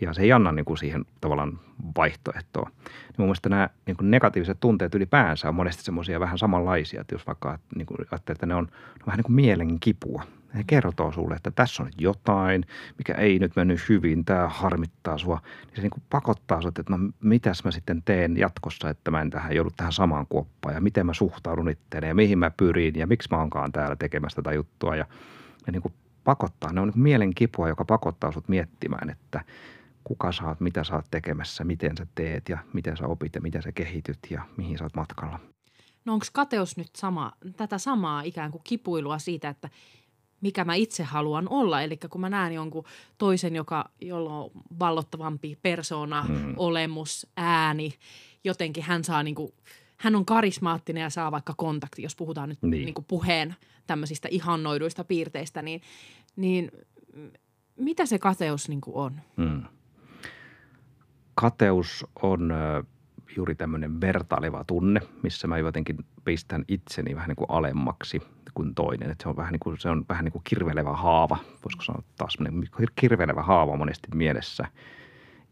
ja 0.01 0.13
se 0.13 0.21
ei 0.21 0.31
anna 0.31 0.51
niin 0.51 0.65
kuin 0.65 0.77
siihen 0.77 1.05
tavallaan 1.21 1.59
vaihtoehtoa. 1.97 2.69
Niin 2.85 3.15
mun 3.17 3.27
mielestä 3.27 3.49
nämä 3.49 3.69
niin 3.85 3.97
kuin 3.97 4.11
negatiiviset 4.11 4.59
tunteet 4.59 4.95
ylipäänsä 4.95 5.49
on 5.49 5.55
monesti 5.55 5.83
semmoisia 5.83 6.19
vähän 6.19 6.37
samanlaisia, 6.37 7.01
että 7.01 7.15
jos 7.15 7.27
vaikka 7.27 7.59
niin 7.75 7.85
kuin 7.85 7.97
ajattelee, 8.11 8.35
että 8.35 8.45
ne 8.45 8.55
on, 8.55 8.63
ne 8.63 8.71
on 8.99 9.05
vähän 9.05 9.17
niin 9.17 9.25
kuin 9.25 9.35
mielen 9.35 9.79
kipua. 9.79 10.23
Ne 10.53 10.63
kertoo 10.67 11.11
sulle, 11.11 11.35
että 11.35 11.51
tässä 11.51 11.83
on 11.83 11.89
jotain, 11.97 12.65
mikä 12.97 13.13
ei 13.13 13.39
nyt 13.39 13.55
mennyt 13.55 13.89
hyvin, 13.89 14.25
tämä 14.25 14.49
harmittaa 14.49 15.17
sua. 15.17 15.41
Niin 15.65 15.75
se 15.75 15.81
niin 15.81 15.89
kuin 15.89 16.03
pakottaa 16.09 16.61
sut, 16.61 16.79
että 16.79 16.97
no 16.97 17.11
mitäs 17.21 17.63
mä 17.63 17.71
sitten 17.71 18.01
teen 18.05 18.37
jatkossa, 18.37 18.89
että 18.89 19.11
mä 19.11 19.21
en 19.21 19.29
tähän 19.29 19.55
joudu 19.55 19.69
tähän 19.77 19.93
samaan 19.93 20.25
kuoppaan 20.29 20.75
ja 20.75 20.81
miten 20.81 21.05
mä 21.05 21.13
suhtaudun 21.13 21.69
itteeni 21.69 22.07
ja 22.07 22.15
mihin 22.15 22.39
mä 22.39 22.51
pyrin 22.57 22.95
ja 22.95 23.07
miksi 23.07 23.29
mä 23.31 23.37
oonkaan 23.37 23.71
täällä 23.71 23.95
tekemässä 23.95 24.35
tätä 24.35 24.55
juttua. 24.55 24.95
Ja 24.95 25.05
ne 25.67 25.71
niin 25.71 25.81
kuin 25.81 25.93
pakottaa, 26.23 26.73
ne 26.73 26.81
on 26.81 26.87
niin 26.87 26.93
kuin 26.93 27.03
mielen 27.03 27.33
kipua, 27.35 27.69
joka 27.69 27.85
pakottaa 27.85 28.31
sut 28.31 28.49
miettimään, 28.49 29.09
että– 29.09 29.41
kuka 30.07 30.31
sä 30.31 30.43
oot, 30.43 30.59
mitä 30.59 30.83
sä 30.83 30.95
oot 30.95 31.05
tekemässä, 31.11 31.63
miten 31.63 31.97
sä 31.97 32.07
teet 32.15 32.49
ja 32.49 32.57
miten 32.73 32.97
sä 32.97 33.07
opit 33.07 33.35
ja 33.35 33.41
miten 33.41 33.61
sä 33.61 33.71
kehityt 33.71 34.19
ja 34.29 34.41
mihin 34.57 34.77
sä 34.77 34.83
oot 34.83 34.95
matkalla. 34.95 35.39
No 36.05 36.13
onko 36.13 36.25
kateus 36.33 36.77
nyt 36.77 36.95
sama, 36.95 37.33
tätä 37.57 37.77
samaa 37.77 38.21
ikään 38.21 38.51
kuin 38.51 38.61
kipuilua 38.63 39.19
siitä, 39.19 39.49
että 39.49 39.69
mikä 40.41 40.65
mä 40.65 40.75
itse 40.75 41.03
haluan 41.03 41.49
olla. 41.49 41.81
Eli 41.81 41.97
kun 42.09 42.21
mä 42.21 42.29
näen 42.29 42.53
jonkun 42.53 42.83
toisen, 43.17 43.55
joka, 43.55 43.89
jolla 44.01 44.39
on 44.39 44.51
vallottavampi 44.79 45.57
persona, 45.61 46.25
mm. 46.29 46.53
olemus, 46.57 47.27
ääni, 47.37 47.93
jotenkin 48.43 48.83
hän 48.83 49.03
saa 49.03 49.23
niin 49.23 49.35
kuin, 49.35 49.53
hän 49.97 50.15
on 50.15 50.25
karismaattinen 50.25 51.01
ja 51.01 51.09
saa 51.09 51.31
vaikka 51.31 51.53
kontakti, 51.57 52.01
jos 52.01 52.15
puhutaan 52.15 52.49
nyt 52.49 52.61
niin. 52.61 52.85
Niin 52.85 52.93
kuin 52.93 53.05
puheen 53.05 53.55
tämmöisistä 53.87 54.27
ihannoiduista 54.31 55.03
piirteistä, 55.03 55.61
niin, 55.61 55.81
niin 56.35 56.71
mitä 57.75 58.05
se 58.05 58.19
kateus 58.19 58.69
niin 58.69 58.81
kuin 58.81 58.95
on? 58.95 59.21
Mm 59.37 59.63
kateus 61.41 62.05
on 62.21 62.53
juuri 63.35 63.55
tämmöinen 63.55 64.01
vertaileva 64.01 64.63
tunne, 64.63 64.99
missä 65.23 65.47
mä 65.47 65.57
jotenkin 65.57 65.97
pistän 66.25 66.65
itseni 66.67 67.15
vähän 67.15 67.27
niin 67.27 67.35
kuin 67.35 67.49
alemmaksi 67.49 68.21
kuin 68.53 68.75
toinen. 68.75 69.11
Että 69.11 69.23
se 69.23 69.29
on 69.29 69.35
vähän 69.35 69.51
niin 69.51 69.59
kuin, 69.59 69.79
se 69.79 69.89
on 69.89 70.05
vähän 70.09 70.25
niin 70.25 70.31
kuin 70.31 70.41
kirvelevä 70.43 70.93
haava, 70.93 71.37
voisiko 71.65 71.83
sanoa 71.83 72.03
taas 72.17 72.37
kirvelevä 72.95 73.43
haava 73.43 73.77
monesti 73.77 74.07
mielessä, 74.15 74.65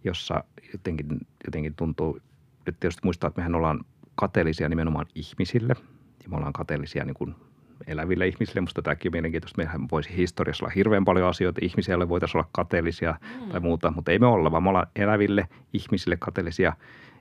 jossa 0.04 0.44
jotenkin, 0.74 1.08
jotenkin 1.46 1.76
tuntuu, 1.76 2.20
nyt 2.66 2.80
tietysti 2.80 3.02
muistaa, 3.04 3.28
että 3.28 3.40
mehän 3.42 3.56
ollaan 3.56 3.86
kateellisia 4.16 4.70
nimenomaan 4.70 5.06
ihmisille 5.16 5.76
ja 6.24 6.30
me 6.30 6.36
ollaan 6.36 6.54
kateellisia 6.54 7.06
niin 7.06 7.14
kuin 7.14 7.36
eläville 7.88 8.28
ihmisille. 8.28 8.62
Musta 8.62 8.82
tämäkin 8.82 9.10
on 9.10 9.12
mielenkiintoista. 9.12 9.58
Meidän 9.58 9.88
voisi 9.92 10.18
historiassa 10.18 10.66
olla 10.66 10.74
hirveän 10.76 11.06
paljon 11.06 11.30
asioita. 11.30 11.62
Ihmisiä 11.64 12.10
voitaisiin 12.10 12.38
olla 12.38 12.50
kateellisia 12.52 13.16
mm. 13.42 13.50
tai 13.50 13.60
muuta, 13.60 13.92
mutta 13.92 14.12
ei 14.12 14.20
me 14.20 14.28
olla, 14.28 14.52
vaan 14.52 14.64
me 14.64 14.70
ollaan 14.70 14.88
eläville 14.96 15.48
ihmisille 15.74 16.18
kateellisia. 16.18 16.74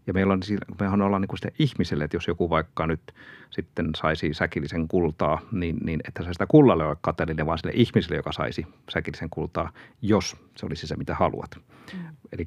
Ja 0.07 0.13
meillä 0.13 0.33
on, 0.33 0.41
mehän 0.81 1.03
ollaan 1.03 1.23
niin 1.23 1.29
kuin 1.29 1.39
sitä 1.39 1.51
ihmiselle, 1.59 2.05
että 2.05 2.17
jos 2.17 2.29
joku 2.29 2.51
vaikka 2.51 2.87
nyt 2.87 3.15
sitten 3.51 3.91
saisi 3.97 4.35
säkillisen 4.35 4.89
kultaa, 4.89 5.41
niin, 5.53 5.77
niin 5.85 6.01
että 6.09 6.23
se 6.23 6.33
sitä 6.33 6.47
kullalle 6.47 6.85
ole 6.85 6.97
kateellinen, 7.01 7.47
vaan 7.47 7.59
sille 7.59 7.73
ihmiselle, 7.75 8.17
joka 8.17 8.33
saisi 8.33 8.67
säkillisen 8.91 9.31
kultaa, 9.31 9.73
jos 10.03 10.37
se 10.57 10.67
olisi 10.67 10.87
se, 10.87 10.97
mitä 10.97 11.15
haluat. 11.15 11.51
Mm. 11.93 12.01
Eli 12.33 12.47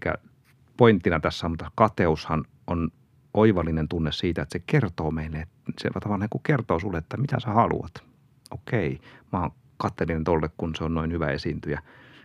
pointtina 0.78 1.20
tässä 1.20 1.48
on, 1.48 1.52
mutta 1.52 1.72
kateushan 1.76 2.46
on 2.68 2.92
oivallinen 3.38 3.88
tunne 3.88 4.12
siitä, 4.12 4.42
että 4.42 4.54
se 4.54 4.64
kertoo 4.66 5.12
meille, 5.12 5.38
että 5.38 5.72
se 5.78 5.90
tavallaan 6.04 6.30
kuin 6.30 6.44
kertoo 6.44 6.80
sulle, 6.80 6.98
että 6.98 7.18
mitä 7.18 7.40
sä 7.40 7.50
haluat. 7.50 8.04
Okei, 8.52 9.00
mä 9.34 9.40
oon 9.40 9.52
kattelinen 9.78 10.24
tolle, 10.24 10.50
kun 10.58 10.76
se 10.76 10.84
on 10.84 10.94
noin 10.94 11.12
hyvä 11.12 11.28
esiintyjä. 11.28 11.82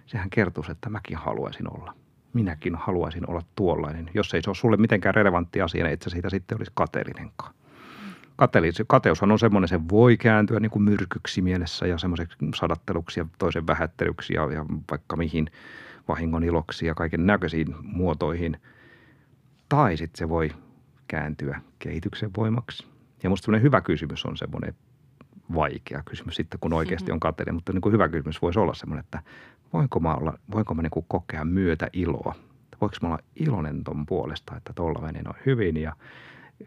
Sehän 0.07 0.31
kertoo, 0.31 0.65
että 0.71 0.91
mäkin 0.91 1.17
haluaisin 1.17 1.75
olla. 1.75 1.95
Minäkin 2.33 2.75
haluaisin 2.75 3.31
olla 3.31 3.43
tuollainen. 3.57 4.11
Jos 4.15 4.35
ei 4.35 4.43
se 4.43 4.51
ole 4.51 4.55
sulle 4.55 4.77
mitenkään 4.77 5.15
relevantti 5.15 5.61
asia, 5.63 5.85
niin 5.85 5.93
et 5.93 6.03
sä 6.03 6.11
siitä 6.11 6.31
sitten 6.31 6.59
olisi 6.59 6.73
kateellinenkaan. 6.75 7.55
Kateellis, 8.37 8.83
kateushan 8.87 9.33
on 9.33 9.39
semmoinen, 9.39 9.69
se 9.69 9.81
voi 9.91 10.17
kääntyä 10.17 10.61
niin 10.61 10.71
kuin 10.71 10.83
myrkyksi 10.83 11.43
mielessä 11.43 11.87
ja 11.87 11.99
semmoiseksi 11.99 12.37
sadatteluksi 12.55 13.21
ja 13.21 13.27
toisen 13.39 13.67
vähättelyksi 13.67 14.35
ja, 14.35 14.53
ja 14.53 14.67
vaikka 14.91 15.17
mihin 15.17 15.51
vahingon 16.09 16.45
iloksi 16.45 16.87
ja 16.87 16.95
kaiken 16.95 17.27
näköisiin 17.27 17.75
muotoihin. 17.83 18.57
Tai 19.69 19.97
sitten 19.97 20.19
se 20.19 20.29
voi 20.29 20.51
kääntyä 21.13 21.61
kehityksen 21.79 22.31
voimaksi. 22.37 22.87
Ja 23.23 23.31
musta 23.31 23.59
hyvä 23.59 23.81
kysymys 23.81 24.25
on 24.25 24.37
semmoinen 24.37 24.75
vaikea 25.55 26.03
kysymys 26.05 26.37
sitten, 26.37 26.61
kun 26.61 26.73
oikeasti 26.73 27.13
on 27.13 27.21
kateellinen, 27.21 27.55
mutta 27.55 27.73
niin 27.73 27.81
kuin 27.81 27.93
hyvä 27.93 28.09
kysymys 28.09 28.43
voisi 28.43 28.59
olla 28.59 28.75
semmoinen, 28.75 29.05
että 29.05 29.23
voinko 29.73 30.01
mä, 30.01 30.15
olla, 30.15 30.39
voinko 30.51 30.75
mä 30.75 30.83
niin 30.83 30.91
kuin 30.91 31.07
kokea 31.09 31.45
myötä 31.45 31.89
iloa? 31.93 32.35
Voinko 32.81 32.97
mä 33.03 33.09
olla 33.09 33.19
iloinen 33.37 33.85
ton 33.85 34.07
puolesta, 34.07 34.57
että 34.57 34.73
tuolla 34.73 35.01
meni 35.01 35.23
noin 35.23 35.37
hyvin 35.47 35.77
ja, 35.77 35.97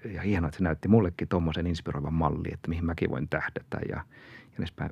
ja 0.06 0.22
hienoa, 0.22 0.48
että 0.48 0.58
se 0.58 0.64
näytti 0.64 0.88
mullekin 0.88 1.28
tuommoisen 1.28 1.68
inspiroivan 1.68 2.14
malli, 2.14 2.54
että 2.54 2.70
mihin 2.70 2.86
mäkin 2.86 3.10
voin 3.10 3.30
tähdätä 3.30 3.78
ja, 3.90 3.96
ja 3.96 4.04
edespäin 4.60 4.92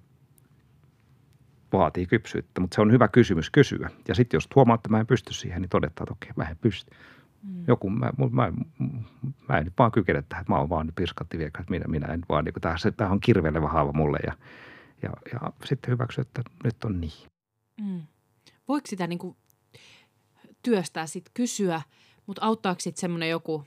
vaatii 1.73 2.05
kypsyyttä, 2.05 2.61
mutta 2.61 2.75
se 2.75 2.81
on 2.81 2.91
hyvä 2.91 3.07
kysymys 3.07 3.49
kysyä. 3.49 3.89
Ja 4.07 4.15
sitten 4.15 4.37
jos 4.37 4.49
huomaa, 4.55 4.75
että 4.75 4.89
mä 4.89 4.99
en 4.99 5.07
pysty 5.07 5.33
siihen, 5.33 5.61
niin 5.61 5.69
todetaan, 5.69 6.05
että 6.05 6.13
okei, 6.13 6.31
mä 6.35 6.49
en 6.49 6.57
pysty. 6.61 6.91
Mm. 7.43 7.63
Joku, 7.67 7.89
mä, 7.89 8.11
mä, 8.17 8.51
mä 9.49 9.57
en 9.57 9.65
nyt 9.65 9.73
vaan 9.77 9.91
kykene 9.91 10.23
tähän, 10.29 10.45
mä 10.49 10.59
oon 10.59 10.69
vaan 10.69 10.91
pirskatti 10.95 11.37
viekka, 11.37 11.61
että 11.61 11.71
minä, 11.71 11.85
minä 11.87 12.13
en 12.13 12.21
vaan, 12.29 12.45
niin 12.45 12.53
tämä, 12.61 12.75
tämä 12.97 13.09
on 13.09 13.19
kirvelevä 13.19 13.67
haava 13.67 13.91
mulle 13.93 14.17
ja, 14.25 14.33
ja, 15.01 15.09
ja 15.33 15.53
sitten 15.65 15.91
hyväksy, 15.91 16.21
että 16.21 16.41
nyt 16.63 16.83
on 16.83 17.01
niin. 17.01 17.27
Mm. 17.81 18.01
Voiko 18.67 18.87
sitä 18.87 19.07
niin 19.07 19.19
kuin 19.19 19.35
työstää 20.63 21.07
sitten 21.07 21.31
kysyä, 21.33 21.81
mutta 22.27 22.41
auttaako 22.41 22.79
sitten 22.79 23.01
semmoinen 23.01 23.29
joku, 23.29 23.63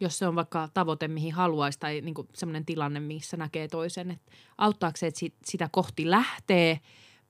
jos 0.00 0.18
se 0.18 0.26
on 0.26 0.34
vaikka 0.34 0.68
tavoite, 0.74 1.08
mihin 1.08 1.34
haluaisi 1.34 1.80
tai 1.80 2.00
niin 2.00 2.14
semmoinen 2.34 2.64
tilanne, 2.64 3.00
missä 3.00 3.36
näkee 3.36 3.68
toisen, 3.68 4.10
että 4.10 4.32
auttaako 4.58 4.96
se, 4.96 5.06
että 5.06 5.20
sit, 5.20 5.34
sitä 5.44 5.68
kohti 5.72 6.10
lähtee 6.10 6.80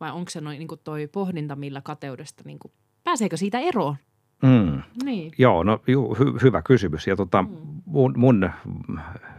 vai 0.00 0.12
onko 0.12 0.30
se 0.30 0.40
noin 0.40 0.58
niin 0.58 0.68
toi 0.84 1.06
pohdinta, 1.06 1.56
millä 1.56 1.80
kateudesta, 1.80 2.42
niin 2.46 2.58
kuin, 2.58 2.72
pääseekö 3.04 3.36
siitä 3.36 3.58
eroon? 3.58 3.96
Mm. 4.42 4.82
Niin. 5.04 5.32
Joo, 5.38 5.62
no 5.62 5.82
ju, 5.86 6.14
hy, 6.18 6.24
hyvä 6.42 6.62
kysymys. 6.62 7.06
Ja 7.06 7.16
tota, 7.16 7.42
mm. 7.42 7.48
mun, 7.86 8.14
mun 8.16 8.50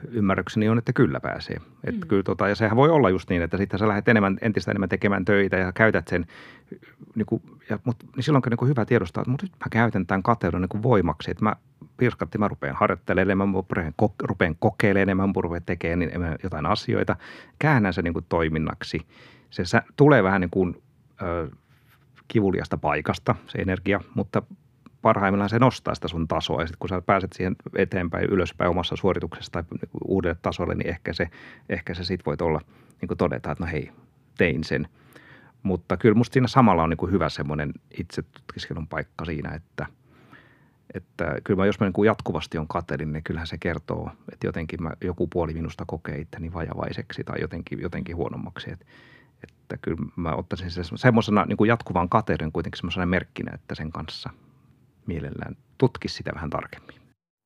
ymmärrykseni 0.10 0.70
on, 0.70 0.78
että 0.78 0.93
kyllä 0.93 1.20
pääsee. 1.20 1.58
Et 1.84 1.96
mm. 1.96 2.08
kyllä, 2.08 2.24
tota, 2.24 2.50
ja 2.50 2.56
sehän 2.56 2.78
voi 2.78 2.89
olla 2.89 3.10
just 3.10 3.30
niin, 3.30 3.41
että 3.41 3.58
sitten 3.58 3.80
sä 3.80 3.88
lähdet 3.88 4.08
enemmän, 4.08 4.38
entistä 4.41 4.72
enemmän 4.72 4.89
tekemään 4.89 5.26
töitä 5.26 5.58
ja 5.58 5.72
käytät 5.72 6.08
sen, 6.08 6.26
niin 7.16 7.26
kuin, 7.26 7.41
ja, 7.70 7.80
mut, 7.84 7.98
niin 8.16 8.24
silloin 8.24 8.43
on 8.46 8.58
niin 8.60 8.70
hyvä 8.70 8.86
tiedostaa, 8.86 9.22
että 9.22 9.32
nyt 9.32 9.52
mä 9.52 9.66
käytän 9.72 10.06
tämän 10.06 10.24
kateuden 10.24 10.62
niin 10.62 10.84
voimaksi, 10.84 11.32
että 11.32 11.43
mä 11.43 11.56
pirskatti, 11.98 12.38
mä 12.38 12.48
rupean 12.48 12.76
harjoittelemaan, 12.76 13.50
mä 13.50 13.58
rupean, 13.58 13.93
rupean 14.24 14.56
kokeilemaan, 14.60 15.30
mä 15.30 15.41
rupean 15.41 15.64
tekemään 15.66 16.00
niin, 16.00 16.12
jotain 16.43 16.66
asioita, 16.66 17.16
käännän 17.60 17.93
sen 17.93 18.04
niin 18.04 18.14
kuin 18.14 18.26
toiminnaksi. 18.30 19.02
Se 19.50 19.64
tulee 19.96 20.24
vähän 20.24 20.41
niin 20.41 20.52
kuin, 20.52 20.82
ö, 21.22 21.50
kivuliasta 22.28 22.78
paikasta, 22.78 23.36
se 23.48 23.58
energia, 23.58 24.02
mutta 24.16 24.41
parhaimmillaan 25.06 25.49
se 25.49 25.60
nostaa 25.60 25.95
sitä 25.95 26.08
sun 26.08 26.28
tasoa. 26.28 26.62
Ja 26.62 26.68
sitten 26.68 26.80
kun 26.80 26.89
sä 26.89 27.01
pääset 27.01 27.34
siihen 27.34 27.56
eteenpäin, 27.76 28.26
ylöspäin 28.30 28.70
omassa 28.70 28.95
suorituksessa 28.95 29.51
tai 29.51 29.64
uudelle 30.08 30.38
tasolle, 30.41 30.76
niin 30.76 30.89
ehkä 30.89 31.14
se, 31.14 31.30
ehkä 31.70 31.93
se 31.93 32.03
sit 32.03 32.26
voit 32.26 32.41
olla, 32.41 32.62
niin 33.01 33.08
kuin 33.08 33.18
todeta, 33.18 33.51
että 33.51 33.64
no 33.64 33.72
hei, 33.72 33.91
tein 34.38 34.64
sen. 34.64 34.88
Mutta 35.64 35.97
kyllä 35.97 36.16
musta 36.16 36.34
siinä 36.34 36.47
samalla 36.47 36.84
on 36.84 36.89
niin 36.89 37.12
hyvä 37.12 37.30
semmoinen 37.30 37.74
itse 37.97 38.22
tutkiskelun 38.22 38.88
paikka 38.88 39.26
siinä, 39.26 39.53
että, 39.53 39.86
että 40.93 41.36
kyllä 41.43 41.58
mä, 41.58 41.66
jos 41.66 41.80
mä 41.80 41.86
niin 41.86 42.06
jatkuvasti 42.06 42.58
on 42.58 42.68
kateellinen, 42.68 43.14
niin 43.14 43.24
kyllähän 43.24 43.47
se 43.47 43.58
kertoo, 43.58 44.12
että 44.34 44.47
jotenkin 44.47 44.84
mä, 44.84 44.91
joku 45.01 45.28
puoli 45.28 45.53
minusta 45.53 45.84
kokee 45.88 46.18
itteni 46.18 46.53
vajavaiseksi 46.53 47.24
tai 47.24 47.41
jotenkin, 47.41 47.82
jotenkin 47.82 48.16
huonommaksi. 48.16 48.72
Että, 48.72 48.86
että 49.43 49.78
kyllä 49.78 50.06
mä 50.16 50.32
ottaisin 50.32 50.72
se 50.72 50.82
semmoisena 50.95 51.45
niin 51.45 51.58
kuin 51.58 51.68
jatkuvan 51.68 52.10
kateuden 52.10 52.51
kuitenkin 52.51 52.78
semmoisena 52.78 53.06
merkkinä, 53.06 53.51
että 53.53 53.76
sen 53.76 53.91
kanssa– 53.91 54.30
mielellään 55.08 55.56
tutkisi 55.78 56.16
sitä 56.16 56.32
vähän 56.36 56.49
tarkemmin. 56.49 56.95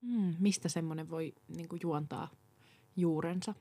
Mm, 0.01 0.35
mistä 0.39 0.69
semmoinen 0.69 1.09
voi 1.09 1.33
niin 1.47 1.69
kuin 1.69 1.79
juontaa 1.83 2.29
juurensa? 2.95 3.53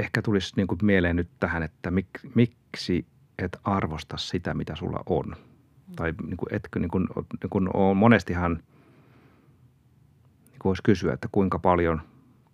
Ehkä 0.00 0.22
tulisi 0.22 0.52
niin 0.56 0.66
kuin 0.66 0.78
mieleen 0.82 1.16
nyt 1.16 1.28
tähän, 1.40 1.62
että 1.62 1.90
mik, 1.90 2.08
miksi 2.34 3.06
et 3.38 3.56
arvosta 3.64 4.16
sitä, 4.16 4.54
mitä 4.54 4.76
sulla 4.76 5.02
on. 5.06 5.26
Mm. 5.26 5.94
Tai 5.96 6.14
niin 6.26 6.36
kuin, 6.36 6.54
etkö, 6.54 6.80
niin 6.80 6.90
kuin, 6.90 7.06
niin 7.16 7.50
kuin 7.50 7.68
on 7.74 7.96
monestihan 7.96 8.52
niin 8.52 10.58
kuin 10.58 10.70
voisi 10.70 10.82
kysyä, 10.82 11.12
että 11.12 11.28
kuinka 11.32 11.58
paljon, 11.58 12.02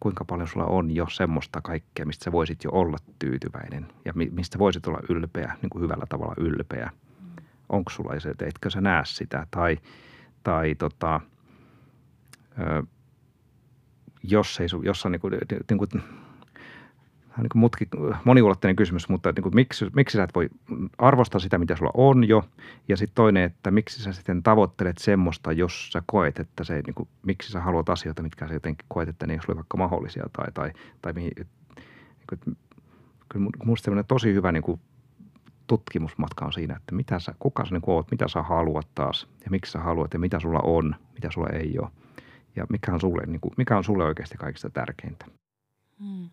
kuinka 0.01 0.25
paljon 0.25 0.49
sulla 0.49 0.66
on 0.66 0.91
jo 0.91 1.07
semmoista 1.09 1.61
kaikkea, 1.61 2.07
mistä 2.07 2.25
sä 2.25 2.33
voisit 2.33 2.64
jo 2.64 2.71
olla 2.73 2.97
tyytyväinen 3.18 3.93
ja 4.05 4.12
mistä 4.12 4.59
voisit 4.59 4.87
olla 4.87 5.01
ylpeä, 5.09 5.57
niin 5.62 5.71
kuin 5.71 5.83
hyvällä 5.83 6.07
tavalla 6.09 6.35
ylpeä. 6.39 6.91
Mm. 7.21 7.45
Onko 7.68 7.91
sulla 7.91 8.21
se, 8.21 8.31
että 8.31 8.47
etkö 8.47 8.71
sä 8.71 8.81
näe 8.81 9.03
sitä 9.05 9.47
tai– 9.51 9.79
tai 10.43 10.74
tota, 10.74 11.20
ö, 12.59 12.82
jos 14.22 14.61
ei, 14.61 14.66
jos 14.82 15.07
on 15.07 15.12
niin 15.12 15.20
kuin, 15.20 15.32
niin 15.70 15.78
kuin, 15.78 15.88
niin 17.36 17.49
kuin 17.49 17.61
mutki, 17.61 17.88
moniulotteinen 18.24 18.76
kysymys, 18.76 19.09
mutta 19.09 19.32
niin 19.32 19.43
kuin, 19.43 19.55
miksi, 19.55 19.86
miksi 19.95 20.16
sä 20.16 20.22
et 20.22 20.34
voi 20.34 20.49
arvostaa 20.99 21.41
sitä, 21.41 21.59
mitä 21.59 21.76
sulla 21.76 21.91
on 21.95 22.28
jo, 22.28 22.45
ja 22.88 22.97
sitten 22.97 23.14
toinen, 23.14 23.43
että 23.43 23.70
miksi 23.70 24.03
sä 24.03 24.12
sitten 24.12 24.43
tavoittelet 24.43 24.99
semmoista, 24.99 25.53
jos 25.53 25.93
sä 25.93 26.03
koet, 26.07 26.38
että 26.38 26.64
se, 26.64 26.82
niin 26.86 26.95
kuin, 26.95 27.09
miksi 27.26 27.53
sä 27.53 27.61
haluat 27.61 27.88
asioita, 27.88 28.22
mitkä 28.22 28.49
sä 28.49 28.55
jotenkin 28.55 28.86
koet, 28.88 29.09
että 29.09 29.26
ne 29.26 29.32
ei 29.32 29.41
ole 29.49 29.57
vaikka 29.57 29.76
mahdollisia, 29.76 30.24
tai, 30.32 30.53
tai, 30.55 30.72
tai 31.03 31.12
mihin, 31.12 31.32
niin 31.36 31.47
kuin, 32.28 32.57
kyllä 33.28 33.47
musta 33.64 34.05
tosi 34.09 34.34
hyvä 34.34 34.53
niin 34.53 34.62
kuin 34.62 34.80
tutkimusmatka 35.71 36.45
on 36.45 36.53
siinä, 36.53 36.77
että 36.77 36.95
mitä 36.95 37.18
sä, 37.18 37.35
kuka 37.39 37.64
sä 37.64 37.71
niin 37.71 37.83
oot, 37.87 38.11
mitä 38.11 38.29
sä 38.29 38.43
haluat 38.43 38.89
taas 38.95 39.29
ja 39.45 39.51
miksi 39.51 39.73
sä 39.73 39.79
haluat 39.79 40.14
ja 40.14 40.18
mitä 40.18 40.41
sulla 40.41 40.61
on, 40.62 40.97
mitä 41.14 41.29
sulla 41.31 41.49
ei 41.49 41.79
ole 41.79 41.89
ja 42.57 42.66
mikä 42.68 42.95
on 42.95 43.01
sulle, 43.01 43.27
niin 43.27 43.41
kuin, 43.41 43.55
mikä 43.57 43.77
on 43.77 43.85
sulle 43.85 44.05
oikeasti 44.05 44.37
kaikista 44.37 44.71
tärkeintä. 44.71 45.27
Hmm. 46.01 46.31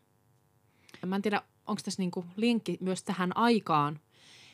Mä 1.05 1.15
en 1.15 1.21
tiedä, 1.21 1.41
onko 1.67 1.81
tässä 1.85 2.01
niin 2.01 2.11
linkki 2.35 2.77
myös 2.81 3.03
tähän 3.03 3.37
aikaan 3.37 3.99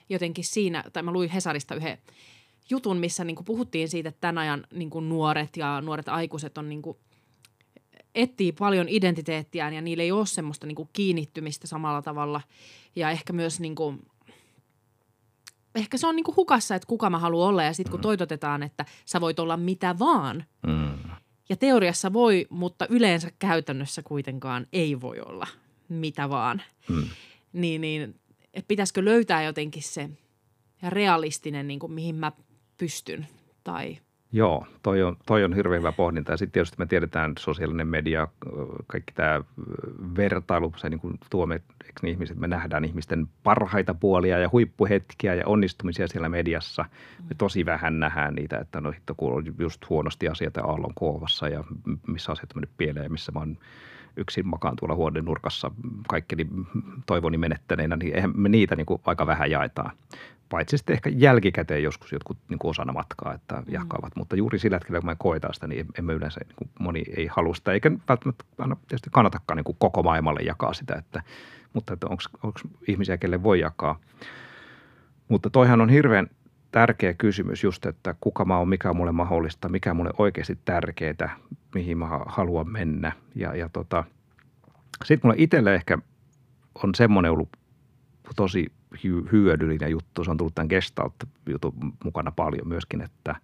jotenkin 0.09 0.43
siinä, 0.43 0.83
tai 0.93 1.03
mä 1.03 1.11
luin 1.11 1.29
Hesarista 1.29 1.75
yhden 1.75 1.97
jutun, 2.69 2.97
missä 2.97 3.23
niin 3.23 3.45
puhuttiin 3.45 3.89
siitä, 3.89 4.09
että 4.09 4.21
tämän 4.21 4.37
ajan 4.37 4.67
niin 4.73 4.89
nuoret 5.09 5.57
ja 5.57 5.81
nuoret 5.81 6.09
aikuiset 6.09 6.57
on 6.57 6.69
niin 6.69 6.81
etsii 8.15 8.51
paljon 8.51 8.89
identiteettiään 8.89 9.73
ja 9.73 9.81
niillä 9.81 10.03
ei 10.03 10.11
ole 10.11 10.25
semmoista 10.25 10.67
niin 10.67 10.89
kiinnittymistä 10.93 11.67
samalla 11.67 12.01
tavalla. 12.01 12.41
Ja 12.95 13.09
ehkä 13.09 13.33
myös 13.33 13.59
niin 13.59 13.75
kuin, 13.75 13.99
ehkä 15.75 15.97
se 15.97 16.07
on 16.07 16.15
niinku 16.15 16.33
hukassa, 16.35 16.75
että 16.75 16.87
kuka 16.87 17.09
mä 17.09 17.19
haluan 17.19 17.49
olla 17.49 17.63
ja 17.63 17.73
sitten 17.73 17.91
kun 17.91 17.99
mm. 17.99 18.01
toitotetaan, 18.03 18.63
että 18.63 18.85
sä 19.05 19.21
voit 19.21 19.39
olla 19.39 19.57
mitä 19.57 19.99
vaan. 19.99 20.43
Mm. 20.67 20.99
Ja 21.49 21.55
teoriassa 21.55 22.13
voi, 22.13 22.47
mutta 22.49 22.87
yleensä 22.89 23.31
käytännössä 23.39 24.03
kuitenkaan 24.03 24.67
ei 24.73 25.01
voi 25.01 25.19
olla 25.19 25.47
mitä 25.89 26.29
vaan. 26.29 26.61
Mm. 26.89 27.09
Niin, 27.53 27.81
niin 27.81 28.19
että 28.53 28.67
pitäisikö 28.67 29.05
löytää 29.05 29.43
jotenkin 29.43 29.83
se 29.83 30.09
realistinen, 30.89 31.67
niin 31.67 31.79
kuin 31.79 31.91
mihin 31.91 32.15
mä 32.15 32.31
pystyn 32.77 33.27
tai– 33.63 33.97
Joo, 34.35 34.67
toi 34.83 35.03
on, 35.03 35.17
toi 35.25 35.43
on 35.43 35.53
hirveän 35.53 35.79
hyvä 35.79 35.91
pohdinta. 35.91 36.31
Ja 36.31 36.37
sitten 36.37 36.51
tietysti 36.51 36.75
me 36.79 36.85
tiedetään 36.85 37.33
sosiaalinen 37.39 37.87
media, 37.87 38.27
kaikki 38.87 39.13
tämä 39.13 39.41
vertailu, 40.17 40.73
se 40.77 40.89
niin 40.89 40.99
kuin 40.99 41.17
tuo 41.29 41.45
me, 41.45 41.61
niin 42.01 42.11
ihmiset, 42.11 42.37
me 42.37 42.47
nähdään 42.47 42.85
ihmisten 42.85 43.27
parhaita 43.43 43.93
puolia 43.93 44.39
ja 44.39 44.49
huippuhetkiä 44.51 45.33
ja 45.33 45.43
onnistumisia 45.45 46.07
siellä 46.07 46.29
mediassa. 46.29 46.85
Me 47.29 47.35
tosi 47.37 47.65
vähän 47.65 47.99
nähdään 47.99 48.35
niitä, 48.35 48.57
että 48.57 48.81
no 48.81 48.91
hitto, 48.91 49.15
on 49.17 49.43
just 49.59 49.89
huonosti 49.89 50.27
asiat 50.27 50.55
ja 50.55 50.63
aallon 50.63 50.93
koovassa 50.95 51.47
ja 51.47 51.63
missä 52.07 52.31
asiat 52.31 52.55
mennyt 52.55 52.71
pieleen 52.77 53.03
ja 53.03 53.09
missä 53.09 53.31
mä 53.31 53.39
oon 53.39 53.57
yksin 54.17 54.47
makaan 54.47 54.75
tuolla 54.75 54.95
huoneen 54.95 55.25
nurkassa 55.25 55.71
kaikkeni 56.07 56.47
toivoni 57.05 57.37
menettäneenä, 57.37 57.95
niin 57.95 58.15
eihän 58.15 58.31
me 58.35 58.49
niitä 58.49 58.75
niin 58.75 58.85
kuin 58.85 59.01
aika 59.05 59.27
vähän 59.27 59.51
jaetaan 59.51 59.91
paitsi 60.53 60.77
sitten 60.77 60.93
ehkä 60.93 61.09
jälkikäteen 61.13 61.83
joskus 61.83 62.11
jotkut 62.11 62.37
niin 62.49 62.59
kuin 62.59 62.69
osana 62.69 62.93
matkaa, 62.93 63.33
että 63.33 63.55
mm. 63.55 63.63
jakavat. 63.67 64.15
Mutta 64.15 64.35
juuri 64.35 64.59
sillä 64.59 64.75
hetkellä, 64.75 64.99
kun 64.99 65.09
me 65.09 65.15
koetaan 65.19 65.53
sitä, 65.53 65.67
niin 65.67 65.85
emme 65.99 66.13
yleensä, 66.13 66.39
niin 66.47 66.55
kuin 66.55 66.69
moni 66.79 67.03
ei 67.17 67.27
halua 67.27 67.55
sitä, 67.55 67.71
eikä 67.71 67.91
välttämättä 68.09 68.45
aina 68.57 68.75
tietysti 68.75 69.09
kannatakaan 69.13 69.57
niin 69.57 69.63
kuin 69.63 69.75
koko 69.79 70.03
maailmalle 70.03 70.39
jakaa 70.41 70.73
sitä, 70.73 70.95
että, 70.95 71.23
mutta 71.73 71.93
että 71.93 72.07
onko 72.07 72.59
ihmisiä, 72.87 73.17
kelle 73.17 73.43
voi 73.43 73.59
jakaa. 73.59 73.99
Mutta 75.27 75.49
toihan 75.49 75.81
on 75.81 75.89
hirveän 75.89 76.27
tärkeä 76.71 77.13
kysymys 77.13 77.63
just, 77.63 77.85
että 77.85 78.15
kuka 78.21 78.45
mä 78.45 78.57
oon, 78.57 78.69
mikä 78.69 78.89
on 78.89 78.97
mulle 78.97 79.11
mahdollista, 79.11 79.69
mikä 79.69 79.91
on 79.91 79.97
mulle 79.97 80.13
oikeasti 80.17 80.59
tärkeää, 80.65 81.37
mihin 81.75 81.97
mä 81.97 82.07
haluan 82.25 82.69
mennä. 82.69 83.11
Ja, 83.35 83.55
ja 83.55 83.69
tota, 83.69 84.03
sitten 85.05 85.29
mulle 85.29 85.41
itselle 85.43 85.75
ehkä 85.75 85.97
on 86.83 86.95
semmoinen 86.95 87.31
ollut 87.31 87.49
tosi 88.35 88.71
hyödyllinen 89.31 89.91
juttu. 89.91 90.23
Se 90.23 90.31
on 90.31 90.37
tullut 90.37 90.55
tämän 90.55 90.69
Gestalt-jutun 90.69 91.73
mukana 92.03 92.31
paljon 92.31 92.67
myöskin, 92.67 93.01
että, 93.01 93.35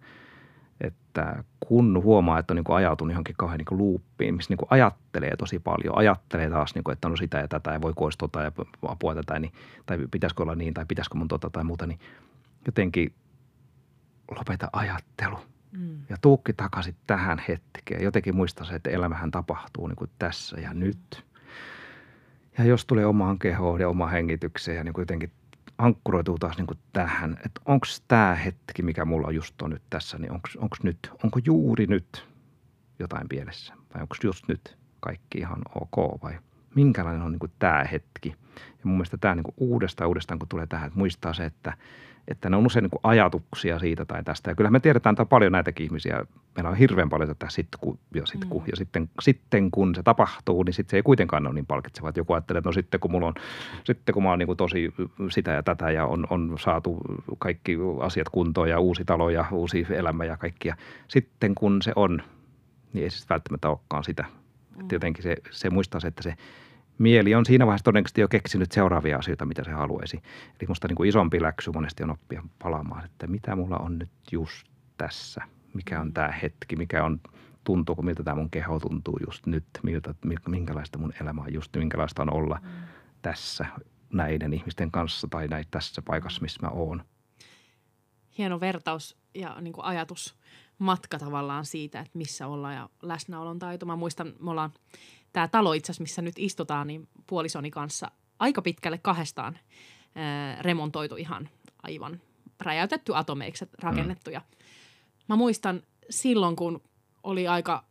että 0.80 1.44
kun 1.60 2.02
huomaa, 2.02 2.38
että 2.38 2.52
on 2.52 2.56
niin 2.56 2.76
ajautunut 2.76 3.12
johonkin 3.12 3.34
kauhean 3.38 3.58
niin 3.58 3.78
luuppiin, 3.78 4.34
missä 4.34 4.54
niin 4.54 4.68
ajattelee 4.70 5.36
tosi 5.36 5.58
paljon, 5.58 5.98
ajattelee 5.98 6.50
taas, 6.50 6.74
niin 6.74 6.84
kuin, 6.84 6.92
että 6.92 7.08
no 7.08 7.16
sitä 7.16 7.38
ja 7.38 7.48
tätä 7.48 7.72
ja 7.72 7.80
voi 7.80 7.92
kois 7.96 8.16
tota 8.18 8.42
ja 8.42 8.52
apua 8.82 9.14
tätä, 9.14 9.38
niin, 9.38 9.52
tai 9.86 9.98
pitäisikö 10.10 10.42
olla 10.42 10.54
niin 10.54 10.74
tai 10.74 10.84
pitäisikö 10.88 11.18
mun 11.18 11.28
tota 11.28 11.50
tai 11.50 11.64
muuta, 11.64 11.86
niin 11.86 11.98
jotenkin 12.66 13.12
lopeta 14.38 14.68
ajattelu. 14.72 15.38
Mm. 15.72 15.98
Ja 16.08 16.16
tuukki 16.20 16.52
takaisin 16.52 16.96
tähän 17.06 17.42
hetkeen. 17.48 18.02
Jotenkin 18.02 18.36
muista 18.36 18.64
se, 18.64 18.74
että 18.74 18.90
elämähän 18.90 19.30
tapahtuu 19.30 19.86
niin 19.86 19.96
kuin 19.96 20.10
tässä 20.18 20.60
ja 20.60 20.74
nyt. 20.74 21.24
Ja 22.58 22.64
jos 22.64 22.86
tulee 22.86 23.06
omaan 23.06 23.38
kehoon 23.38 23.80
ja 23.80 23.88
omaan 23.88 24.10
hengitykseen 24.10 24.76
ja 24.76 24.84
niin 24.84 24.94
kuin 24.94 25.02
jotenkin 25.02 25.32
ankkuroituu 25.80 26.38
taas 26.38 26.56
niin 26.56 26.66
kuin 26.66 26.78
tähän, 26.92 27.32
että 27.46 27.60
onko 27.64 27.86
tämä 28.08 28.34
hetki, 28.34 28.82
mikä 28.82 29.04
mulla 29.04 29.30
just 29.30 29.62
on 29.62 29.70
nyt 29.70 29.82
tässä, 29.90 30.18
niin 30.18 30.32
onko 30.32 30.76
nyt, 30.82 30.98
onko 31.24 31.40
juuri 31.44 31.86
nyt 31.86 32.28
jotain 32.98 33.28
pielessä 33.28 33.74
vai 33.94 34.02
onko 34.02 34.16
just 34.24 34.48
nyt 34.48 34.78
kaikki 35.00 35.38
ihan 35.38 35.62
ok 35.74 36.22
vai 36.22 36.38
minkälainen 36.74 37.22
on 37.22 37.32
niin 37.32 37.52
tämä 37.58 37.84
hetki. 37.92 38.34
Ja 38.56 38.84
mun 38.84 38.94
mielestä 38.94 39.16
tämä 39.16 39.34
niin 39.34 39.54
uudestaan 39.56 40.08
uudestaan, 40.08 40.38
kun 40.38 40.48
tulee 40.48 40.66
tähän, 40.66 40.86
että 40.86 40.98
muistaa 40.98 41.34
se, 41.34 41.44
että– 41.44 41.76
että 42.30 42.50
ne 42.50 42.56
on 42.56 42.66
usein 42.66 42.82
niin 42.82 43.00
ajatuksia 43.02 43.78
siitä 43.78 44.04
tai 44.04 44.24
tästä. 44.24 44.50
Ja 44.50 44.54
kyllä 44.54 44.70
me 44.70 44.80
tiedetään 44.80 45.12
että 45.12 45.24
paljon 45.24 45.52
näitäkin 45.52 45.84
ihmisiä. 45.84 46.24
Meillä 46.56 46.70
on 46.70 46.76
hirveän 46.76 47.08
paljon 47.08 47.28
tätä 47.28 47.46
sitku 47.48 47.98
ja 48.14 48.26
sitku. 48.26 48.60
Mm. 48.60 48.64
Ja 48.70 48.76
sitten, 48.76 49.10
sitten 49.22 49.70
kun 49.70 49.94
se 49.94 50.02
tapahtuu, 50.02 50.62
niin 50.62 50.74
sitten 50.74 50.90
se 50.90 50.96
ei 50.96 51.02
kuitenkaan 51.02 51.46
ole 51.46 51.54
niin 51.54 51.66
palkitseva. 51.66 52.08
Että 52.08 52.20
joku 52.20 52.32
ajattelee, 52.32 52.58
että 52.58 52.68
no 52.68 52.72
sitten 52.72 53.00
kun, 53.00 53.10
mulla 53.10 53.26
on, 53.26 53.34
sitten 53.84 54.12
kun 54.12 54.22
mä 54.22 54.30
oon 54.30 54.38
niin 54.38 54.56
tosi 54.56 54.94
sitä 55.30 55.50
ja 55.50 55.62
tätä 55.62 55.90
ja 55.90 56.06
on, 56.06 56.26
on 56.30 56.56
saatu 56.58 57.00
kaikki 57.38 57.78
asiat 58.00 58.28
kuntoon 58.28 58.68
ja 58.68 58.80
uusi 58.80 59.04
talo 59.04 59.30
ja 59.30 59.44
uusi 59.52 59.86
elämä 59.90 60.24
ja 60.24 60.36
kaikki. 60.36 60.68
Ja 60.68 60.76
sitten 61.08 61.54
kun 61.54 61.82
se 61.82 61.92
on, 61.96 62.22
niin 62.92 63.04
ei 63.04 63.10
se 63.10 63.26
välttämättä 63.30 63.68
olekaan 63.68 64.04
sitä. 64.04 64.24
Mm. 64.76 64.80
Että 64.80 64.94
jotenkin 64.94 65.22
se, 65.22 65.36
se 65.50 65.70
muistaa 65.70 66.00
se, 66.00 66.08
että 66.08 66.22
se 66.22 66.34
mieli 67.00 67.34
on 67.34 67.46
siinä 67.46 67.66
vaiheessa 67.66 67.84
todennäköisesti 67.84 68.20
jo 68.20 68.28
keksinyt 68.28 68.72
seuraavia 68.72 69.18
asioita, 69.18 69.46
mitä 69.46 69.64
se 69.64 69.70
haluaisi. 69.70 70.16
Eli 70.60 70.68
musta 70.68 70.88
niin 70.88 70.96
kuin 70.96 71.08
isompi 71.08 71.42
läksy 71.42 71.70
monesti 71.70 72.02
on 72.02 72.10
oppia 72.10 72.42
palaamaan, 72.62 73.04
että 73.04 73.26
mitä 73.26 73.56
mulla 73.56 73.76
on 73.76 73.98
nyt 73.98 74.10
just 74.32 74.66
tässä, 74.96 75.42
mikä 75.74 76.00
on 76.00 76.12
tämä 76.12 76.28
hetki, 76.28 76.76
mikä 76.76 77.04
on 77.04 77.20
tuntuuko, 77.64 78.02
miltä 78.02 78.22
tämä 78.22 78.36
mun 78.36 78.50
keho 78.50 78.80
tuntuu 78.80 79.18
just 79.26 79.46
nyt, 79.46 79.64
miltä, 79.82 80.14
minkälaista 80.48 80.98
mun 80.98 81.12
elämä 81.20 81.42
on 81.42 81.54
just, 81.54 81.76
minkälaista 81.76 82.22
on 82.22 82.32
olla 82.32 82.58
mm. 82.62 82.68
tässä 83.22 83.66
näiden 84.12 84.52
ihmisten 84.52 84.90
kanssa 84.90 85.28
tai 85.30 85.48
näin 85.48 85.64
tässä 85.70 86.02
paikassa, 86.02 86.42
missä 86.42 86.66
mä 86.66 86.68
oon. 86.68 87.04
Hieno 88.38 88.60
vertaus 88.60 89.16
ja 89.34 89.60
niin 89.60 89.72
kuin 89.72 89.84
ajatus 89.84 90.38
matka 90.78 91.18
tavallaan 91.18 91.64
siitä, 91.64 92.00
että 92.00 92.18
missä 92.18 92.46
ollaan 92.46 92.74
ja 92.74 92.88
läsnäolon 93.02 93.58
taito. 93.58 93.86
Mä 93.86 93.96
muistan, 93.96 94.32
me 94.40 94.50
ollaan 94.50 94.70
tämä 95.32 95.48
talo 95.48 95.72
itse 95.72 95.92
asiassa, 95.92 96.02
missä 96.02 96.22
nyt 96.22 96.38
istutaan, 96.38 96.86
niin 96.86 97.08
puolisoni 97.26 97.70
kanssa 97.70 98.10
aika 98.38 98.62
pitkälle 98.62 98.98
kahdestaan 98.98 99.58
ää, 100.14 100.62
remontoitu 100.62 101.16
ihan 101.16 101.48
aivan 101.82 102.20
räjäytetty 102.60 103.16
atomeiksi 103.16 103.68
rakennettu. 103.82 104.30
Ja 104.30 104.40
mä 105.28 105.36
muistan 105.36 105.82
silloin, 106.10 106.56
kun 106.56 106.82
oli 107.22 107.48
aika 107.48 107.84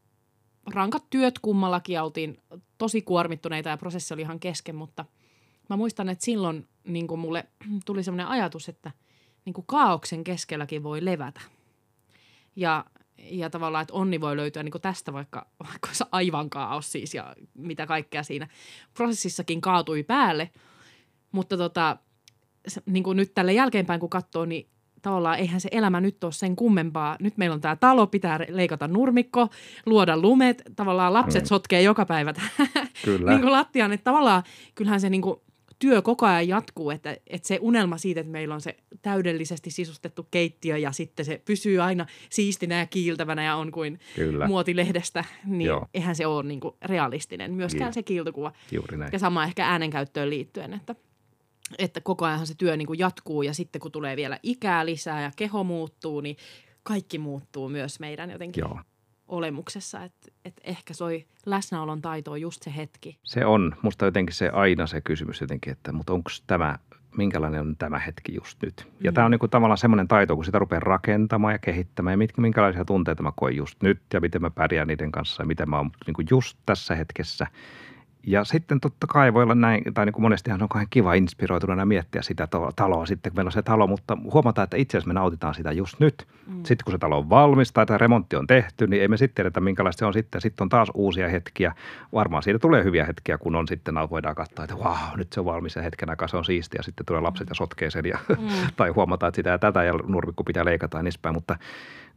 rankat 0.73 1.09
työt 1.09 1.39
kummallakin 1.39 1.93
ja 1.93 2.03
oltiin 2.03 2.37
tosi 2.77 3.01
kuormittuneita 3.01 3.69
ja 3.69 3.77
prosessi 3.77 4.13
oli 4.13 4.21
ihan 4.21 4.39
kesken, 4.39 4.75
mutta 4.75 5.05
mä 5.69 5.77
muistan, 5.77 6.09
että 6.09 6.25
silloin 6.25 6.67
niin 6.83 7.07
kuin 7.07 7.19
mulle 7.19 7.47
tuli 7.85 8.03
semmoinen 8.03 8.27
ajatus, 8.27 8.69
että 8.69 8.91
niin 9.45 9.53
kuin 9.53 9.65
kaauksen 9.67 10.23
keskelläkin 10.23 10.83
voi 10.83 11.05
levätä. 11.05 11.41
Ja, 12.55 12.85
ja 13.21 13.49
tavallaan, 13.49 13.81
että 13.81 13.93
onni 13.93 14.21
voi 14.21 14.37
löytyä 14.37 14.63
niin 14.63 14.81
tästä, 14.81 15.13
vaikka, 15.13 15.47
vaikka 15.67 15.89
se 15.91 16.05
aivan 16.11 16.49
kaos 16.49 16.91
siis 16.91 17.13
ja 17.13 17.35
mitä 17.53 17.85
kaikkea 17.85 18.23
siinä 18.23 18.47
prosessissakin 18.93 19.61
kaatui 19.61 20.03
päälle. 20.03 20.49
Mutta 21.31 21.57
tota, 21.57 21.97
niin 22.85 23.03
kuin 23.03 23.17
nyt 23.17 23.33
tälle 23.33 23.53
jälkeenpäin 23.53 23.99
kun 23.99 24.09
katsoo, 24.09 24.45
niin 24.45 24.69
tavallaan 25.01 25.39
eihän 25.39 25.61
se 25.61 25.69
elämä 25.71 26.01
nyt 26.01 26.23
ole 26.23 26.31
sen 26.31 26.55
kummempaa. 26.55 27.17
Nyt 27.19 27.37
meillä 27.37 27.53
on 27.53 27.61
tämä 27.61 27.75
talo, 27.75 28.07
pitää 28.07 28.39
leikata 28.49 28.87
nurmikko, 28.87 29.47
luoda 29.85 30.17
lumet. 30.17 30.61
Tavallaan 30.75 31.13
lapset 31.13 31.43
mm. 31.43 31.47
sotkee 31.47 31.81
joka 31.81 32.05
päivä 32.05 32.33
Kyllä. 33.05 33.29
niin 33.31 33.41
kuin 33.41 33.51
lattiaan. 33.51 33.93
Että 33.93 34.03
tavallaan 34.03 34.43
kyllähän 34.75 35.01
se 35.01 35.09
niin 35.09 35.21
kuin 35.21 35.41
työ 35.79 36.01
koko 36.01 36.25
ajan 36.25 36.47
jatkuu, 36.47 36.89
että, 36.89 37.17
että 37.27 37.47
se 37.47 37.57
unelma 37.61 37.97
siitä, 37.97 38.19
että 38.19 38.31
meillä 38.31 38.55
on 38.55 38.61
se 38.61 38.77
täydellisesti 39.01 39.71
sisustettu 39.71 40.27
keittiö 40.31 40.77
ja 40.77 40.91
sitten 40.91 41.25
se 41.25 41.41
pysyy 41.45 41.81
aina 41.81 42.05
siistinä 42.29 42.79
ja 42.79 42.85
kiiltävänä 42.85 43.43
ja 43.43 43.55
on 43.55 43.71
kuin 43.71 43.99
Kyllä. 44.15 44.47
muotilehdestä, 44.47 45.25
niin 45.45 45.67
Joo. 45.67 45.87
eihän 45.93 46.15
se 46.15 46.27
ole 46.27 46.43
niin 46.43 46.59
kuin 46.59 46.75
realistinen. 46.81 47.53
Myöskään 47.53 47.87
Joo. 47.87 47.93
se 47.93 48.03
kiiltokuva. 48.03 48.51
Juuri 48.71 48.97
näin. 48.97 49.09
Ja 49.13 49.19
sama 49.19 49.43
ehkä 49.43 49.67
äänenkäyttöön 49.67 50.29
liittyen, 50.29 50.73
että– 50.73 50.95
että 51.77 52.01
koko 52.01 52.25
ajan 52.25 52.47
se 52.47 52.55
työ 52.55 52.77
niin 52.77 52.87
kuin 52.87 52.99
jatkuu 52.99 53.41
ja 53.41 53.53
sitten 53.53 53.81
kun 53.81 53.91
tulee 53.91 54.15
vielä 54.15 54.39
ikää 54.43 54.85
lisää 54.85 55.21
ja 55.21 55.31
keho 55.35 55.63
muuttuu, 55.63 56.21
niin 56.21 56.37
kaikki 56.83 57.17
muuttuu 57.17 57.69
myös 57.69 57.99
meidän 57.99 58.29
jotenkin 58.29 58.61
Joo. 58.61 58.79
Olemuksessa. 59.29 60.03
Että 60.03 60.31
et 60.45 60.53
ehkä 60.63 60.93
soi 60.93 61.25
läsnäolon 61.45 62.01
taito 62.01 62.31
on 62.31 62.41
just 62.41 62.63
se 62.63 62.73
hetki. 62.75 63.17
Se 63.23 63.45
on. 63.45 63.75
Musta 63.81 64.05
jotenkin 64.05 64.35
se 64.35 64.49
aina 64.49 64.87
se 64.87 65.01
kysymys 65.01 65.41
jotenkin, 65.41 65.71
että 65.71 65.91
mutta 65.91 66.13
onko 66.13 66.29
tämä, 66.47 66.77
minkälainen 67.17 67.61
on 67.61 67.75
tämä 67.77 67.99
hetki 67.99 68.35
just 68.35 68.61
nyt. 68.61 68.87
Ja 69.01 69.11
mm. 69.11 69.15
tämä 69.15 69.25
on 69.25 69.31
niin 69.31 69.39
kuin 69.39 69.49
tavallaan 69.49 69.77
semmoinen 69.77 70.07
taito, 70.07 70.35
kun 70.35 70.45
sitä 70.45 70.59
rupeaa 70.59 70.79
rakentamaan 70.79 71.53
ja 71.53 71.59
kehittämään 71.59 72.13
ja 72.13 72.17
mitkä, 72.17 72.41
minkälaisia 72.41 72.85
tunteita 72.85 73.23
mä 73.23 73.31
koen 73.35 73.55
just 73.55 73.83
nyt 73.83 74.01
ja 74.13 74.21
miten 74.21 74.41
mä 74.41 74.49
pärjään 74.49 74.87
niiden 74.87 75.11
kanssa 75.11 75.43
ja 75.43 75.47
miten 75.47 75.69
mä 75.69 75.77
oon 75.77 75.91
niin 76.05 76.13
kuin 76.13 76.27
just 76.29 76.57
tässä 76.65 76.95
hetkessä– 76.95 77.47
ja 78.27 78.43
sitten 78.43 78.79
totta 78.79 79.07
kai 79.07 79.33
voi 79.33 79.43
olla 79.43 79.55
näin, 79.55 79.83
tai 79.93 80.05
niin 80.05 80.13
kuin 80.13 80.21
monestihan 80.21 80.61
on 80.61 80.69
kiva 80.89 81.13
inspiroituneena 81.13 81.85
miettiä 81.85 82.21
sitä 82.21 82.47
taloa 82.75 83.05
sitten, 83.05 83.31
kun 83.31 83.37
meillä 83.37 83.47
on 83.47 83.51
se 83.51 83.61
talo, 83.61 83.87
mutta 83.87 84.17
huomataan, 84.33 84.63
että 84.63 84.77
itse 84.77 84.97
asiassa 84.97 85.07
me 85.07 85.13
nautitaan 85.13 85.53
sitä 85.53 85.71
just 85.71 85.99
nyt. 85.99 86.27
Mm. 86.47 86.55
Sitten 86.55 86.85
kun 86.85 86.91
se 86.91 86.97
talo 86.97 87.17
on 87.17 87.29
valmis 87.29 87.71
tai 87.71 87.85
tämä 87.85 87.97
remontti 87.97 88.35
on 88.35 88.47
tehty, 88.47 88.87
niin 88.87 89.01
ei 89.01 89.07
me 89.07 89.17
sitten 89.17 89.35
tiedetä, 89.35 89.59
minkälaista 89.59 89.99
se 89.99 90.05
on 90.05 90.13
sitten. 90.13 90.41
Sitten 90.41 90.65
on 90.65 90.69
taas 90.69 90.91
uusia 90.93 91.29
hetkiä. 91.29 91.75
Varmaan 92.13 92.43
siitä 92.43 92.59
tulee 92.59 92.83
hyviä 92.83 93.05
hetkiä, 93.05 93.37
kun 93.37 93.55
on 93.55 93.67
sitten, 93.67 93.95
voidaan 94.09 94.35
katsoa, 94.35 94.63
että 94.63 94.75
wow, 94.75 95.17
nyt 95.17 95.33
se 95.33 95.39
on 95.39 95.45
valmis 95.45 95.75
ja 95.75 95.81
hetken 95.81 96.09
aikaa 96.09 96.27
se 96.27 96.37
on 96.37 96.45
siistiä. 96.45 96.81
Sitten 96.83 97.05
tulee 97.05 97.21
lapset 97.21 97.49
ja 97.49 97.55
sotkee 97.55 97.89
sen 97.89 98.05
ja, 98.05 98.19
mm. 98.29 98.47
tai 98.77 98.89
huomataan, 98.89 99.27
että 99.27 99.35
sitä 99.35 99.49
ja 99.49 99.59
tätä 99.59 99.83
ja 99.83 99.93
nurmikko 99.93 100.43
pitää 100.43 100.65
leikata 100.65 100.97
ja 100.97 101.03
niin 101.03 101.33
Mutta 101.33 101.57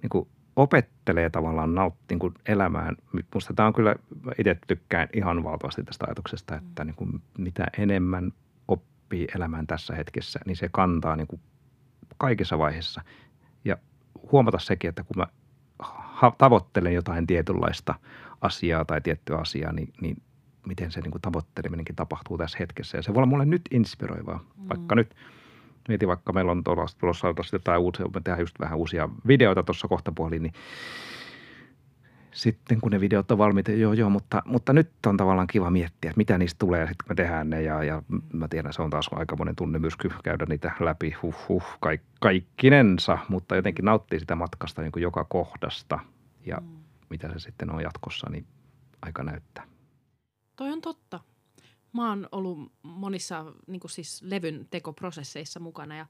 niin 0.02 0.10
kuin 0.10 0.28
opettelee 0.56 1.30
tavallaan 1.30 1.74
nauttiin 1.74 2.18
kuin 2.18 2.34
elämään. 2.46 2.96
Minusta 3.12 3.54
tämä 3.54 3.66
on 3.66 3.72
kyllä, 3.72 3.94
itse 4.38 4.58
tykkään 4.66 5.08
ihan 5.12 5.44
valtavasti 5.44 5.84
tästä 5.84 6.04
ajatuksesta, 6.06 6.56
että 6.56 6.84
niin 6.84 6.94
kuin 6.94 7.22
mitä 7.38 7.66
enemmän 7.78 8.32
oppii 8.68 9.28
elämään 9.36 9.66
tässä 9.66 9.94
hetkessä, 9.94 10.40
niin 10.46 10.56
se 10.56 10.68
kantaa 10.72 11.16
niin 11.16 11.26
kuin 11.26 11.40
kaikissa 12.18 12.58
vaiheissa. 12.58 13.02
Ja 13.64 13.76
huomata 14.32 14.58
sekin, 14.58 14.88
että 14.88 15.04
kun 15.04 15.16
mä 15.16 15.26
tavoittelen 16.38 16.94
jotain 16.94 17.26
tietynlaista 17.26 17.94
asiaa 18.40 18.84
tai 18.84 19.00
tiettyä 19.00 19.36
asiaa, 19.36 19.72
niin, 19.72 19.92
niin 20.00 20.22
miten 20.66 20.90
se 20.90 21.00
niin 21.00 21.10
kuin 21.10 21.22
tavoitteleminenkin 21.22 21.96
tapahtuu 21.96 22.38
tässä 22.38 22.58
hetkessä. 22.60 22.98
Ja 22.98 23.02
se 23.02 23.14
voi 23.14 23.18
olla 23.18 23.26
mulle 23.26 23.44
nyt 23.44 23.62
inspiroivaa, 23.70 24.38
mm. 24.38 24.68
vaikka 24.68 24.94
nyt– 24.94 25.14
Mietin 25.88 26.08
vaikka 26.08 26.32
meillä 26.32 26.52
on 26.52 26.64
tulossa, 26.64 26.98
tulossa 26.98 27.34
jotain 27.52 27.80
uusia, 27.80 28.06
me 28.06 28.20
tehdään 28.24 28.40
just 28.40 28.60
vähän 28.60 28.78
uusia 28.78 29.08
videoita 29.26 29.62
tuossa 29.62 29.88
kohta 29.88 30.12
puoliin, 30.12 30.42
niin 30.42 30.52
sitten 32.32 32.80
kun 32.80 32.92
ne 32.92 33.00
videot 33.00 33.30
on 33.30 33.38
valmiita, 33.38 33.70
joo 33.70 33.92
joo, 33.92 34.10
mutta, 34.10 34.42
mutta 34.46 34.72
nyt 34.72 34.90
on 35.06 35.16
tavallaan 35.16 35.46
kiva 35.46 35.70
miettiä, 35.70 36.10
että 36.10 36.18
mitä 36.18 36.38
niistä 36.38 36.58
tulee 36.58 36.86
sitten 36.86 37.06
me 37.08 37.14
tehdään 37.14 37.50
ne 37.50 37.62
ja, 37.62 37.84
ja 37.84 38.02
mä 38.32 38.48
tiedän, 38.48 38.72
se 38.72 38.82
on 38.82 38.90
taas 38.90 39.10
aika 39.12 39.36
monen 39.36 39.56
tunnemyrsky 39.56 40.10
käydä 40.24 40.46
niitä 40.48 40.72
läpi, 40.80 41.12
huh 41.22 41.48
huh, 41.48 41.64
kaik, 41.80 42.02
kaikkinensa, 42.20 43.18
mutta 43.28 43.56
jotenkin 43.56 43.84
nauttii 43.84 44.20
sitä 44.20 44.34
matkasta 44.34 44.82
niin 44.82 44.92
kuin 44.92 45.02
joka 45.02 45.24
kohdasta 45.24 45.98
ja 46.46 46.56
mm. 46.60 46.76
mitä 47.10 47.28
se 47.32 47.38
sitten 47.38 47.70
on 47.72 47.82
jatkossa, 47.82 48.30
niin 48.30 48.46
aika 49.02 49.22
näyttää. 49.22 49.64
Toi 50.56 50.72
on 50.72 50.80
totta 50.80 51.20
mä 51.92 52.08
oon 52.08 52.28
ollut 52.32 52.72
monissa 52.82 53.44
niin 53.66 53.80
kuin 53.80 53.90
siis 53.90 54.22
levyn 54.22 54.66
tekoprosesseissa 54.70 55.60
mukana 55.60 55.96
ja 55.96 56.06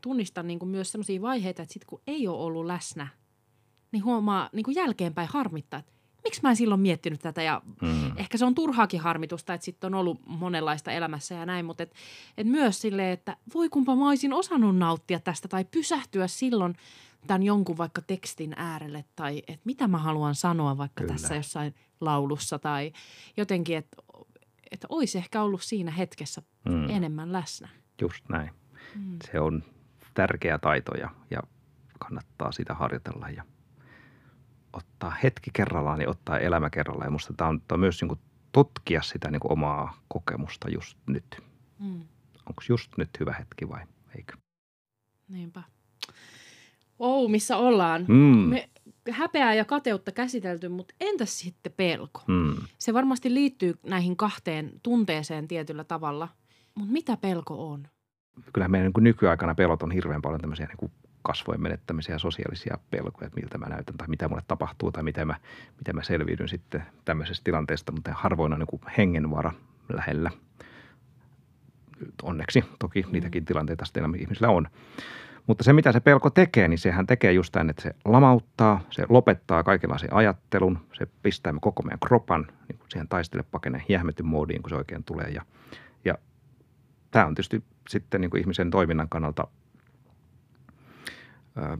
tunnistan 0.00 0.46
niin 0.46 0.58
kuin 0.58 0.68
myös 0.68 0.92
sellaisia 0.92 1.22
vaiheita, 1.22 1.62
että 1.62 1.72
sit 1.72 1.84
kun 1.84 2.02
ei 2.06 2.28
ole 2.28 2.42
ollut 2.42 2.66
läsnä, 2.66 3.08
niin 3.92 4.04
huomaa 4.04 4.50
niin 4.52 4.64
kuin 4.64 4.74
jälkeenpäin 4.74 5.28
harmittaa, 5.32 5.80
että 5.80 5.92
miksi 6.24 6.40
mä 6.42 6.50
en 6.50 6.56
silloin 6.56 6.80
miettinyt 6.80 7.20
tätä 7.20 7.42
ja 7.42 7.62
mm. 7.82 8.12
ehkä 8.16 8.38
se 8.38 8.44
on 8.44 8.54
turhaakin 8.54 9.00
harmitusta, 9.00 9.54
että 9.54 9.64
sitten 9.64 9.94
on 9.94 10.00
ollut 10.00 10.20
monenlaista 10.26 10.92
elämässä 10.92 11.34
ja 11.34 11.46
näin, 11.46 11.64
mutta 11.64 11.82
et, 11.82 11.94
et 12.38 12.46
myös 12.46 12.80
silleen, 12.80 13.12
että 13.12 13.36
voi 13.54 13.68
kumpa 13.68 13.96
mä 13.96 14.08
olisin 14.08 14.32
osannut 14.32 14.76
nauttia 14.76 15.20
tästä 15.20 15.48
tai 15.48 15.64
pysähtyä 15.64 16.26
silloin 16.26 16.76
tämän 17.26 17.42
jonkun 17.42 17.78
vaikka 17.78 18.02
tekstin 18.02 18.54
äärelle 18.56 19.04
tai 19.16 19.42
että 19.48 19.62
mitä 19.64 19.88
mä 19.88 19.98
haluan 19.98 20.34
sanoa 20.34 20.78
vaikka 20.78 21.02
Kyllä. 21.04 21.12
tässä 21.12 21.34
jossain 21.34 21.74
laulussa 22.00 22.58
tai 22.58 22.92
jotenkin, 23.36 23.76
että 23.76 23.96
että 24.70 24.86
olisi 24.90 25.18
ehkä 25.18 25.42
ollut 25.42 25.62
siinä 25.62 25.90
hetkessä 25.90 26.42
mm. 26.68 26.88
enemmän 26.90 27.32
läsnä. 27.32 27.68
Just 28.00 28.28
näin. 28.28 28.50
Mm. 28.94 29.18
Se 29.32 29.40
on 29.40 29.64
tärkeä 30.14 30.58
taito 30.58 30.94
ja, 30.94 31.10
ja 31.30 31.40
kannattaa 31.98 32.52
sitä 32.52 32.74
harjoitella 32.74 33.28
ja 33.28 33.44
ottaa 34.72 35.16
hetki 35.22 35.50
kerrallaan 35.52 36.00
ja 36.00 36.10
ottaa 36.10 36.38
elämä 36.38 36.70
kerrallaan. 36.70 37.06
Ja 37.06 37.10
musta 37.10 37.34
tämä 37.36 37.50
on, 37.50 37.60
tämä 37.60 37.76
on 37.76 37.80
myös 37.80 38.02
niin 38.02 38.18
tutkia 38.52 39.02
sitä 39.02 39.30
niin 39.30 39.40
omaa 39.44 39.98
kokemusta 40.08 40.70
just 40.70 40.98
nyt. 41.06 41.42
Mm. 41.78 42.00
Onko 42.46 42.62
just 42.68 42.90
nyt 42.96 43.10
hyvä 43.20 43.32
hetki 43.32 43.68
vai 43.68 43.86
eikö? 44.16 44.36
Niinpä. 45.28 45.62
Oh, 46.98 47.30
missä 47.30 47.56
ollaan? 47.56 48.04
Mm. 48.08 48.48
Me 48.48 48.68
häpeää 49.12 49.54
ja 49.54 49.64
kateutta 49.64 50.12
käsitelty, 50.12 50.68
mutta 50.68 50.94
entäs 51.00 51.38
sitten 51.38 51.72
pelko? 51.76 52.22
Mm. 52.26 52.54
Se 52.78 52.94
varmasti 52.94 53.34
liittyy 53.34 53.74
näihin 53.82 54.16
kahteen 54.16 54.72
tunteeseen 54.82 55.48
tietyllä 55.48 55.84
tavalla, 55.84 56.28
mutta 56.74 56.92
mitä 56.92 57.16
pelko 57.16 57.70
on? 57.70 57.88
Kyllähän 58.52 58.70
meidän 58.70 58.92
niin 58.96 59.04
nykyaikana 59.04 59.54
pelot 59.54 59.82
on 59.82 59.90
hirveän 59.90 60.22
paljon 60.22 60.40
tämmöisiä 60.40 60.66
niin 60.66 60.92
kasvojen 61.22 61.62
menettämisiä 61.62 62.18
sosiaalisia 62.18 62.78
pelkoja, 62.90 63.26
että 63.26 63.40
miltä 63.40 63.58
mä 63.58 63.66
näytän 63.66 63.96
tai 63.96 64.08
mitä 64.08 64.28
mulle 64.28 64.42
tapahtuu 64.48 64.92
tai 64.92 65.02
miten 65.02 65.26
mä, 65.26 65.34
miten 65.78 65.96
mä 65.96 66.02
selviydyn 66.02 66.48
sitten 66.48 66.82
tämmöisestä 67.04 67.44
tilanteesta, 67.44 67.92
mutta 67.92 68.12
harvoin 68.14 68.52
on 68.52 68.58
niin 68.58 68.92
hengenvara 68.98 69.52
lähellä. 69.92 70.30
Onneksi 72.22 72.64
toki 72.78 73.02
mm. 73.02 73.12
niitäkin 73.12 73.44
tilanteita 73.44 73.84
sitten 73.84 74.14
ihmisillä 74.18 74.48
on. 74.48 74.68
Mutta 75.46 75.64
se, 75.64 75.72
mitä 75.72 75.92
se 75.92 76.00
pelko 76.00 76.30
tekee, 76.30 76.68
niin 76.68 76.78
sehän 76.78 77.06
tekee 77.06 77.32
just 77.32 77.52
tämän, 77.52 77.70
että 77.70 77.82
se 77.82 77.94
lamauttaa, 78.04 78.80
se 78.90 79.06
lopettaa 79.08 79.62
kaikenlaisen 79.62 80.14
ajattelun, 80.14 80.78
se 80.92 81.06
pistää 81.22 81.54
koko 81.60 81.82
meidän 81.82 81.98
kropan 82.06 82.46
niin 82.68 82.78
kuin 82.78 82.90
siihen 82.90 83.08
taistele 83.08 83.44
hiehmetyn 83.88 84.26
moodiin, 84.26 84.62
kun 84.62 84.70
se 84.70 84.76
oikein 84.76 85.04
tulee. 85.04 85.28
Ja, 85.28 85.42
ja 86.04 86.14
tämä 87.10 87.26
on 87.26 87.34
tietysti 87.34 87.64
sitten 87.88 88.20
niin 88.20 88.30
kuin 88.30 88.40
ihmisen 88.40 88.70
toiminnan 88.70 89.08
kannalta 89.08 89.48
ö, 91.56 91.76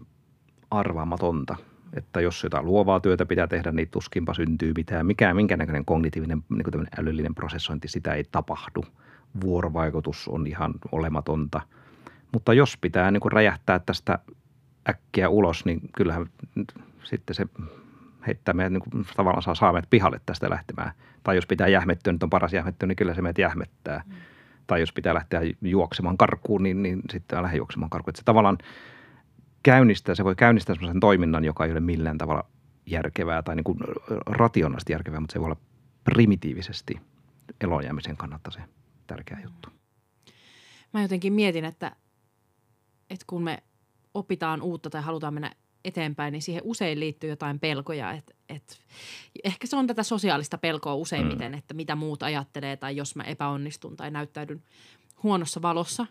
arvaamatonta, 0.70 1.56
että 1.96 2.20
jos 2.20 2.42
jotain 2.44 2.66
luovaa 2.66 3.00
työtä 3.00 3.26
pitää 3.26 3.46
tehdä, 3.46 3.72
niin 3.72 3.88
tuskinpa 3.90 4.34
syntyy 4.34 4.72
mitään. 4.76 5.06
Mikään, 5.06 5.36
minkä 5.36 5.56
näköinen 5.56 5.84
kognitiivinen 5.84 6.44
niin 6.48 6.64
kuin 6.72 6.86
älyllinen 6.98 7.34
prosessointi, 7.34 7.88
sitä 7.88 8.14
ei 8.14 8.24
tapahdu. 8.32 8.84
Vuorovaikutus 9.40 10.28
on 10.28 10.46
ihan 10.46 10.74
olematonta– 10.92 11.60
mutta 12.34 12.54
jos 12.54 12.76
pitää 12.80 13.10
niin 13.10 13.20
kuin 13.20 13.32
räjähtää 13.32 13.78
tästä 13.78 14.18
äkkiä 14.88 15.28
ulos, 15.28 15.64
niin 15.64 15.80
kyllähän 15.96 16.26
sitten 17.04 17.34
se 17.34 17.46
heittää 18.26 18.54
meidät, 18.54 18.72
niin 18.72 18.82
kuin, 18.90 19.06
tavallaan 19.16 19.42
saa, 19.42 19.54
saa 19.54 19.72
meidät 19.72 19.90
pihalle 19.90 20.20
tästä 20.26 20.50
lähtemään. 20.50 20.92
Tai 21.22 21.36
jos 21.36 21.46
pitää 21.46 21.68
jähmettyä, 21.68 22.12
nyt 22.12 22.22
on 22.22 22.30
paras 22.30 22.52
jähmettyä, 22.52 22.86
niin 22.86 22.96
kyllä 22.96 23.14
se 23.14 23.22
meidät 23.22 23.38
jähmettää. 23.38 24.02
Mm. 24.06 24.14
Tai 24.66 24.80
jos 24.80 24.92
pitää 24.92 25.14
lähteä 25.14 25.40
juoksemaan 25.62 26.16
karkuun, 26.16 26.62
niin, 26.62 26.82
niin 26.82 27.02
sitten 27.10 27.42
lähde 27.42 27.56
juoksemaan 27.56 27.90
karkuun. 27.90 28.10
Että 28.10 28.20
se 28.20 28.24
tavallaan 28.24 28.58
käynnistää, 29.62 30.14
se 30.14 30.24
voi 30.24 30.34
käynnistää 30.34 30.74
sellaisen 30.74 31.00
toiminnan, 31.00 31.44
joka 31.44 31.64
ei 31.64 31.72
ole 31.72 31.80
millään 31.80 32.18
tavalla 32.18 32.44
järkevää 32.86 33.42
tai 33.42 33.56
niin 33.56 33.64
kuin 33.64 33.78
rationaalisesti 34.26 34.92
järkevää, 34.92 35.20
mutta 35.20 35.32
se 35.32 35.40
voi 35.40 35.46
olla 35.46 35.60
primitiivisesti 36.04 37.00
elonjäämisen 37.60 38.16
kannalta 38.16 38.50
se 38.50 38.60
tärkeä 39.06 39.38
juttu. 39.42 39.68
Mä 40.94 41.02
jotenkin 41.02 41.32
mietin, 41.32 41.64
että, 41.64 41.96
että 43.14 43.24
kun 43.26 43.42
me 43.42 43.62
opitaan 44.14 44.62
uutta 44.62 44.90
tai 44.90 45.02
halutaan 45.02 45.34
mennä 45.34 45.52
eteenpäin, 45.84 46.32
niin 46.32 46.42
siihen 46.42 46.62
usein 46.64 47.00
liittyy 47.00 47.30
jotain 47.30 47.60
pelkoja. 47.60 48.12
Et, 48.12 48.36
et, 48.48 48.80
ehkä 49.44 49.66
se 49.66 49.76
on 49.76 49.86
tätä 49.86 50.02
sosiaalista 50.02 50.58
pelkoa 50.58 50.94
useimmiten, 50.94 51.52
mm. 51.52 51.58
että 51.58 51.74
mitä 51.74 51.94
muut 51.94 52.22
ajattelee 52.22 52.76
tai 52.76 52.96
jos 52.96 53.16
mä 53.16 53.22
epäonnistun 53.22 53.96
tai 53.96 54.10
näyttäydyn 54.10 54.62
huonossa 55.22 55.62
valossa. 55.62 56.06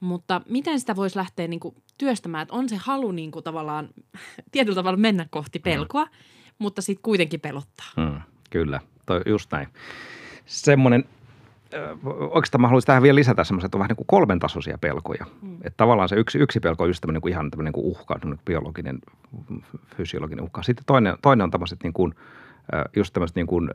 Mutta 0.00 0.40
miten 0.48 0.80
sitä 0.80 0.96
voisi 0.96 1.16
lähteä 1.16 1.48
niin 1.48 1.60
kuin 1.60 1.74
työstämään, 1.98 2.42
että 2.42 2.54
on 2.54 2.68
se 2.68 2.76
halu 2.76 3.12
niin 3.12 3.30
kuin 3.30 3.42
tavallaan 3.42 3.88
tietyllä 4.52 4.74
tavalla 4.74 4.96
mennä 4.96 5.26
kohti 5.30 5.58
mm. 5.58 5.62
pelkoa, 5.62 6.04
mm. 6.04 6.10
mutta 6.58 6.82
sitten 6.82 7.02
kuitenkin 7.02 7.40
pelottaa. 7.40 7.86
Mm, 7.96 8.20
kyllä, 8.50 8.80
toi 9.06 9.22
just 9.26 9.52
näin. 9.52 9.68
Semmoinen 10.46 11.04
oikeastaan 12.30 12.60
mä 12.60 12.68
haluaisin 12.68 12.86
tähän 12.86 13.02
vielä 13.02 13.14
lisätä 13.14 13.44
semmoiset, 13.44 13.68
että 13.68 13.76
on 13.76 13.80
vähän 13.80 13.88
niin 13.88 13.96
kuin 13.96 14.06
kolmen 14.06 14.38
tasoisia 14.38 14.78
pelkoja. 14.78 15.26
Mm. 15.42 15.54
Että 15.54 15.76
tavallaan 15.76 16.08
se 16.08 16.16
yksi, 16.16 16.38
yksi 16.38 16.60
pelko 16.60 16.82
on 16.82 16.90
just 16.90 17.00
tämmöinen 17.00 17.22
kuin 17.22 17.32
ihan 17.32 17.50
tämmöinen 17.50 17.72
kuin 17.72 17.86
uhka, 17.86 18.18
biologinen, 18.44 18.98
fysiologinen 19.96 20.44
uhka. 20.44 20.62
Sitten 20.62 20.84
toinen, 20.86 21.16
toinen 21.22 21.44
on 21.44 21.50
tämmöiset 21.50 21.82
niin 21.82 21.92
kuin, 21.92 22.14
just 22.96 23.12
tämmöiset 23.12 23.36
niin 23.36 23.46
kuin 23.46 23.70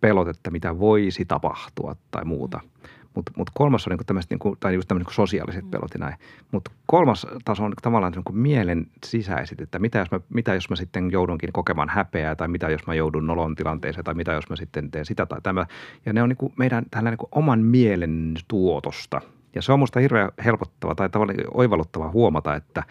pelot, 0.00 0.28
että 0.28 0.50
mitä 0.50 0.78
voisi 0.78 1.24
tapahtua 1.24 1.96
tai 2.10 2.24
muuta. 2.24 2.60
Mm. 2.62 3.03
Mutta 3.14 3.32
mut 3.36 3.50
kolmas 3.54 3.86
on 3.86 3.90
niinku 3.90 4.04
tämmöiset, 4.04 4.30
niinku, 4.30 4.56
tai 4.60 4.74
just 4.74 4.88
tämmöiset 4.88 5.06
niinku 5.06 5.14
sosiaaliset 5.14 5.64
mm. 5.64 5.70
pelot 5.70 5.94
ja 5.94 6.00
näin. 6.00 6.14
Mutta 6.52 6.70
kolmas 6.86 7.26
taso 7.44 7.64
on 7.64 7.70
niinku 7.70 7.80
tavallaan 7.82 8.12
niinku 8.12 8.32
mielen 8.32 8.86
sisäiset, 9.04 9.60
että 9.60 9.78
mitä 9.78 9.98
jos, 9.98 10.10
mä, 10.10 10.20
mitä 10.34 10.54
jos 10.54 10.70
mä 10.70 10.76
sitten 10.76 11.10
joudunkin 11.10 11.52
kokemaan 11.52 11.88
häpeää, 11.88 12.36
tai 12.36 12.48
mitä 12.48 12.70
jos 12.70 12.86
mä 12.86 12.94
joudun 12.94 13.26
nolon 13.26 13.54
tilanteeseen, 13.54 14.04
tai 14.04 14.14
mitä 14.14 14.32
jos 14.32 14.50
mä 14.50 14.56
sitten 14.56 14.90
teen 14.90 15.06
sitä 15.06 15.26
tai 15.26 15.40
tämä. 15.42 15.66
Ja 16.06 16.12
ne 16.12 16.22
on 16.22 16.28
niinku 16.28 16.52
meidän 16.56 16.84
tällä 16.90 17.10
niinku 17.10 17.28
oman 17.32 17.60
mielen 17.60 18.34
tuotosta. 18.48 19.20
Ja 19.54 19.62
se 19.62 19.72
on 19.72 19.78
musta 19.78 20.00
hirveän 20.00 20.30
helpottava 20.44 20.94
tai 20.94 21.08
tavallaan 21.08 21.38
oivalluttava 21.54 22.10
huomata, 22.10 22.54
että 22.54 22.82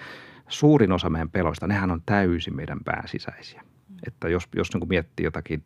suurin 0.48 0.92
osa 0.92 1.10
meidän 1.10 1.30
peloista, 1.30 1.68
nehän 1.68 1.92
on 1.92 2.02
täysin 2.06 2.56
meidän 2.56 2.80
pääsisäisiä. 2.86 3.62
Mm. 3.62 3.96
Että 4.08 4.30
jos, 4.30 4.48
jos 4.56 4.74
niin 4.74 4.90
miettii 4.90 5.24
jotakin 5.24 5.64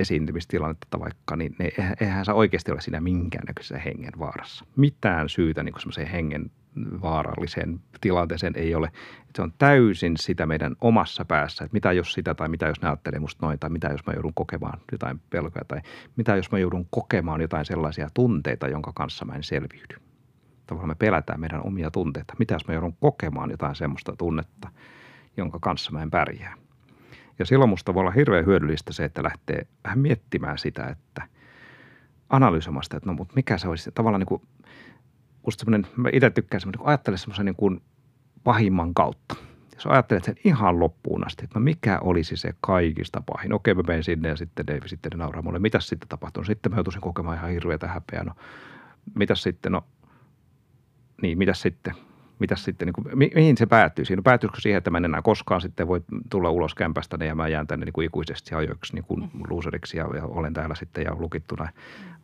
esiintymistilannetta 0.00 1.00
vaikka, 1.00 1.36
niin 1.36 1.56
ne, 1.58 1.70
eihän 2.00 2.24
se 2.24 2.32
oikeasti 2.32 2.72
ole 2.72 2.80
siinä 2.80 3.00
minkäännäköisessä 3.00 3.78
hengen 3.78 4.12
vaarassa. 4.18 4.64
Mitään 4.76 5.28
syytä 5.28 5.62
niin 5.62 5.74
semmoiseen 5.80 6.08
hengen 6.08 6.50
vaaralliseen 7.02 7.80
tilanteeseen 8.00 8.52
ei 8.56 8.74
ole. 8.74 8.90
Se 9.36 9.42
on 9.42 9.52
täysin 9.58 10.16
sitä 10.16 10.46
meidän 10.46 10.76
omassa 10.80 11.24
päässä, 11.24 11.64
että 11.64 11.74
mitä 11.74 11.92
jos 11.92 12.12
sitä 12.12 12.34
tai 12.34 12.48
mitä 12.48 12.66
jos 12.66 12.82
ne 12.82 12.88
ajattelee 12.88 13.20
musta 13.20 13.46
noin 13.46 13.58
tai 13.58 13.70
mitä 13.70 13.88
jos 13.88 14.06
mä 14.06 14.12
joudun 14.12 14.34
kokemaan 14.34 14.80
jotain 14.92 15.20
pelkoja 15.30 15.64
tai 15.68 15.80
mitä 16.16 16.36
jos 16.36 16.50
mä 16.50 16.58
joudun 16.58 16.86
kokemaan 16.90 17.40
jotain 17.40 17.64
sellaisia 17.64 18.08
tunteita, 18.14 18.68
jonka 18.68 18.92
kanssa 18.94 19.24
mä 19.24 19.34
en 19.34 19.42
selviydy. 19.42 19.96
Tavallaan 20.66 20.88
me 20.88 20.94
pelätään 20.94 21.40
meidän 21.40 21.66
omia 21.66 21.90
tunteita. 21.90 22.34
Mitä 22.38 22.54
jos 22.54 22.66
mä 22.66 22.74
joudun 22.74 22.96
kokemaan 23.00 23.50
jotain 23.50 23.74
semmoista 23.74 24.16
tunnetta, 24.16 24.68
jonka 25.36 25.58
kanssa 25.60 25.92
mä 25.92 26.02
en 26.02 26.10
pärjää. 26.10 26.54
Ja 27.38 27.46
silloin 27.46 27.70
musta 27.70 27.94
voi 27.94 28.00
olla 28.00 28.10
hirveän 28.10 28.46
hyödyllistä 28.46 28.92
se, 28.92 29.04
että 29.04 29.22
lähtee 29.22 29.66
vähän 29.84 29.98
miettimään 29.98 30.58
sitä, 30.58 30.86
että 30.86 31.22
analysoimaan 32.28 32.84
sitä, 32.84 32.96
että 32.96 33.10
no 33.10 33.14
mutta 33.14 33.34
mikä 33.36 33.58
se 33.58 33.68
olisi 33.68 33.90
tavallaan 33.94 34.20
niin 34.20 34.26
kuin, 34.26 34.42
musta 35.46 35.64
semmoinen, 35.64 35.90
mä 35.96 36.08
itse 36.12 36.30
tykkään 36.30 36.60
semmoinen, 36.60 36.78
kun 36.78 36.88
ajattelen 36.88 37.18
semmoisen 37.18 37.46
niin 37.46 37.56
kuin 37.56 37.80
pahimman 38.44 38.94
kautta. 38.94 39.36
Jos 39.74 39.86
ajattelet 39.86 40.24
sen 40.24 40.36
ihan 40.44 40.80
loppuun 40.80 41.26
asti, 41.26 41.44
että 41.44 41.58
no 41.58 41.64
mikä 41.64 41.98
olisi 42.00 42.36
se 42.36 42.54
kaikista 42.60 43.22
pahin. 43.26 43.52
Okei, 43.52 43.74
mä 43.74 43.82
menen 43.86 44.04
sinne 44.04 44.28
ja 44.28 44.36
sitten 44.36 44.66
Dave 44.66 44.88
sitten 44.88 45.10
ne 45.10 45.16
nauraa 45.18 45.42
mulle. 45.42 45.58
Mitäs 45.58 45.88
sitten 45.88 46.08
tapahtuu? 46.08 46.40
No, 46.40 46.44
sitten 46.44 46.72
mä 46.72 46.76
joutuisin 46.76 47.00
kokemaan 47.00 47.36
ihan 47.36 47.50
hirveätä 47.50 47.88
häpeää. 47.88 48.24
No, 48.24 48.32
mitäs 49.14 49.42
sitten? 49.42 49.72
No, 49.72 49.84
niin, 51.22 51.38
mitäs 51.38 51.62
sitten? 51.62 51.94
Mitä 52.38 52.56
sitten, 52.56 52.86
niin 52.86 52.92
kuin, 52.92 53.18
mi, 53.18 53.30
mihin 53.34 53.56
se 53.56 53.66
päättyy? 53.66 54.04
Siinä 54.04 54.22
päättyykö 54.22 54.60
siihen, 54.60 54.78
että 54.78 54.90
mä 54.90 54.98
en 54.98 55.04
enää 55.04 55.22
koskaan 55.22 55.60
sitten 55.60 55.88
voi 55.88 56.00
tulla 56.30 56.50
ulos 56.50 56.74
kämpästä 56.74 57.24
ja 57.24 57.34
mä 57.34 57.48
jään 57.48 57.66
tänne 57.66 57.84
niin 57.84 57.92
kuin 57.92 58.06
ikuisesti 58.06 58.54
ajoiksi 58.54 58.94
niin 58.94 59.04
kuin 59.04 59.20
mm. 59.20 59.40
loseriksi 59.50 59.96
ja, 59.96 60.08
ja, 60.14 60.24
olen 60.24 60.52
täällä 60.52 60.74
sitten 60.74 61.04
ja 61.04 61.16
lukittuna. 61.18 61.68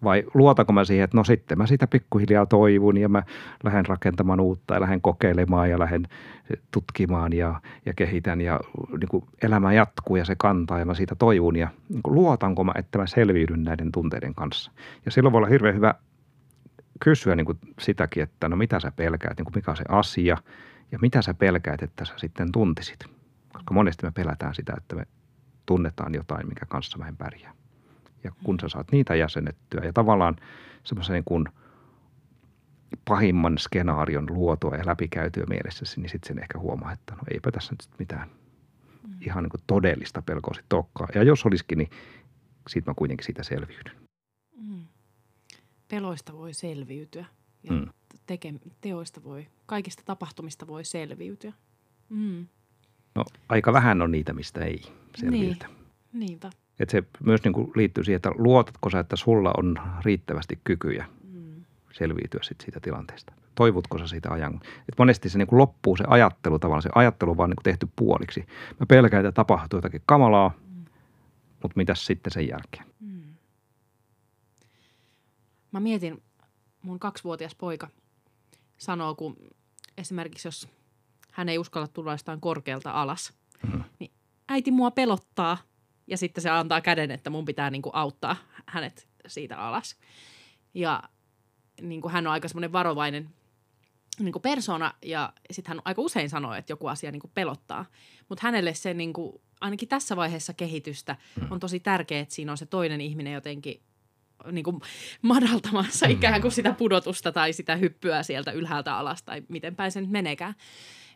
Vai 0.05 0.25
luotanko 0.35 0.73
mä 0.73 0.85
siihen, 0.85 1.05
että 1.05 1.17
no 1.17 1.25
sitten 1.25 1.59
mä 1.59 1.67
sitä 1.67 1.87
pikkuhiljaa 1.87 2.47
toivun 2.47 2.97
ja 2.97 3.09
mä 3.09 3.23
lähden 3.65 3.87
rakentamaan 3.87 4.41
uutta 4.41 4.75
ja 4.75 4.81
lähden 4.81 5.01
kokeilemaan 5.01 5.71
ja 5.71 5.79
lähden 5.79 6.09
tutkimaan 6.71 7.33
ja, 7.33 7.61
ja 7.87 7.95
kehitän 7.95 8.41
ja 8.41 8.61
niin 8.91 9.09
kuin 9.09 9.25
elämä 9.43 9.73
jatkuu 9.73 10.17
ja 10.17 10.25
se 10.25 10.35
kantaa 10.39 10.79
ja 10.79 10.85
mä 10.85 10.95
siitä 10.95 11.15
toivun 11.15 11.57
ja 11.57 11.69
niin 11.89 12.03
kuin 12.03 12.15
luotanko 12.15 12.65
mä, 12.65 12.73
että 12.75 12.99
mä 12.99 13.07
selviydyn 13.07 13.65
näiden 13.65 13.93
tunteiden 13.93 14.35
kanssa. 14.35 14.73
Ja 15.05 15.11
silloin 15.11 15.33
voi 15.33 15.39
olla 15.39 15.49
hirveän 15.49 15.75
hyvä 15.75 15.95
kysyä 17.03 17.37
niin 17.37 17.47
kuin 17.47 17.59
sitäkin, 17.81 18.23
että 18.23 18.49
no 18.49 18.57
mitä 18.57 18.81
sä 18.81 18.93
pelkäät, 18.97 19.39
niin 19.39 19.45
kuin 19.45 19.55
mikä 19.55 19.71
on 19.71 19.77
se 19.77 19.85
asia 19.89 20.37
ja 20.93 20.99
mitä 21.03 21.23
sä 21.23 21.35
pelkäät, 21.35 21.83
että 21.83 22.05
sä 22.05 22.15
sitten 22.17 22.53
tuntisit. 22.53 23.05
Koska 23.53 23.75
monesti 23.75 24.07
me 24.07 24.13
pelätään 24.13 24.55
sitä, 24.55 24.75
että 24.77 24.97
me 24.97 25.07
tunnetaan 25.67 26.15
jotain, 26.15 26.49
mikä 26.49 26.67
kanssa 26.67 26.99
mä 26.99 27.09
en 27.09 27.17
pärjää. 27.17 27.53
Ja 28.25 28.33
kun 28.45 28.61
sä 28.61 28.69
saat 28.69 28.93
niitä 28.93 29.15
jäsenettyä 29.15 29.81
ja 29.85 29.93
tavallaan 29.93 30.37
semmoisen 30.85 31.15
niin 31.15 31.25
kuin 31.25 31.45
pahimman 33.05 33.59
skenaarion 33.59 34.27
luotua 34.31 34.77
ja 34.77 34.87
läpikäytyä 34.87 35.45
mielessäsi, 35.49 36.01
niin 36.01 36.11
sitten 36.11 36.29
sen 36.29 36.39
ehkä 36.39 36.59
huomaa, 36.59 36.93
että 36.93 37.15
no 37.15 37.23
eipä 37.31 37.51
tässä 37.51 37.73
nyt 37.73 37.99
mitään 37.99 38.29
mm. 39.09 39.15
ihan 39.21 39.45
niin 39.45 39.51
kuin 39.51 39.63
todellista 39.67 40.23
pelkoa 40.23 40.55
sitten 40.55 40.77
olekaan. 40.77 41.09
Ja 41.15 41.23
jos 41.23 41.47
olisikin, 41.47 41.79
niin 41.79 41.91
siitä 42.69 42.91
mä 42.91 42.95
kuitenkin 42.95 43.27
siitä 43.27 43.43
selviydyn 43.43 44.03
peloista 45.93 46.33
voi 46.33 46.55
selviytyä 46.55 47.25
ja 47.63 47.73
mm. 47.73 47.87
teke, 48.27 48.55
teoista 48.81 49.25
voi, 49.25 49.47
kaikista 49.67 50.03
tapahtumista 50.07 50.67
voi 50.67 50.85
selviytyä. 50.85 51.53
Mm. 52.09 52.47
No 53.15 53.25
aika 53.49 53.73
vähän 53.73 54.03
on 54.03 54.11
niitä, 54.11 54.33
mistä 54.33 54.65
ei 54.65 54.83
selviytä. 55.17 55.67
Niin. 55.67 56.27
Niinpä. 56.27 56.51
Et 56.79 56.91
se 56.91 57.03
myös 57.25 57.45
niin 57.45 57.53
kuin 57.53 57.71
liittyy 57.77 58.05
siihen, 58.05 58.17
että 58.17 58.31
luotatko 58.35 58.91
sä, 58.91 58.99
että 59.01 59.17
sulla 59.17 59.53
on 59.59 59.81
riittävästi 60.05 60.61
kykyjä 60.65 61.07
mm. 61.25 61.65
selviytyä 61.91 62.41
sit 62.43 62.61
siitä 62.61 62.81
tilanteesta. 62.81 63.33
Toivotko 63.55 63.99
sä 63.99 64.07
siitä 64.07 64.31
ajan? 64.31 64.55
Et 64.65 64.99
monesti 64.99 65.29
se 65.29 65.39
niin 65.39 65.49
kuin 65.49 65.59
loppuu 65.59 65.97
se 65.97 66.05
ajattelu 66.07 66.59
tavallaan, 66.59 66.83
se 66.83 66.91
ajattelu 66.95 67.31
on 67.31 67.37
vaan 67.37 67.51
niin 67.51 67.57
kuin 67.57 67.65
tehty 67.65 67.89
puoliksi. 67.97 68.47
Mä 68.81 68.87
pelkään, 68.87 69.27
että 69.27 69.33
tapahtuu 69.37 69.77
jotakin 69.77 70.03
kamalaa, 70.07 70.49
mm. 70.49 70.85
mutta 71.63 71.77
mitäs 71.77 72.07
sitten 72.07 72.31
sen 72.31 72.49
jälkeen? 72.49 72.87
Mm. 73.01 73.12
Mä 75.73 75.81
mietin, 75.81 76.23
mun 76.83 76.99
kaksivuotias 76.99 77.55
poika 77.55 77.89
sanoo, 78.79 79.15
kun 79.15 79.37
esimerkiksi 79.99 80.49
jos 80.49 80.69
hän 81.31 81.49
ei 81.49 81.59
uskalla 81.59 81.89
tulla 81.89 82.13
jostain 82.13 82.41
korkealta 82.41 82.91
alas, 82.91 83.33
mm-hmm. 83.63 83.85
niin 83.99 84.13
äiti 84.49 84.71
mua 84.71 84.91
pelottaa 84.91 85.59
ja 86.07 86.17
sitten 86.17 86.43
se 86.43 86.51
antaa 86.51 86.81
käden, 86.81 87.11
että 87.11 87.31
mun 87.31 87.45
pitää 87.45 87.71
niin 87.71 87.83
kuin 87.83 87.95
auttaa 87.95 88.37
hänet 88.67 89.09
siitä 89.27 89.59
alas. 89.59 89.97
Ja 90.75 91.03
niin 91.81 92.01
kuin 92.01 92.13
hän 92.13 92.27
on 92.27 92.33
aika 92.33 92.49
semmoinen 92.49 92.73
varovainen 92.73 93.31
niin 94.19 94.33
kuin 94.33 94.43
persona 94.43 94.95
ja 95.03 95.33
sitten 95.51 95.69
hän 95.69 95.83
aika 95.85 96.03
usein 96.03 96.31
sanoo, 96.31 96.55
että 96.55 96.73
joku 96.73 96.87
asia 96.87 97.13
niin 97.13 97.21
kuin 97.21 97.31
pelottaa. 97.35 97.85
Mutta 98.29 98.47
hänelle 98.47 98.75
se 98.75 98.95
niin 98.95 99.13
kuin, 99.13 99.41
ainakin 99.61 99.89
tässä 99.89 100.17
vaiheessa 100.17 100.53
kehitystä 100.53 101.17
mm. 101.41 101.53
on 101.53 101.61
tosi 101.61 101.81
tärkeää, 101.81 102.21
että 102.21 102.35
siinä 102.35 102.53
on 102.53 102.59
se 102.59 102.67
toinen 102.67 103.01
ihminen 103.01 103.33
jotenkin 103.33 103.83
niin 104.51 104.65
kuin 104.65 104.81
madaltamassa 105.23 106.07
mm. 106.07 106.13
ikään 106.13 106.41
kuin 106.41 106.53
sitä 106.53 106.73
pudotusta 106.73 107.33
tai 107.33 107.53
sitä 107.53 107.77
hyppyä 107.77 108.23
sieltä 108.23 108.53
ylhäältä 108.53 108.97
alas 108.97 109.23
tai 109.23 109.43
miten 109.49 109.77
päin 109.77 109.93
se 109.93 110.01
nyt 110.01 110.11
menekään. 110.11 110.55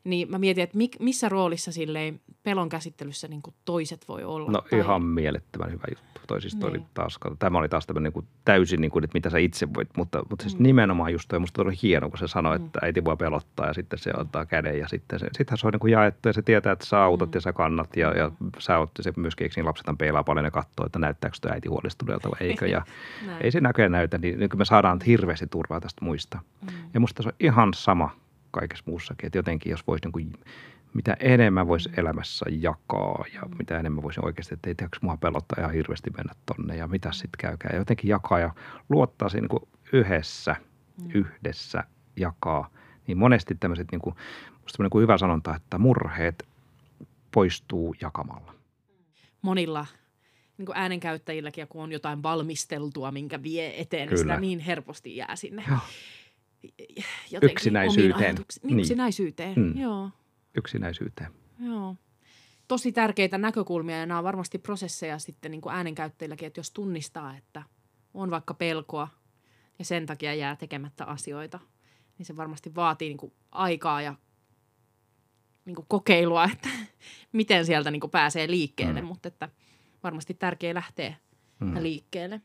Niin 0.07 0.31
mä 0.31 0.39
mietin, 0.39 0.65
että 0.65 0.79
missä 1.01 1.29
roolissa 1.29 1.73
silleen 1.73 2.21
pelon 2.43 2.69
käsittelyssä 2.69 3.29
niin 3.29 3.43
kuin 3.43 3.55
toiset 3.65 4.09
voi 4.09 4.25
olla. 4.25 4.51
No 4.51 4.63
tai... 4.71 4.79
ihan 4.79 5.03
mielettömän 5.03 5.73
hyvä 5.73 5.85
juttu. 5.89 6.21
Toisista 6.27 6.67
niin. 6.67 6.71
oli 6.71 6.83
taas, 6.95 7.19
tämä 7.39 7.59
oli 7.59 7.69
taas 7.69 7.87
tämmöinen 7.87 8.05
niin 8.05 8.13
kuin 8.13 8.27
täysin, 8.45 8.81
niin 8.81 8.91
kuin, 8.91 9.05
että 9.05 9.15
mitä 9.15 9.31
sä 9.31 9.39
itse 9.39 9.75
voit, 9.75 9.89
mutta, 9.97 10.23
mutta 10.31 10.43
siis 10.43 10.59
mm. 10.59 10.63
nimenomaan 10.63 11.13
just 11.13 11.29
toi, 11.29 11.39
musta 11.39 11.63
oli 11.63 11.75
hieno, 11.83 12.09
kun 12.11 12.19
se 12.19 12.29
sanoi, 12.29 12.59
mm. 12.59 12.67
että 12.67 12.79
äiti 12.83 13.05
voi 13.05 13.17
pelottaa 13.17 13.67
ja 13.67 13.75
sitten 13.75 13.99
se 13.99 14.13
ottaa 14.17 14.47
käden 14.47 14.79
ja 14.79 14.89
sitten 14.89 15.19
se, 15.19 15.27
sittenhän 15.33 15.59
se 15.59 15.67
on 15.67 15.73
niin 15.73 15.81
kuin 15.81 15.93
jaettu 15.93 16.29
ja 16.29 16.33
se 16.33 16.43
tietää, 16.43 16.73
että 16.73 16.87
sä 16.87 17.03
autat 17.03 17.29
mm. 17.29 17.33
ja 17.35 17.41
sä 17.41 17.53
kannat 17.53 17.97
ja, 17.97 18.19
ja 18.19 18.29
mm. 18.41 18.51
sä 18.59 18.79
oot, 18.79 18.91
se 19.01 19.13
myöskin, 19.17 19.45
eikö 19.45 19.55
niin 19.57 19.67
lapsethan 19.67 19.99
peilaa 19.99 20.25
paljon 20.25 20.45
ja 20.45 20.51
katsoo, 20.51 20.87
että 20.87 20.99
näyttääkö 20.99 21.37
sitä 21.37 21.49
äiti 21.49 21.69
huolestuneelta 21.69 22.31
vai 22.31 22.49
eikö 22.49 22.67
ja 22.67 22.83
ei 23.41 23.51
se 23.51 23.61
näköjään 23.61 23.93
näytä, 23.93 24.19
niin, 24.19 24.39
niin 24.39 24.51
me 24.57 24.65
saadaan 24.65 25.01
hirveästi 25.07 25.47
turvaa 25.47 25.81
tästä 25.81 26.05
muista. 26.05 26.39
Mm. 26.63 26.69
Ja 26.95 27.01
musta 27.01 27.23
se 27.23 27.29
on 27.29 27.35
ihan 27.41 27.75
sama 27.75 28.11
kaikessa 28.51 28.84
muussakin, 28.86 29.26
että 29.26 29.38
jotenkin 29.38 29.70
jos 29.70 29.86
voisi 29.86 30.05
niin 30.05 30.12
kuin 30.12 30.32
mitä 30.94 31.16
enemmän 31.20 31.68
voisi 31.68 31.90
elämässä 31.97 32.47
jakaa 32.51 33.24
ja 33.34 33.40
mitä 33.59 33.78
enemmän 33.78 34.03
voisi 34.03 34.20
oikeasti, 34.22 34.55
että 34.55 34.70
ei 34.70 34.74
tiedäkö 34.74 34.99
mua 35.01 35.16
pelottaa 35.16 35.61
ihan 35.61 35.72
hirveästi 35.72 36.11
mennä 36.11 36.32
tonne 36.47 36.76
ja 36.76 36.86
mitä 36.86 37.12
sitten 37.12 37.38
käykää. 37.38 37.70
Ja 37.72 37.78
jotenkin 37.78 38.09
jakaa 38.09 38.38
ja 38.38 38.55
luottaa 38.88 39.28
siinä 39.28 39.49
niin 39.51 39.68
yhdessä, 39.92 40.57
mm. 41.03 41.11
yhdessä 41.14 41.84
jakaa. 42.16 42.70
Niin 43.07 43.18
monesti 43.18 43.55
tämmöiset, 43.55 43.90
niin 43.92 44.01
kuin, 44.01 44.16
musta 44.62 44.82
niin 44.82 44.90
kuin 44.90 45.03
hyvä 45.03 45.18
sanonta, 45.18 45.55
että 45.57 45.78
murheet 45.78 46.49
poistuu 47.34 47.94
jakamalla. 48.01 48.55
Monilla 49.42 49.86
niin 50.59 50.66
kuin 50.66 50.76
äänenkäyttäjilläkin, 50.76 51.68
kun 51.68 51.82
on 51.82 51.92
jotain 51.92 52.22
valmisteltua, 52.22 53.11
minkä 53.11 53.42
vie 53.42 53.80
eteen, 53.80 54.09
niin 54.09 54.18
Kyllä. 54.18 54.34
sitä 54.34 54.40
niin 54.40 54.59
helposti 54.59 55.16
jää 55.16 55.36
sinne. 55.36 55.64
Joo. 55.68 55.78
Yksinäisyyteen. 57.43 58.37
Niin, 58.63 58.81
yksinäisyyteen, 58.81 59.55
mm. 59.57 59.79
joo. 59.79 60.11
Yksinäisyyteen. 60.55 61.31
Joo. 61.61 61.97
Tosi 62.69 62.93
tärkeitä 62.93 63.39
näkökulmia 63.39 63.99
ja 63.99 64.07
nämä 64.07 64.19
on 64.19 64.25
varmasti 64.25 64.59
prosesseja 64.59 65.19
sitten 65.19 65.51
niin 65.51 65.61
kuin 65.61 65.75
äänenkäyttäjilläkin, 65.75 66.47
että 66.47 66.61
jos 66.61 66.71
tunnistaa, 66.71 67.37
että 67.37 67.63
on 68.15 68.31
vaikka 68.31 68.55
pelkoa 68.55 69.09
ja 69.79 69.85
sen 69.85 70.07
takia 70.07 70.35
jää 70.35 70.57
tekemättä 70.57 71.05
asioita, 71.05 71.59
niin 72.19 72.27
se 72.27 72.37
varmasti 72.37 72.75
vaatii 72.75 73.09
niin 73.09 73.19
kuin 73.19 73.33
aikaa 73.53 74.03
ja 74.03 74.15
niin 75.65 75.77
kuin 75.77 75.87
kokeilua, 75.89 76.45
että 76.45 76.69
miten 77.33 77.67
sieltä 77.67 77.91
niin 77.91 78.01
kuin 78.01 78.11
pääsee 78.11 78.49
liikkeelle, 78.49 79.01
mm. 79.01 79.07
mutta 79.07 79.29
että 79.29 79.49
varmasti 80.03 80.35
tärkeä 80.35 80.75
lähteä 80.75 81.15
mm. 81.61 81.83
liikkeelle. 81.83 82.41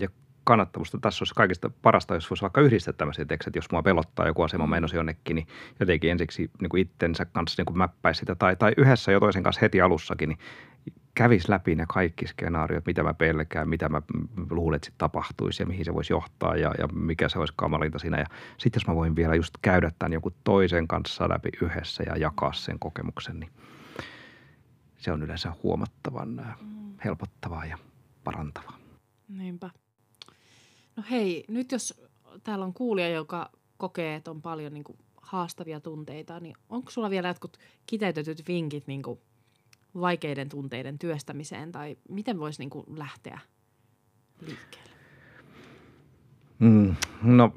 Ja 0.00 0.08
kannattavuutta 0.46 0.98
tässä 0.98 1.22
olisi 1.22 1.34
kaikista 1.34 1.70
parasta, 1.82 2.14
jos 2.14 2.30
voisi 2.30 2.42
vaikka 2.42 2.60
yhdistää 2.60 2.92
tämmöisiä 2.92 3.24
tekstit, 3.24 3.56
jos 3.56 3.70
mua 3.70 3.82
pelottaa 3.82 4.26
joku 4.26 4.42
asema 4.42 4.66
mm. 4.66 4.70
menossa 4.70 4.96
jonnekin, 4.96 5.34
niin 5.36 5.46
jotenkin 5.80 6.10
ensiksi 6.10 6.50
niin 6.60 6.68
kuin 6.68 6.80
itsensä 6.80 7.24
kanssa 7.24 7.60
niin 7.60 7.66
kuin 7.66 7.78
mäppäisi 7.78 8.18
sitä 8.18 8.34
tai, 8.34 8.56
tai 8.56 8.72
yhdessä 8.76 9.12
jo 9.12 9.20
toisen 9.20 9.42
kanssa 9.42 9.60
heti 9.60 9.80
alussakin, 9.80 10.28
niin 10.28 10.38
kävisi 11.14 11.50
läpi 11.50 11.74
ne 11.74 11.84
kaikki 11.88 12.26
skenaariot, 12.26 12.86
mitä 12.86 13.02
mä 13.02 13.14
pelkään, 13.14 13.68
mitä 13.68 13.88
mä 13.88 14.02
luulen, 14.50 14.76
että 14.76 14.90
tapahtuisi 14.98 15.62
ja 15.62 15.66
mihin 15.66 15.84
se 15.84 15.94
voisi 15.94 16.12
johtaa 16.12 16.56
ja, 16.56 16.74
ja 16.78 16.86
mikä 16.86 17.28
se 17.28 17.38
olisi 17.38 17.54
kamalinta 17.56 17.98
siinä. 17.98 18.18
Ja 18.18 18.26
sitten 18.58 18.80
jos 18.80 18.86
mä 18.86 18.94
voin 18.94 19.16
vielä 19.16 19.34
just 19.34 19.54
käydä 19.62 19.92
tämän 19.98 20.12
joku 20.12 20.30
toisen 20.44 20.88
kanssa 20.88 21.28
läpi 21.28 21.48
yhdessä 21.62 22.02
ja 22.06 22.16
jakaa 22.16 22.52
sen 22.52 22.78
kokemuksen, 22.78 23.40
niin 23.40 23.50
se 24.96 25.12
on 25.12 25.22
yleensä 25.22 25.52
huomattavan 25.62 26.28
mm. 26.60 26.94
helpottavaa 27.04 27.64
ja 27.64 27.78
parantavaa. 28.24 28.78
Niinpä. 29.28 29.70
No 30.96 31.02
hei, 31.10 31.44
nyt 31.48 31.72
jos 31.72 32.00
täällä 32.44 32.64
on 32.64 32.74
kuulija, 32.74 33.08
joka 33.08 33.50
kokee, 33.76 34.14
että 34.14 34.30
on 34.30 34.42
paljon 34.42 34.74
niin 34.74 34.84
kuin 34.84 34.98
haastavia 35.22 35.80
tunteita, 35.80 36.40
niin 36.40 36.56
onko 36.68 36.90
sulla 36.90 37.10
vielä 37.10 37.28
jotkut 37.28 37.58
kiteytetyt 37.86 38.48
vinkit 38.48 38.86
niin 38.86 39.02
kuin 39.02 39.20
vaikeiden 40.00 40.48
tunteiden 40.48 40.98
työstämiseen 40.98 41.72
tai 41.72 41.96
miten 42.08 42.38
voisi 42.38 42.58
niin 42.62 42.70
kuin 42.70 42.86
lähteä 42.96 43.38
liikkeelle? 44.40 44.90
Mm, 46.58 46.94
no 47.22 47.52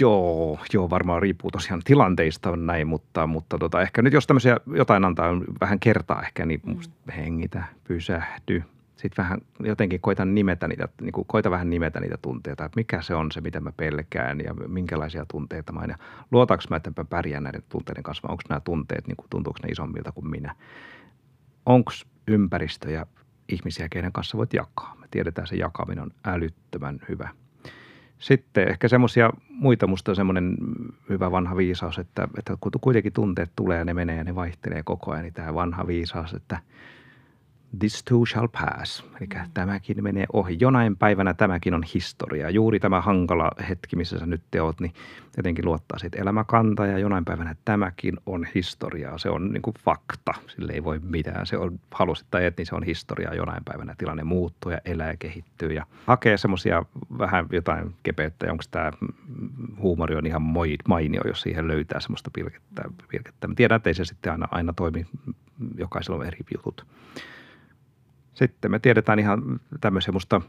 joo, 0.00 0.58
joo, 0.72 0.90
varmaan 0.90 1.22
riippuu 1.22 1.50
tosiaan 1.50 1.82
tilanteista 1.84 2.56
näin, 2.56 2.86
mutta, 2.86 3.26
mutta 3.26 3.58
tota, 3.58 3.82
ehkä 3.82 4.02
nyt 4.02 4.12
jos 4.12 4.26
tämmöisiä 4.26 4.56
jotain 4.66 5.04
antaa 5.04 5.30
vähän 5.60 5.80
kertaa 5.80 6.22
ehkä, 6.22 6.46
niin 6.46 6.60
mm. 6.64 6.78
hengitä, 7.16 7.64
pysähdy, 7.84 8.62
sitten 8.96 9.24
vähän 9.24 9.40
jotenkin 9.60 10.00
koitan 10.00 10.34
nimetä 10.34 10.68
niitä, 10.68 10.88
niin 11.00 11.12
kuin 11.12 11.26
koita 11.26 11.50
vähän 11.50 11.70
nimetä 11.70 12.00
niitä 12.00 12.18
tunteita, 12.22 12.64
että 12.64 12.76
mikä 12.76 13.02
se 13.02 13.14
on 13.14 13.32
se, 13.32 13.40
mitä 13.40 13.60
mä 13.60 13.72
pelkään 13.72 14.40
ja 14.40 14.54
minkälaisia 14.54 15.26
tunteita 15.30 15.72
mä 15.72 15.84
ja 15.88 15.98
luotaanko 16.30 16.64
mä, 16.70 16.76
että 16.76 16.92
mä 16.96 17.04
pärjään 17.04 17.42
näiden 17.42 17.62
tunteiden 17.68 18.02
kanssa 18.02 18.28
onko 18.28 18.42
nämä 18.48 18.60
tunteet, 18.60 19.06
niin 19.06 19.16
kuin, 19.16 19.26
tuntuuko 19.30 19.58
ne 19.62 19.68
isommilta 19.68 20.12
kuin 20.12 20.28
minä. 20.28 20.54
Onko 21.66 21.92
ympäristö 22.28 22.90
ja 22.90 23.06
ihmisiä, 23.48 23.88
keiden 23.88 24.12
kanssa 24.12 24.38
voit 24.38 24.54
jakaa. 24.54 24.96
Me 25.00 25.06
tiedetään, 25.10 25.46
se 25.46 25.56
jakaminen 25.56 26.04
on 26.04 26.10
älyttömän 26.24 27.00
hyvä. 27.08 27.28
Sitten 28.18 28.68
ehkä 28.68 28.88
semmoisia 28.88 29.30
muita, 29.48 29.86
musta 29.86 30.12
on 30.12 30.16
semmoinen 30.16 30.56
hyvä 31.08 31.30
vanha 31.30 31.56
viisaus, 31.56 31.98
että, 31.98 32.28
että 32.38 32.56
kun 32.60 32.72
kuitenkin 32.80 33.12
tunteet 33.12 33.50
tulee 33.56 33.78
ja 33.78 33.84
ne 33.84 33.94
menee 33.94 34.16
ja 34.16 34.24
ne 34.24 34.34
vaihtelee 34.34 34.82
koko 34.82 35.10
ajan, 35.10 35.22
niin 35.22 35.34
tämä 35.34 35.54
vanha 35.54 35.86
viisaus, 35.86 36.34
että– 36.34 36.58
This 37.78 38.02
too 38.02 38.26
shall 38.26 38.48
pass. 38.48 39.04
Eli 39.20 39.28
mm. 39.34 39.50
tämäkin 39.54 40.02
menee 40.02 40.26
ohi. 40.32 40.56
Jonain 40.60 40.96
päivänä 40.96 41.34
tämäkin 41.34 41.74
on 41.74 41.82
historia. 41.94 42.50
Juuri 42.50 42.80
tämä 42.80 43.00
hankala 43.00 43.50
hetki, 43.68 43.96
missä 43.96 44.18
sä 44.18 44.26
nyt 44.26 44.42
teot, 44.50 44.80
niin 44.80 44.92
jotenkin 45.36 45.64
luottaa 45.64 45.98
siitä 45.98 46.18
elämäkantaa 46.18 46.86
ja 46.86 46.98
jonain 46.98 47.24
päivänä 47.24 47.56
tämäkin 47.64 48.16
on 48.26 48.46
historiaa. 48.54 49.18
Se 49.18 49.30
on 49.30 49.52
niin 49.52 49.62
kuin 49.62 49.74
fakta. 49.84 50.34
Sille 50.46 50.72
ei 50.72 50.84
voi 50.84 50.98
mitään. 50.98 51.46
Se 51.46 51.58
on, 51.58 51.80
halusit 51.90 52.26
tai 52.30 52.44
et, 52.44 52.56
niin 52.56 52.66
se 52.66 52.74
on 52.74 52.82
historiaa. 52.82 53.34
Jonain 53.34 53.64
päivänä 53.64 53.94
tilanne 53.98 54.24
muuttuu 54.24 54.72
ja 54.72 54.78
elää 54.84 55.10
ja 55.10 55.16
kehittyy 55.16 55.72
ja 55.72 55.86
hakee 56.06 56.36
semmoisia 56.36 56.84
vähän 57.18 57.46
jotain 57.52 57.94
kepeyttä. 58.02 58.52
Onko 58.52 58.64
tämä 58.70 58.92
huumori 59.78 60.16
on 60.16 60.26
ihan 60.26 60.42
mainio, 60.88 61.22
jos 61.26 61.40
siihen 61.40 61.68
löytää 61.68 62.00
semmoista 62.00 62.30
pilkettä. 62.32 62.82
pilkettä. 63.10 63.48
Tiedän, 63.56 63.76
että 63.76 63.90
ei 63.90 63.94
se 63.94 64.04
sitten 64.04 64.32
aina, 64.32 64.48
aina 64.50 64.72
toimi. 64.72 65.06
Jokaisella 65.78 66.18
on 66.20 66.26
eri 66.26 66.38
jutut. 66.56 66.86
Sitten 68.34 68.70
me 68.70 68.78
tiedetään 68.78 69.18
ihan 69.18 69.60
tämmöisiä 69.80 70.12
musta, 70.12 70.40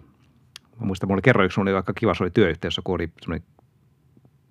mä 0.80 0.86
muistan, 0.86 1.10
mulla 1.10 1.22
kerran 1.22 1.46
yksi 1.46 1.62
aika 1.76 1.94
kiva, 1.94 2.14
se 2.14 2.24
oli 2.24 2.32
työyhteisössä, 2.32 2.82
kun 2.86 2.96
oli 2.96 3.42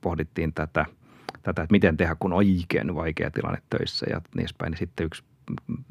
pohdittiin 0.00 0.52
tätä, 0.52 0.86
tätä, 1.42 1.62
että 1.62 1.72
miten 1.72 1.96
tehdä, 1.96 2.16
kun 2.18 2.32
on 2.32 2.36
oikein 2.36 2.94
vaikea 2.94 3.30
tilanne 3.30 3.62
töissä 3.70 4.06
ja 4.10 4.20
niin 4.34 4.40
edespäin. 4.40 4.70
Niin 4.70 4.78
sitten 4.78 5.06
yksi, 5.06 5.24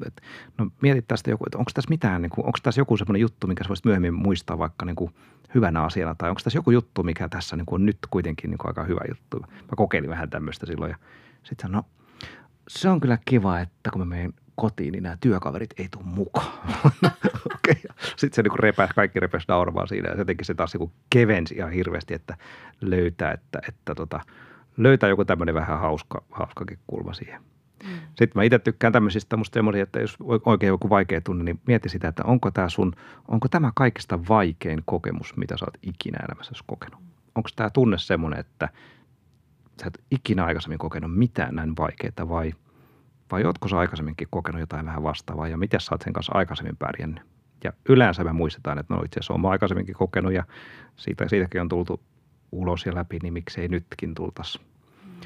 että 0.06 0.22
no 0.58 0.70
mietit 0.82 1.08
tästä 1.08 1.30
joku, 1.30 1.44
että 1.46 1.58
onko 1.58 1.70
tässä 1.74 1.90
mitään, 1.90 2.22
niin 2.22 2.30
kuin, 2.30 2.46
onko 2.46 2.58
tässä 2.62 2.80
joku 2.80 2.96
semmoinen 2.96 3.20
juttu, 3.20 3.46
mikä 3.46 3.64
sä 3.64 3.68
voisit 3.68 3.84
myöhemmin 3.84 4.14
muistaa 4.14 4.58
vaikka 4.58 4.86
niin 4.86 4.96
kuin 4.96 5.14
hyvänä 5.54 5.82
asiana, 5.82 6.14
tai 6.14 6.30
onko 6.30 6.40
tässä 6.44 6.58
joku 6.58 6.70
juttu, 6.70 7.02
mikä 7.02 7.28
tässä 7.28 7.56
niin 7.56 7.66
kuin 7.66 7.80
on 7.80 7.86
nyt 7.86 7.98
kuitenkin 8.10 8.50
niin 8.50 8.58
kuin 8.58 8.68
aika 8.68 8.84
hyvä 8.84 9.00
juttu. 9.08 9.40
Mä 9.40 9.76
kokeilin 9.76 10.10
vähän 10.10 10.30
tämmöistä 10.30 10.66
silloin 10.66 10.90
ja 10.90 10.96
sitten 11.42 11.72
no 11.72 11.84
se 12.68 12.88
on 12.88 13.00
kyllä 13.00 13.18
kiva, 13.24 13.60
että 13.60 13.90
kun 13.90 14.00
mä 14.00 14.04
menen 14.04 14.34
kotiin, 14.56 14.92
niin 14.92 15.02
nämä 15.02 15.16
työkaverit 15.20 15.74
ei 15.78 15.88
tule 15.90 16.04
mukaan. 16.04 16.52
okay. 17.54 17.82
Sitten 18.16 18.34
se 18.34 18.42
niin 18.42 18.58
repäs, 18.58 18.90
kaikki 18.94 19.20
repäsi 19.20 19.44
nauramaan 19.48 19.88
siinä 19.88 20.08
ja 20.08 20.18
jotenkin 20.18 20.46
se 20.46 20.54
taas 20.54 20.74
niin 20.74 20.92
kevensi 21.10 21.54
ihan 21.54 21.72
hirveästi, 21.72 22.14
että 22.14 22.36
löytää, 22.80 23.32
että, 23.32 23.58
että 23.68 23.94
tota, 23.94 24.20
löytää 24.76 25.08
joku 25.08 25.24
tämmöinen 25.24 25.54
vähän 25.54 25.80
hauska, 25.80 26.22
hauskakin 26.30 26.78
kulma 26.86 27.12
siihen. 27.12 27.40
Mm. 27.84 27.90
Sitten 28.06 28.30
mä 28.34 28.42
itse 28.42 28.58
tykkään 28.58 28.92
tämmöisistä 28.92 29.36
musta 29.36 29.54
semmoisia, 29.54 29.82
että 29.82 30.00
jos 30.00 30.16
oikein 30.44 30.68
joku 30.68 30.90
vaikea 30.90 31.20
tunne, 31.20 31.44
niin 31.44 31.60
mieti 31.66 31.88
sitä, 31.88 32.08
että 32.08 32.22
onko 32.24 32.50
tämä 32.50 32.68
sun, 32.68 32.92
onko 33.28 33.48
tämä 33.48 33.72
kaikista 33.74 34.18
vaikein 34.28 34.82
kokemus, 34.84 35.36
mitä 35.36 35.56
sä 35.56 35.64
oot 35.64 35.78
ikinä 35.82 36.18
elämässäsi 36.28 36.64
kokenut. 36.66 37.00
Onko 37.34 37.48
tämä 37.56 37.70
tunne 37.70 37.98
semmoinen, 37.98 38.40
että 38.40 38.68
sä 39.80 39.86
et 39.86 40.02
ikinä 40.10 40.44
aikaisemmin 40.44 40.78
kokenut 40.78 41.16
mitään 41.16 41.54
näin 41.54 41.76
vaikeaa 41.76 42.28
vai– 42.28 42.52
vai 43.34 43.44
ootko 43.44 43.68
sä 43.68 43.78
aikaisemminkin 43.78 44.28
kokenut 44.30 44.60
jotain 44.60 44.86
vähän 44.86 45.02
vastaavaa 45.02 45.48
ja 45.48 45.56
miten 45.56 45.80
sä 45.80 45.94
oot 45.94 46.02
sen 46.02 46.12
kanssa 46.12 46.32
aikaisemmin 46.34 46.76
pärjännyt? 46.76 47.24
Ja 47.64 47.72
yleensä 47.88 48.24
me 48.24 48.32
muistetaan, 48.32 48.78
että 48.78 48.94
no 48.94 49.02
itse 49.02 49.20
asiassa 49.20 49.34
olen 49.34 49.46
aikaisemminkin 49.46 49.94
kokenut 49.94 50.32
ja 50.32 50.44
siitä, 50.96 51.28
siitäkin 51.28 51.60
on 51.60 51.68
tultu 51.68 52.00
ulos 52.52 52.86
ja 52.86 52.94
läpi, 52.94 53.18
niin 53.22 53.32
miksei 53.32 53.68
nytkin 53.68 54.14
tultaisi. 54.14 54.60
Mm. 55.04 55.20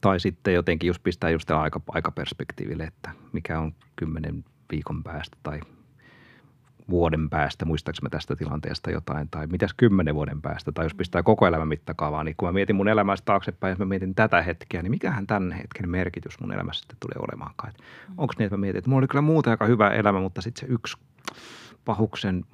Tai 0.00 0.20
sitten 0.20 0.54
jotenkin 0.54 0.88
just 0.88 1.02
pistää 1.02 1.30
just 1.30 1.50
aika, 1.50 1.80
aikaperspektiiville, 1.88 2.84
että 2.84 3.10
mikä 3.32 3.60
on 3.60 3.74
kymmenen 3.96 4.44
viikon 4.72 5.02
päästä 5.02 5.36
tai– 5.42 5.60
vuoden 6.90 7.30
päästä, 7.30 7.64
muistaaks 7.64 8.02
mä 8.02 8.08
tästä 8.08 8.36
tilanteesta 8.36 8.90
jotain, 8.90 9.28
tai 9.30 9.46
mitäs 9.46 9.74
kymmenen 9.74 10.14
vuoden 10.14 10.42
päästä, 10.42 10.72
tai 10.72 10.84
jos 10.84 10.94
pistää 10.94 11.22
koko 11.22 11.46
elämän 11.46 11.68
mittakaavaa, 11.68 12.24
niin 12.24 12.34
kun 12.36 12.48
mä 12.48 12.52
mietin 12.52 12.76
mun 12.76 12.88
elämästä 12.88 13.24
taaksepäin, 13.24 13.70
ja 13.72 13.76
mä 13.78 13.84
mietin 13.84 14.14
tätä 14.14 14.42
hetkeä, 14.42 14.82
niin 14.82 14.90
mikähän 14.90 15.26
tämän 15.26 15.52
hetken 15.52 15.90
merkitys 15.90 16.40
mun 16.40 16.52
elämässä 16.52 16.80
sitten 16.80 16.96
tulee 17.00 17.26
olemaankaan. 17.28 17.72
Mm. 17.78 18.14
Onko 18.18 18.34
niin, 18.38 18.46
että 18.46 18.56
mä 18.56 18.60
mietin, 18.60 18.78
että 18.78 18.90
mulla 18.90 18.98
oli 18.98 19.08
kyllä 19.08 19.22
muuten 19.22 19.50
aika 19.50 19.66
hyvä 19.66 19.90
elämä, 19.90 20.20
mutta 20.20 20.42
sitten 20.42 20.68
se 20.68 20.74
yksi 20.74 20.96
pahuksen 21.84 22.44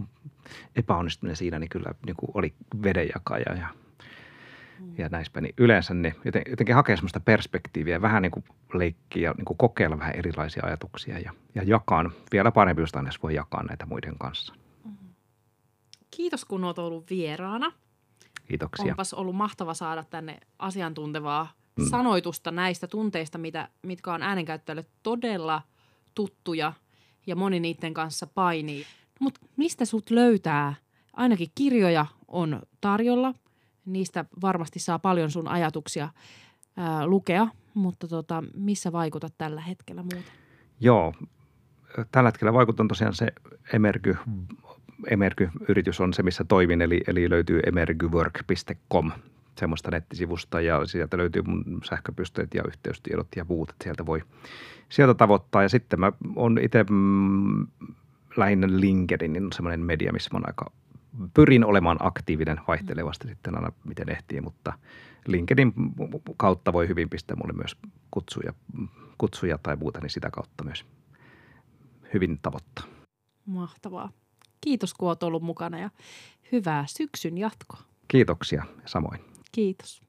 epäonnistuminen 0.77 1.37
siinä, 1.37 1.59
niin 1.59 1.69
kyllä 1.69 1.95
niin 2.07 2.17
kuin 2.17 2.31
oli 2.35 2.55
vedenjakaja 2.83 3.55
ja 3.55 3.67
mm. 3.75 3.84
Ja 4.99 5.09
näissä 5.09 5.41
niin 5.41 5.55
yleensä 5.59 5.95
ne 5.95 6.15
joten, 6.25 6.43
jotenkin 6.49 6.75
hakee 6.75 6.97
sellaista 6.97 7.21
perspektiiviä, 7.21 8.03
vähän 8.03 8.23
niin 8.23 8.33
kuin 8.33 8.45
leikkiä 8.75 9.29
ja 9.29 9.35
niin 9.37 9.45
kuin 9.45 9.57
kokeilla 9.57 9.99
vähän 9.99 10.15
erilaisia 10.17 10.67
ajatuksia 10.67 11.19
ja, 11.19 11.33
ja 11.55 11.63
jakaa. 11.63 12.11
Vielä 12.33 12.53
parempi, 12.53 12.83
jos 12.83 12.95
aina 12.95 13.11
voi 13.23 13.35
jakaa 13.35 13.63
näitä 13.63 13.87
muiden 13.87 14.19
kanssa. 14.19 14.55
Mm-hmm. 14.85 15.09
Kiitos, 16.11 16.45
kun 16.45 16.65
olet 16.65 16.79
ollut 16.79 17.11
vieraana. 17.11 17.73
Kiitoksia. 18.49 18.93
Onpas 18.93 19.15
ollut 19.15 19.37
mahtava 19.37 19.75
saada 19.75 20.05
tänne 20.05 20.39
asiantuntevaa 20.59 21.53
mm. 21.79 21.85
sanoitusta 21.85 22.51
näistä 22.51 22.87
tunteista, 22.87 23.39
mitä, 23.39 23.69
mitkä 23.83 24.13
on 24.13 24.23
äänenkäyttäjälle 24.23 24.85
todella 25.03 25.63
tuttuja 26.15 26.73
ja 27.27 27.37
moni 27.37 27.61
niiden 27.61 27.95
kanssa 27.95 28.27
painii. 28.27 28.87
Mutta 29.21 29.41
mistä 29.57 29.85
sut 29.85 30.11
löytää? 30.11 30.75
Ainakin 31.13 31.49
kirjoja 31.55 32.07
on 32.29 32.63
tarjolla 32.81 33.35
niistä 33.87 34.25
varmasti 34.43 34.79
saa 34.79 34.99
paljon 34.99 35.31
sun 35.31 35.49
ajatuksia 35.49 36.09
ää, 36.77 37.07
lukea, 37.07 37.47
mutta 37.75 38.09
tota, 38.09 38.43
missä 38.55 38.93
vaikutat 38.93 39.35
tällä 39.39 39.61
hetkellä 39.61 40.03
muuten? 40.03 40.33
Joo, 40.81 41.15
tällä 42.13 42.29
hetkellä 42.29 42.53
vaikutan 42.53 42.89
tosiaan 42.89 43.15
se 43.15 43.27
Emergy, 43.73 44.17
Emergy-yritys 45.11 46.01
on 46.01 46.13
se, 46.13 46.23
missä 46.23 46.45
toimin, 46.45 46.83
eli, 46.83 47.01
eli 47.07 47.31
löytyy 47.31 47.61
emergywork.com 47.67 49.11
semmoista 49.59 49.91
nettisivusta 49.91 50.61
ja 50.61 50.87
sieltä 50.87 51.17
löytyy 51.17 51.43
mun 51.43 51.81
sähköpysteet 51.85 52.55
ja 52.55 52.63
yhteystiedot 52.69 53.29
ja 53.37 53.45
muut, 53.49 53.71
että 53.71 53.85
sieltä 53.85 54.07
voi 54.07 54.23
sieltä 54.89 55.15
tavoittaa. 55.15 55.63
Ja 55.63 55.69
sitten 55.69 56.01
mä 56.01 56.13
oon 56.37 56.59
itse 56.63 56.85
mm, 56.91 57.67
lähinnä 58.37 58.67
LinkedIn, 58.71 59.33
niin 59.33 59.45
on 59.45 59.53
semmoinen 59.53 59.81
media, 59.81 60.13
missä 60.13 60.31
mä 60.33 60.41
aika 60.45 60.73
pyrin 61.35 61.65
olemaan 61.65 61.97
aktiivinen 62.01 62.61
vaihtelevasti 62.69 63.29
sitten 63.29 63.57
aina 63.57 63.73
miten 63.85 64.09
ehtii, 64.09 64.41
mutta 64.41 64.73
LinkedIn 65.27 65.73
kautta 66.37 66.73
voi 66.73 66.89
hyvin 66.89 67.11
pistää 67.11 67.37
mulle 67.37 67.53
myös 67.53 67.77
kutsuja, 68.11 68.53
kutsuja 69.19 69.59
tai 69.59 69.77
muuta, 69.77 70.01
niin 70.01 70.11
sitä 70.11 70.31
kautta 70.31 70.65
myös 70.65 70.85
hyvin 72.15 72.39
tavoittaa. 72.43 72.85
Mahtavaa. 73.47 74.11
Kiitos 74.61 74.95
kun 74.95 75.09
olet 75.09 75.23
ollut 75.23 75.43
mukana 75.43 75.79
ja 75.79 75.91
hyvää 76.53 76.85
syksyn 76.89 77.39
jatkoa. 77.39 77.81
Kiitoksia 78.09 78.65
samoin. 78.87 79.21
Kiitos. 79.53 80.03